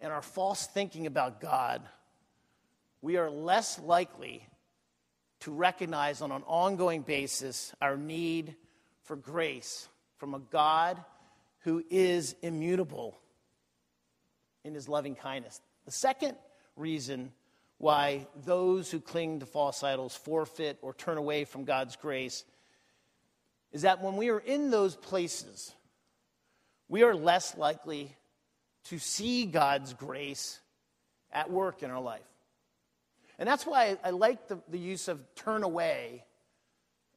and 0.00 0.10
our 0.10 0.22
false 0.22 0.66
thinking 0.66 1.06
about 1.06 1.38
God, 1.38 1.82
we 3.02 3.18
are 3.18 3.28
less 3.28 3.78
likely 3.78 4.48
to 5.40 5.50
recognize 5.50 6.22
on 6.22 6.32
an 6.32 6.44
ongoing 6.46 7.02
basis 7.02 7.74
our 7.82 7.98
need 7.98 8.56
for 9.02 9.16
grace 9.16 9.90
from 10.16 10.32
a 10.32 10.38
God 10.38 11.04
who 11.58 11.84
is 11.90 12.34
immutable 12.40 13.18
in 14.64 14.72
his 14.72 14.88
loving 14.88 15.14
kindness. 15.14 15.60
The 15.84 15.90
second 15.90 16.38
reason 16.74 17.32
why 17.76 18.26
those 18.46 18.90
who 18.90 18.98
cling 18.98 19.40
to 19.40 19.46
false 19.46 19.82
idols 19.82 20.16
forfeit 20.16 20.78
or 20.80 20.94
turn 20.94 21.18
away 21.18 21.44
from 21.44 21.64
God's 21.64 21.96
grace 21.96 22.46
is 23.72 23.82
that 23.82 24.02
when 24.02 24.16
we 24.16 24.30
are 24.30 24.38
in 24.38 24.70
those 24.70 24.96
places, 24.96 25.74
we 26.88 27.02
are 27.02 27.14
less 27.14 27.56
likely 27.56 28.16
to 28.84 28.98
see 28.98 29.44
God's 29.44 29.92
grace 29.94 30.60
at 31.32 31.50
work 31.50 31.82
in 31.82 31.90
our 31.90 32.00
life. 32.00 32.22
And 33.38 33.48
that's 33.48 33.66
why 33.66 33.98
I, 34.02 34.10
like 34.10 34.48
the, 34.48 34.58
the 34.68 34.78
use 34.78 35.08
of 35.08 35.20
turn 35.34 35.62
away 35.62 36.24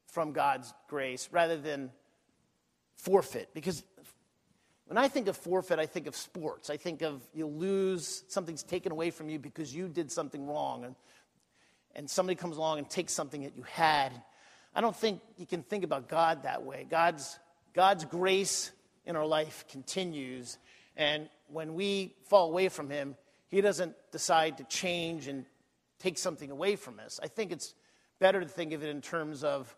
from 0.06 0.32
God's 0.32 0.72
grace 0.88 1.28
rather 1.32 1.56
than 1.56 1.90
forfeit, 2.96 3.48
because 3.54 3.82
when 4.92 4.98
I 4.98 5.08
think 5.08 5.26
of 5.28 5.38
forfeit, 5.38 5.78
I 5.78 5.86
think 5.86 6.06
of 6.06 6.14
sports. 6.14 6.68
I 6.68 6.76
think 6.76 7.00
of 7.00 7.22
you 7.32 7.46
lose, 7.46 8.24
something's 8.28 8.62
taken 8.62 8.92
away 8.92 9.10
from 9.10 9.30
you 9.30 9.38
because 9.38 9.74
you 9.74 9.88
did 9.88 10.12
something 10.12 10.46
wrong. 10.46 10.84
And, 10.84 10.94
and 11.94 12.10
somebody 12.10 12.36
comes 12.36 12.58
along 12.58 12.78
and 12.78 12.90
takes 12.90 13.14
something 13.14 13.42
that 13.44 13.56
you 13.56 13.62
had. 13.62 14.12
I 14.74 14.80
don't 14.80 14.96
think 14.96 15.20
you 15.36 15.46
can 15.46 15.62
think 15.62 15.84
about 15.84 16.08
God 16.08 16.44
that 16.44 16.62
way. 16.62 16.86
God's, 16.88 17.38
God's 17.74 18.04
grace 18.04 18.70
in 19.04 19.16
our 19.16 19.26
life 19.26 19.66
continues. 19.68 20.58
And 20.96 21.28
when 21.48 21.74
we 21.74 22.14
fall 22.24 22.48
away 22.48 22.68
from 22.68 22.88
Him, 22.88 23.16
He 23.48 23.60
doesn't 23.60 23.94
decide 24.12 24.58
to 24.58 24.64
change 24.64 25.28
and 25.28 25.44
take 25.98 26.18
something 26.18 26.50
away 26.50 26.76
from 26.76 26.98
us. 27.00 27.20
I 27.22 27.28
think 27.28 27.52
it's 27.52 27.74
better 28.18 28.40
to 28.40 28.48
think 28.48 28.72
of 28.72 28.82
it 28.82 28.88
in 28.88 29.00
terms 29.02 29.44
of 29.44 29.74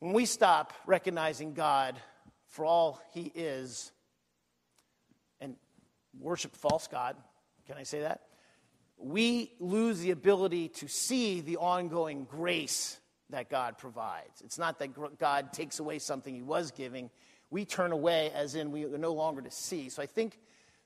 when 0.00 0.12
we 0.12 0.26
stop 0.26 0.72
recognizing 0.86 1.54
God 1.54 1.96
for 2.48 2.64
all 2.64 3.00
He 3.12 3.30
is 3.34 3.92
and 5.40 5.56
worship 6.18 6.56
false 6.56 6.88
God, 6.88 7.16
can 7.66 7.76
I 7.76 7.84
say 7.84 8.00
that? 8.00 8.22
We 8.96 9.52
lose 9.60 10.00
the 10.00 10.10
ability 10.10 10.68
to 10.68 10.88
see 10.88 11.40
the 11.40 11.58
ongoing 11.58 12.24
grace 12.24 12.98
that 13.30 13.50
God 13.50 13.78
provides. 13.78 14.40
It's 14.42 14.58
not 14.58 14.78
that 14.78 15.18
God 15.18 15.52
takes 15.52 15.78
away 15.78 15.98
something 15.98 16.34
He 16.34 16.42
was 16.42 16.70
giving. 16.70 17.10
We 17.50 17.64
turn 17.64 17.92
away, 17.92 18.30
as 18.34 18.54
in 18.54 18.72
we 18.72 18.84
are 18.84 18.98
no 18.98 19.12
longer 19.12 19.42
to 19.42 19.50
see. 19.50 19.88
So 19.88 20.02
I 20.02 20.06
think 20.06 20.38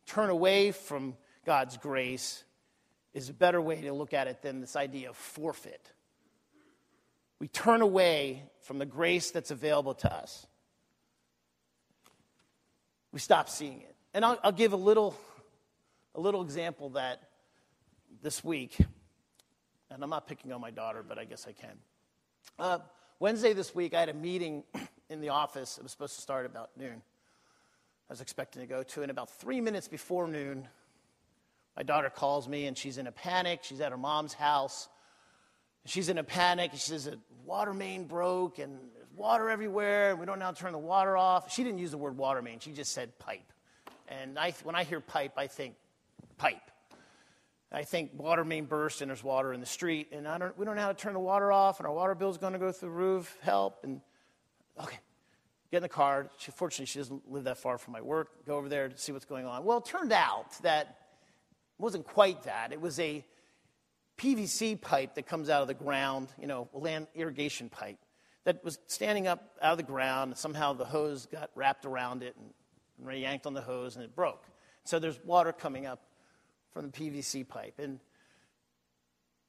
turn 0.07 0.31
away 0.31 0.73
from 0.73 1.17
God's 1.45 1.77
grace 1.77 2.45
is 3.15 3.29
a 3.29 3.35
better 3.35 3.61
way 3.61 3.81
to 3.83 3.93
look 3.93 4.15
at 4.15 4.27
it 4.27 4.43
than 4.43 4.61
this 4.61 4.77
idea 4.77 5.11
of 5.11 5.17
forfeit. 5.17 5.93
We 7.39 7.49
turn 7.49 7.83
away 7.83 8.45
from 8.61 8.79
the 8.79 8.87
grace 8.87 9.33
that's 9.33 9.51
available 9.51 9.95
to 9.95 10.13
us. 10.13 10.47
We 13.13 13.19
stop 13.19 13.49
seeing 13.49 13.81
it. 13.81 13.95
And 14.15 14.25
I'll, 14.25 14.39
I'll 14.43 14.53
give 14.53 14.73
a 14.73 14.77
little, 14.77 15.17
a 16.15 16.21
little 16.21 16.43
example 16.43 16.91
that 16.91 17.21
this 18.23 18.45
week, 18.45 18.77
and 19.91 20.03
I'm 20.03 20.11
not 20.11 20.27
picking 20.27 20.53
on 20.53 20.61
my 20.61 20.71
daughter, 20.71 21.05
but 21.07 21.19
I 21.19 21.25
guess 21.25 21.47
I 21.49 21.53
can. 21.53 21.77
Uh, 22.59 22.79
Wednesday 23.19 23.53
this 23.53 23.75
week, 23.75 23.95
I 23.95 24.01
had 24.01 24.09
a 24.09 24.15
meeting 24.15 24.65
in 25.11 25.21
the 25.21 25.31
office. 25.31 25.79
It 25.79 25.83
was 25.83 25.93
supposed 25.93 26.17
to 26.17 26.23
start 26.23 26.47
about 26.47 26.71
noon. 26.77 27.03
I 28.09 28.13
was 28.13 28.21
expecting 28.21 28.61
to 28.63 28.67
go 28.67 28.83
to, 28.83 29.03
and 29.03 29.11
about 29.11 29.31
three 29.31 29.61
minutes 29.61 29.89
before 29.89 30.29
noon, 30.29 30.69
my 31.77 31.83
daughter 31.83 32.11
calls 32.11 32.49
me 32.49 32.67
and 32.67 32.77
she's 32.77 32.99
in 32.99 33.07
a 33.07 33.13
panic. 33.13 33.61
She's 33.63 33.81
at 33.81 33.91
her 33.91 33.97
mom's 33.97 34.35
house. 34.35 34.89
She's 35.87 36.09
in 36.09 36.19
a 36.19 36.25
panic. 36.25 36.73
She 36.73 36.79
says 36.79 37.07
a 37.07 37.19
water 37.47 37.73
main 37.73 38.05
broke 38.05 38.59
and 38.59 38.79
there's 38.95 39.11
water 39.17 39.49
everywhere. 39.49 40.11
And 40.11 40.21
we 40.21 40.27
don't 40.27 40.39
know 40.39 40.45
how 40.47 40.51
to 40.51 40.61
turn 40.61 40.73
the 40.73 40.79
water 40.79 41.17
off. 41.17 41.53
She 41.53 41.65
didn't 41.65 41.79
use 41.79 41.91
the 41.91 41.99
word 41.99 42.17
water 42.17 42.43
main. 42.43 42.61
She 42.61 42.73
just 42.73 42.93
said 42.93 43.19
pipe. 43.19 43.53
And 44.09 44.39
I, 44.39 44.53
when 44.65 44.75
I 44.75 44.85
hear 44.85 45.01
pipe, 45.01 45.33
I 45.37 45.47
think 45.47 45.75
pipe. 46.37 46.72
I 47.75 47.85
think 47.85 48.11
water 48.15 48.45
main 48.45 48.67
burst 48.67 49.01
and 49.01 49.09
there's 49.09 49.25
water 49.25 49.53
in 49.55 49.61
the 49.61 49.67
street, 49.67 50.09
and 50.13 50.29
I 50.29 50.37
don't, 50.37 50.57
we 50.59 50.67
don't 50.67 50.77
know 50.77 50.83
how 50.83 50.93
to 50.93 50.95
turn 50.95 51.15
the 51.15 51.21
water 51.21 51.51
off, 51.51 51.81
and 51.81 51.87
our 51.87 51.95
water 51.95 52.15
bill's 52.15 52.37
going 52.37 52.53
to 52.53 52.59
go 52.59 52.71
through 52.71 52.89
the 52.91 52.95
roof. 52.95 53.37
Help! 53.41 53.79
And 53.83 54.03
okay, 54.79 54.99
get 55.71 55.79
in 55.79 55.83
the 55.83 55.89
car. 55.89 56.29
She, 56.37 56.51
fortunately, 56.51 56.87
she 56.87 56.99
doesn't 56.99 57.31
live 57.33 57.45
that 57.45 57.57
far 57.57 57.79
from 57.79 57.93
my 57.95 58.03
work. 58.03 58.45
Go 58.47 58.57
over 58.57 58.69
there 58.69 58.91
to 58.91 58.99
see 58.99 59.13
what's 59.13 59.25
going 59.25 59.47
on. 59.47 59.65
Well, 59.65 59.79
it 59.79 59.87
turned 59.87 60.13
out 60.13 60.53
that 60.63 60.99
wasn't 61.79 62.07
quite 62.07 62.43
that. 62.43 62.73
It 62.73 62.81
was 62.81 63.01
a 63.01 63.25
PVC 64.19 64.79
pipe 64.79 65.15
that 65.15 65.27
comes 65.27 65.49
out 65.49 65.63
of 65.63 65.69
the 65.69 65.75
ground, 65.75 66.29
you 66.39 66.47
know, 66.47 66.69
land 66.75 67.07
irrigation 67.15 67.71
pipe 67.71 67.99
that 68.45 68.63
was 68.63 68.79
standing 68.87 69.27
up 69.27 69.57
out 69.63 69.73
of 69.73 69.79
the 69.79 69.83
ground. 69.83 70.33
And 70.33 70.39
somehow 70.39 70.75
the 70.75 70.85
hose 70.85 71.25
got 71.25 71.51
wrapped 71.55 71.87
around 71.87 72.23
it 72.23 72.37
and, 72.37 73.09
and 73.09 73.19
yanked 73.19 73.47
on 73.47 73.55
the 73.55 73.63
hose, 73.63 73.97
and 73.97 74.05
it 74.05 74.15
broke. 74.15 74.45
So 74.85 74.99
there's 74.99 75.19
water 75.25 75.53
coming 75.53 75.87
up 75.87 76.01
from 76.73 76.91
the 76.91 76.93
PVC 76.93 77.47
pipe. 77.47 77.75
And, 77.79 78.01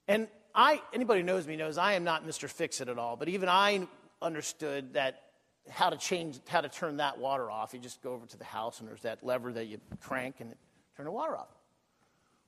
and 0.07 0.27
I, 0.53 0.81
anybody 0.93 1.21
who 1.21 1.25
knows 1.25 1.47
me 1.47 1.55
knows 1.55 1.77
I 1.77 1.93
am 1.93 2.03
not 2.03 2.27
Mr. 2.27 2.49
Fix 2.49 2.81
It 2.81 2.89
at 2.89 2.97
all, 2.97 3.15
but 3.15 3.29
even 3.29 3.49
I 3.49 3.87
understood 4.21 4.93
that 4.93 5.21
how 5.69 5.89
to 5.89 5.97
change, 5.97 6.39
how 6.47 6.61
to 6.61 6.69
turn 6.69 6.97
that 6.97 7.17
water 7.17 7.49
off. 7.49 7.73
You 7.73 7.79
just 7.79 8.01
go 8.01 8.13
over 8.13 8.25
to 8.25 8.37
the 8.37 8.43
house 8.43 8.79
and 8.79 8.87
there's 8.87 9.01
that 9.01 9.23
lever 9.23 9.53
that 9.53 9.65
you 9.65 9.79
crank 10.01 10.35
and 10.39 10.53
turn 10.97 11.05
the 11.05 11.11
water 11.11 11.37
off. 11.37 11.47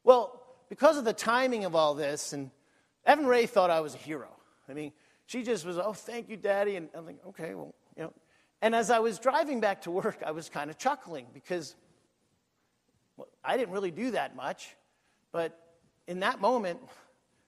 Well, 0.03 0.41
because 0.69 0.97
of 0.97 1.05
the 1.05 1.13
timing 1.13 1.65
of 1.65 1.75
all 1.75 1.95
this, 1.95 2.33
and 2.33 2.51
Evan 3.05 3.25
Ray 3.25 3.45
thought 3.45 3.69
I 3.69 3.79
was 3.79 3.95
a 3.95 3.99
hero. 3.99 4.29
I 4.67 4.73
mean, 4.73 4.91
she 5.25 5.43
just 5.43 5.65
was, 5.65 5.77
oh, 5.77 5.93
thank 5.93 6.29
you, 6.29 6.37
Daddy. 6.37 6.75
And 6.75 6.89
I'm 6.93 7.05
like, 7.05 7.19
okay, 7.29 7.55
well, 7.55 7.73
you 7.95 8.03
know. 8.03 8.13
And 8.61 8.73
as 8.73 8.89
I 8.89 8.99
was 8.99 9.19
driving 9.19 9.59
back 9.59 9.81
to 9.83 9.91
work, 9.91 10.17
I 10.25 10.31
was 10.31 10.49
kind 10.49 10.69
of 10.69 10.77
chuckling 10.77 11.27
because 11.33 11.75
I 13.45 13.57
didn't 13.57 13.73
really 13.73 13.91
do 13.91 14.11
that 14.11 14.35
much, 14.35 14.75
but 15.31 15.59
in 16.07 16.19
that 16.21 16.41
moment, 16.41 16.79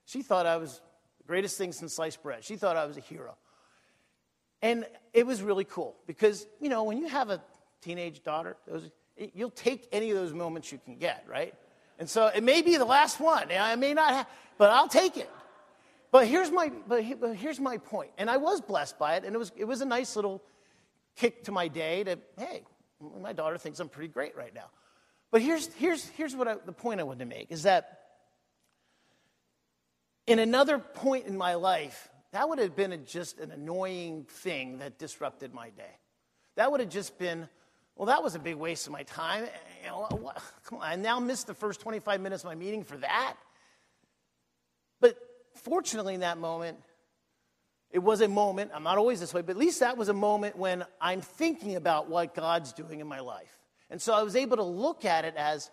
she 0.06 0.22
thought 0.22 0.46
I 0.46 0.58
was 0.58 0.82
the 1.18 1.28
greatest 1.28 1.58
thing 1.58 1.72
since 1.72 1.96
sliced 1.96 2.22
bread. 2.24 2.44
She 2.44 2.56
thought 2.56 2.78
I 2.78 2.86
was 2.86 2.98
a 2.98 3.02
hero. 3.02 3.36
And 4.62 4.86
it 5.14 5.26
was 5.28 5.42
really 5.42 5.66
cool 5.66 5.96
because, 6.08 6.48
you 6.60 6.70
know, 6.70 6.84
when 6.84 6.98
you 6.98 7.08
have 7.08 7.30
a 7.30 7.42
teenage 7.82 8.24
daughter, 8.24 8.58
those, 8.68 8.90
you'll 9.16 9.52
take 9.52 9.88
any 9.92 10.10
of 10.10 10.18
those 10.18 10.34
moments 10.34 10.72
you 10.72 10.80
can 10.84 10.98
get, 10.98 11.26
right? 11.28 11.54
And 12.00 12.10
so 12.10 12.28
it 12.28 12.44
may 12.44 12.62
be 12.62 12.78
the 12.78 12.86
last 12.86 13.20
one. 13.20 13.52
I 13.52 13.76
may 13.76 13.94
not 13.94 14.14
have, 14.14 14.28
but 14.58 14.72
I'll 14.72 14.88
take 14.88 15.18
it. 15.18 15.30
But 16.12 16.28
here's 16.28 16.50
my, 16.50 16.72
but 16.88 17.04
here's 17.04 17.60
my 17.60 17.78
point. 17.78 18.12
And 18.18 18.30
I 18.30 18.38
was 18.38 18.62
blessed 18.62 18.98
by 18.98 19.16
it, 19.18 19.26
and 19.26 19.36
it 19.36 19.38
was, 19.38 19.52
it 19.56 19.66
was 19.66 19.82
a 19.82 19.86
nice 19.86 20.16
little 20.16 20.42
kick 21.16 21.44
to 21.44 21.52
my 21.52 21.68
day 21.68 22.04
to, 22.06 22.18
hey, 22.38 22.64
my 23.22 23.34
daughter 23.34 23.58
thinks 23.58 23.80
I'm 23.80 23.90
pretty 23.90 24.08
great 24.08 24.36
right 24.36 24.54
now. 24.54 24.70
But 25.32 25.42
here's, 25.42 25.68
here's, 25.74 26.06
here's 26.10 26.36
what 26.36 26.48
I, 26.48 26.56
the 26.66 26.72
point 26.72 27.00
I 27.00 27.04
wanted 27.04 27.20
to 27.20 27.26
make 27.26 27.52
is 27.52 27.64
that 27.64 28.00
in 30.26 30.40
another 30.40 30.78
point 30.80 31.26
in 31.26 31.38
my 31.38 31.56
life, 31.56 32.10
that 32.32 32.48
would 32.48 32.60
have 32.60 32.76
been 32.76 32.92
a, 32.92 32.98
just 32.98 33.40
an 33.40 33.52
annoying 33.52 34.26
thing 34.30 34.80
that 34.80 34.98
disrupted 34.98 35.54
my 35.54 35.70
day. 35.70 35.98
That 36.56 36.72
would 36.72 36.80
have 36.80 36.90
just 36.90 37.18
been, 37.18 37.48
well, 37.96 38.08
that 38.08 38.24
was 38.24 38.36
a 38.36 38.40
big 38.40 38.56
waste 38.56 38.88
of 38.88 38.94
my 38.94 39.04
time. 39.04 39.46
You 39.84 39.90
know, 39.90 40.08
what, 40.12 40.42
come 40.66 40.80
on, 40.80 40.84
I 40.84 40.96
now 40.96 41.20
missed 41.20 41.48
the 41.48 41.54
first 41.54 41.82
25 41.82 42.22
minutes 42.22 42.44
of 42.44 42.50
my 42.50 42.56
meeting 42.56 42.84
for 42.84 42.98
that. 42.98 43.36
But 45.00 45.18
fortunately, 45.56 46.14
in 46.14 46.22
that 46.22 46.38
moment, 46.38 46.78
it 47.90 48.00
was 48.00 48.22
a 48.22 48.28
moment, 48.28 48.72
I'm 48.74 48.84
not 48.84 48.98
always 48.98 49.20
this 49.20 49.34
way, 49.34 49.42
but 49.42 49.52
at 49.52 49.58
least 49.58 49.80
that 49.80 49.98
was 49.98 50.10
a 50.10 50.14
moment 50.14 50.58
when 50.58 50.84
I'm 51.00 51.22
thinking 51.22 51.76
about 51.76 52.10
what 52.10 52.36
God's 52.36 52.74
doing 52.74 53.00
in 53.00 53.08
my 53.08 53.22
life. 53.22 53.57
And 53.90 54.02
so 54.02 54.14
I 54.14 54.24
was 54.24 54.36
able 54.36 54.58
to 54.58 54.64
look 54.64 55.06
at 55.06 55.26
it 55.26 55.36
as, 55.38 55.72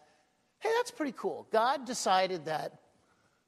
hey, 0.61 0.71
that's 0.77 0.91
pretty 0.91 1.15
cool. 1.17 1.47
God 1.51 1.85
decided 1.85 2.45
that 2.45 2.79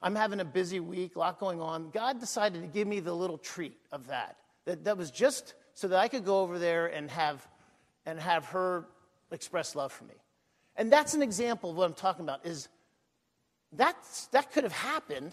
I'm 0.03 0.15
having 0.15 0.41
a 0.41 0.45
busy 0.45 0.81
week, 0.81 1.17
a 1.17 1.19
lot 1.19 1.39
going 1.39 1.61
on. 1.61 1.91
God 1.91 2.21
decided 2.21 2.63
to 2.63 2.69
give 2.69 2.87
me 2.87 3.01
the 3.01 3.15
little 3.15 3.39
treat 3.39 3.79
of 3.93 4.09
that. 4.09 4.37
That, 4.65 4.85
that 4.85 4.99
was 4.99 5.11
just 5.11 5.55
so 5.75 5.89
that 5.89 5.99
I 5.99 6.09
could 6.09 6.25
go 6.25 6.41
over 6.41 6.59
there 6.59 6.87
and 6.87 7.11
have, 7.11 7.47
and 8.05 8.19
have 8.19 8.47
her 8.47 8.87
express 9.31 9.75
love 9.75 9.93
for 9.93 10.05
me. 10.05 10.15
And 10.77 10.93
that's 10.93 11.15
an 11.15 11.23
example 11.23 11.71
of 11.71 11.77
what 11.77 11.87
I'm 11.87 11.95
talking 11.95 12.25
about 12.25 12.45
is 12.45 12.69
that's, 13.73 14.27
that 14.29 14.53
could 14.53 14.65
have 14.65 14.73
happened, 14.73 15.33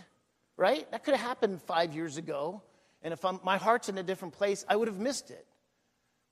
right? 0.58 0.90
That 0.92 1.04
could 1.04 1.16
have 1.16 1.26
happened 1.26 1.62
five 1.62 1.94
years 1.94 2.18
ago. 2.18 2.62
And 3.02 3.14
if 3.14 3.26
I'm, 3.26 3.40
my 3.44 3.58
heart's 3.58 3.90
in 3.90 3.98
a 3.98 4.04
different 4.04 4.34
place, 4.34 4.66
I 4.70 4.76
would 4.76 4.88
have 4.88 5.00
missed 5.00 5.30
it. 5.30 5.46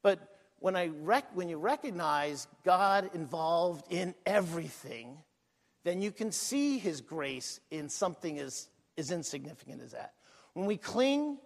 But 0.01 0.19
when, 0.61 0.75
I 0.75 0.91
rec- 1.01 1.35
when 1.35 1.49
you 1.49 1.57
recognize 1.57 2.47
God 2.63 3.09
involved 3.15 3.83
in 3.91 4.13
everything, 4.27 5.17
then 5.83 6.03
you 6.03 6.11
can 6.11 6.31
see 6.31 6.77
his 6.77 7.01
grace 7.01 7.59
in 7.71 7.89
something 7.89 8.37
as, 8.37 8.69
as 8.95 9.09
insignificant 9.09 9.81
as 9.81 9.91
that. 9.91 10.13
When 10.53 10.67
we 10.67 10.77
cling 10.77 11.39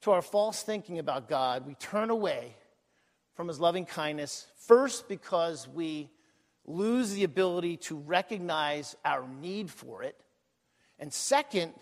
to 0.00 0.10
our 0.10 0.22
false 0.22 0.64
thinking 0.64 0.98
about 0.98 1.28
God, 1.28 1.68
we 1.68 1.74
turn 1.74 2.10
away 2.10 2.56
from 3.34 3.46
his 3.46 3.60
loving 3.60 3.86
kindness, 3.86 4.48
first 4.56 5.08
because 5.08 5.68
we 5.68 6.10
lose 6.66 7.14
the 7.14 7.22
ability 7.22 7.76
to 7.76 7.96
recognize 7.96 8.96
our 9.04 9.24
need 9.40 9.70
for 9.70 10.02
it, 10.02 10.16
and 10.98 11.12
second, 11.12 11.72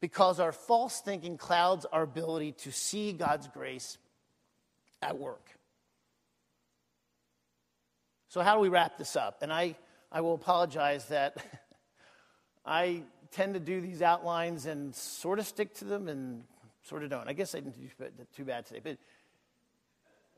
because 0.00 0.38
our 0.38 0.52
false 0.52 1.00
thinking 1.00 1.36
clouds 1.36 1.84
our 1.86 2.02
ability 2.02 2.52
to 2.52 2.70
see 2.70 3.12
God's 3.12 3.48
grace 3.48 3.98
at 5.02 5.18
work. 5.18 5.50
So, 8.34 8.42
how 8.42 8.56
do 8.56 8.60
we 8.60 8.68
wrap 8.68 8.98
this 8.98 9.14
up? 9.14 9.42
And 9.42 9.52
I, 9.52 9.76
I 10.10 10.20
will 10.20 10.34
apologize 10.34 11.04
that 11.06 11.36
I 12.66 13.02
tend 13.30 13.54
to 13.54 13.60
do 13.60 13.80
these 13.80 14.02
outlines 14.02 14.66
and 14.66 14.92
sort 14.92 15.38
of 15.38 15.46
stick 15.46 15.72
to 15.74 15.84
them 15.84 16.08
and 16.08 16.42
sort 16.82 17.04
of 17.04 17.10
don't. 17.10 17.28
I 17.28 17.32
guess 17.32 17.54
I 17.54 17.60
didn't 17.60 17.78
do 17.78 17.88
too 18.34 18.44
bad 18.44 18.66
today. 18.66 18.96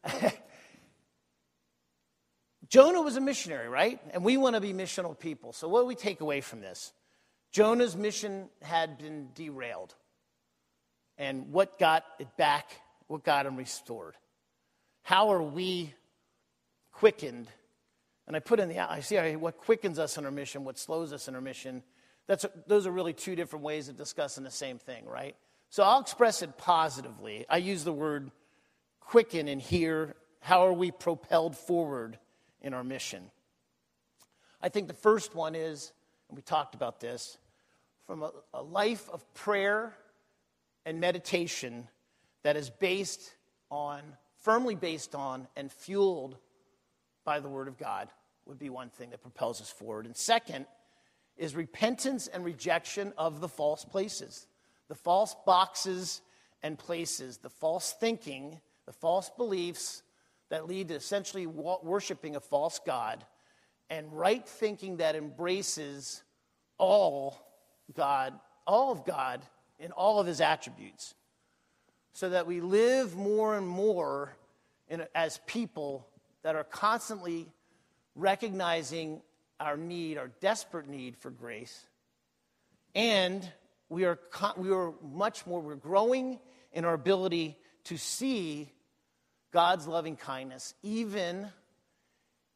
But 0.05 0.21
Jonah 2.69 3.01
was 3.01 3.17
a 3.17 3.21
missionary, 3.23 3.71
right? 3.71 3.99
And 4.11 4.23
we 4.23 4.37
want 4.37 4.57
to 4.57 4.61
be 4.61 4.75
missional 4.75 5.19
people. 5.19 5.55
So, 5.55 5.67
what 5.67 5.81
do 5.81 5.87
we 5.87 5.95
take 5.95 6.21
away 6.21 6.43
from 6.43 6.61
this? 6.61 6.93
Jonah's 7.51 7.97
mission 7.97 8.51
had 8.61 8.99
been 8.99 9.29
derailed. 9.35 9.95
And 11.17 11.51
what 11.51 11.79
got 11.79 12.05
it 12.19 12.37
back? 12.37 12.73
What 13.07 13.25
got 13.25 13.47
him 13.47 13.57
restored? 13.57 14.17
How 15.03 15.33
are 15.33 15.43
we 15.43 15.95
quickened 16.93 17.49
and 18.27 18.35
I 18.37 18.41
put 18.41 18.59
in 18.59 18.69
the, 18.69 18.79
I 18.79 19.01
see 19.01 19.17
what 19.37 19.59
quickens 19.59 19.99
us 19.99 20.19
in 20.19 20.25
our 20.25 20.31
mission, 20.31 20.65
what 20.65 20.79
slows 20.79 21.13
us 21.13 21.29
in 21.29 21.35
our 21.35 21.41
mission. 21.41 21.83
That's, 22.27 22.45
those 22.67 22.87
are 22.87 22.91
really 22.91 23.13
two 23.13 23.37
different 23.37 23.65
ways 23.65 23.89
of 23.89 23.97
discussing 23.97 24.43
the 24.43 24.51
same 24.51 24.79
thing, 24.79 25.07
right? 25.07 25.37
So 25.71 25.85
I'll 25.85 26.01
express 26.01 26.43
it 26.43 26.59
positively. 26.59 27.47
I 27.49 27.59
use 27.59 27.85
the 27.85 27.93
word 27.93 28.31
quicken 29.01 29.47
in 29.47 29.61
here. 29.61 30.17
How 30.41 30.67
are 30.67 30.73
we 30.73 30.91
propelled 30.91 31.57
forward 31.57 32.19
in 32.61 32.75
our 32.75 32.85
mission? 32.85 33.31
I 34.61 34.69
think 34.71 34.89
the 34.89 34.95
first 34.95 35.35
one 35.35 35.55
is, 35.55 35.93
and 36.29 36.37
we 36.37 36.43
talked 36.43 36.75
about 36.75 36.99
this, 36.99 37.39
from 38.07 38.23
a, 38.23 38.31
a 38.55 38.63
life 38.63 39.09
of 39.11 39.35
prayer 39.35 39.95
and 40.85 41.01
meditation 41.01 41.89
that 42.43 42.57
is 42.57 42.71
based 42.71 43.35
on, 43.71 44.03
firmly 44.43 44.75
based 44.75 45.15
on, 45.15 45.47
and 45.57 45.71
fueled 45.71 46.39
by 47.27 47.41
the 47.41 47.49
Word 47.51 47.69
of 47.69 47.77
God 47.77 48.09
would 48.47 48.59
be 48.59 48.71
one 48.71 48.89
thing 48.89 49.11
that 49.11 49.21
propels 49.21 49.61
us 49.61 49.69
forward. 49.69 50.07
And 50.07 50.17
second 50.17 50.65
is 51.37 51.55
repentance 51.55 52.29
and 52.29 52.43
rejection 52.43 53.13
of 53.19 53.43
the 53.43 53.49
false 53.49 53.85
places, 53.85 54.47
the 54.89 54.95
false 54.95 55.37
boxes 55.45 56.23
and 56.63 56.79
places, 56.79 57.37
the 57.37 57.51
false 57.51 57.95
thinking, 58.01 58.59
the 58.87 58.93
false 58.93 59.29
beliefs 59.37 60.03
that 60.49 60.67
lead 60.67 60.89
to 60.89 60.95
essentially 60.95 61.47
worshiping 61.47 62.37
a 62.37 62.41
false 62.41 62.81
God, 62.87 63.27
and 63.91 64.13
right 64.13 64.47
thinking 64.49 64.99
that 64.99 65.17
embraces 65.17 66.23
all 66.79 67.37
God, 67.95 68.33
all 68.67 68.93
of 68.93 69.05
God 69.05 69.43
in 69.79 69.91
all 69.91 70.21
of 70.21 70.27
his 70.27 70.41
attributes, 70.41 71.15
so 72.13 72.31
that 72.31 72.47
we 72.47 72.61
live 72.61 73.17
more 73.17 73.57
and 73.57 73.67
more 73.67 74.37
in, 74.89 75.05
as 75.15 75.41
people 75.47 76.07
that 76.47 76.55
are 76.55 76.63
constantly 76.63 77.49
recognizing 78.15 79.21
our 79.59 79.77
need, 79.77 80.17
our 80.17 80.29
desperate 80.41 80.87
need 80.89 81.17
for 81.17 81.29
grace. 81.29 81.77
And 82.95 83.51
we 83.89 84.05
are, 84.05 84.17
we 84.57 84.71
are 84.71 84.93
much 85.03 85.45
more, 85.45 85.61
we're 85.61 85.75
growing 85.75 86.39
in 86.73 86.85
our 86.85 86.95
ability 86.95 87.59
to 87.87 87.97
see 87.97 88.71
God's 89.53 89.89
loving 89.89 90.15
kindness, 90.15 90.75
even 90.85 91.49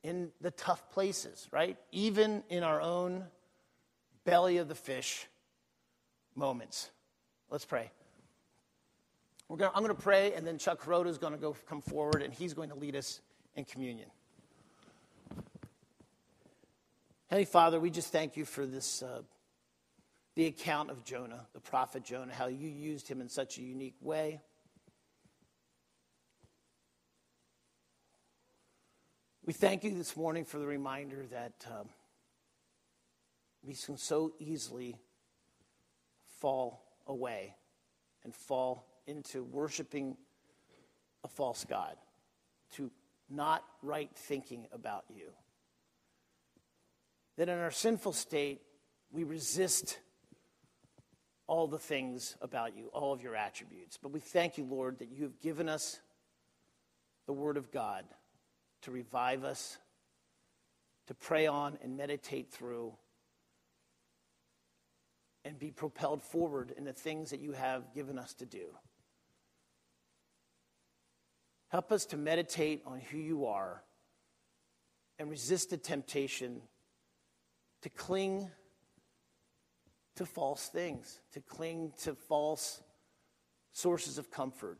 in 0.04 0.30
the 0.40 0.52
tough 0.52 0.88
places, 0.92 1.48
right? 1.50 1.76
Even 1.90 2.44
in 2.48 2.62
our 2.62 2.80
own 2.80 3.24
belly 4.24 4.58
of 4.58 4.68
the 4.68 4.76
fish 4.76 5.26
moments. 6.36 6.88
Let's 7.50 7.64
pray. 7.64 7.90
Gonna, 9.48 9.72
I'm 9.74 9.82
going 9.82 9.96
to 9.96 10.00
pray, 10.00 10.32
and 10.34 10.46
then 10.46 10.58
Chuck 10.58 10.86
Rhoda 10.86 11.10
is 11.10 11.18
going 11.18 11.32
to 11.32 11.40
go 11.40 11.56
come 11.68 11.82
forward, 11.82 12.22
and 12.22 12.32
he's 12.32 12.54
going 12.54 12.68
to 12.68 12.76
lead 12.76 12.94
us 12.94 13.20
in 13.54 13.64
communion. 13.64 14.08
Heavenly 17.28 17.44
Father, 17.44 17.78
we 17.78 17.90
just 17.90 18.10
thank 18.10 18.36
you 18.36 18.44
for 18.44 18.66
this, 18.66 19.02
uh, 19.02 19.22
the 20.34 20.46
account 20.46 20.90
of 20.90 21.04
Jonah, 21.04 21.46
the 21.52 21.60
prophet 21.60 22.02
Jonah, 22.02 22.32
how 22.32 22.48
you 22.48 22.68
used 22.68 23.06
him 23.06 23.20
in 23.20 23.28
such 23.28 23.58
a 23.58 23.62
unique 23.62 23.94
way. 24.00 24.40
We 29.44 29.52
thank 29.52 29.84
you 29.84 29.94
this 29.94 30.16
morning 30.16 30.44
for 30.44 30.58
the 30.58 30.66
reminder 30.66 31.24
that 31.30 31.66
um, 31.70 31.88
we 33.62 33.74
can 33.74 33.96
so 33.96 34.32
easily 34.38 34.96
fall 36.40 36.82
away 37.06 37.54
and 38.24 38.34
fall 38.34 38.86
into 39.06 39.42
worshiping 39.42 40.16
a 41.24 41.28
false 41.28 41.64
God, 41.64 41.96
to 42.72 42.90
not 43.30 43.64
right 43.82 44.10
thinking 44.14 44.66
about 44.72 45.04
you. 45.08 45.30
That 47.36 47.48
in 47.48 47.58
our 47.58 47.70
sinful 47.70 48.12
state, 48.12 48.60
we 49.10 49.24
resist 49.24 49.98
all 51.46 51.66
the 51.66 51.78
things 51.78 52.36
about 52.40 52.76
you, 52.76 52.86
all 52.92 53.12
of 53.12 53.22
your 53.22 53.34
attributes. 53.34 53.98
But 54.00 54.12
we 54.12 54.20
thank 54.20 54.58
you, 54.58 54.64
Lord, 54.64 54.98
that 54.98 55.10
you 55.10 55.24
have 55.24 55.40
given 55.40 55.68
us 55.68 56.00
the 57.26 57.32
Word 57.32 57.56
of 57.56 57.72
God 57.72 58.04
to 58.82 58.90
revive 58.90 59.44
us, 59.44 59.78
to 61.06 61.14
pray 61.14 61.46
on 61.46 61.78
and 61.82 61.96
meditate 61.96 62.50
through 62.52 62.92
and 65.44 65.58
be 65.58 65.70
propelled 65.70 66.22
forward 66.22 66.72
in 66.76 66.84
the 66.84 66.92
things 66.92 67.30
that 67.30 67.40
you 67.40 67.52
have 67.52 67.94
given 67.94 68.18
us 68.18 68.34
to 68.34 68.46
do. 68.46 68.66
Help 71.70 71.92
us 71.92 72.04
to 72.06 72.16
meditate 72.16 72.82
on 72.84 73.00
who 73.00 73.16
you 73.16 73.46
are 73.46 73.82
and 75.18 75.30
resist 75.30 75.70
the 75.70 75.76
temptation 75.76 76.60
to 77.82 77.88
cling 77.88 78.50
to 80.16 80.26
false 80.26 80.66
things, 80.66 81.20
to 81.32 81.40
cling 81.40 81.92
to 82.02 82.14
false 82.14 82.82
sources 83.72 84.18
of 84.18 84.32
comfort, 84.32 84.78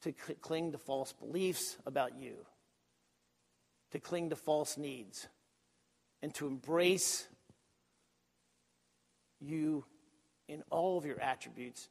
to 0.00 0.12
cling 0.12 0.72
to 0.72 0.78
false 0.78 1.12
beliefs 1.12 1.76
about 1.84 2.18
you, 2.18 2.34
to 3.92 4.00
cling 4.00 4.30
to 4.30 4.36
false 4.36 4.78
needs, 4.78 5.28
and 6.22 6.34
to 6.34 6.46
embrace 6.46 7.28
you 9.38 9.84
in 10.48 10.62
all 10.70 10.96
of 10.96 11.04
your 11.04 11.20
attributes 11.20 11.90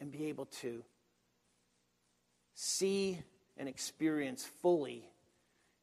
and 0.00 0.10
be 0.10 0.26
able 0.26 0.46
to 0.46 0.82
see 2.54 3.18
and 3.56 3.68
experience 3.68 4.44
fully 4.62 5.08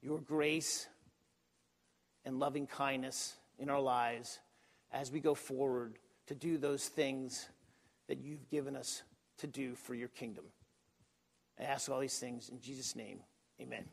your 0.01 0.19
grace 0.19 0.87
and 2.25 2.39
loving 2.39 2.67
kindness 2.67 3.35
in 3.59 3.69
our 3.69 3.79
lives 3.79 4.39
as 4.91 5.11
we 5.11 5.19
go 5.19 5.35
forward 5.35 5.97
to 6.27 6.35
do 6.35 6.57
those 6.57 6.87
things 6.87 7.47
that 8.07 8.19
you've 8.19 8.49
given 8.49 8.75
us 8.75 9.03
to 9.37 9.47
do 9.47 9.75
for 9.75 9.95
your 9.95 10.09
kingdom. 10.09 10.45
I 11.59 11.63
ask 11.63 11.89
all 11.89 11.99
these 11.99 12.19
things 12.19 12.49
in 12.49 12.59
Jesus' 12.59 12.95
name. 12.95 13.19
Amen. 13.59 13.85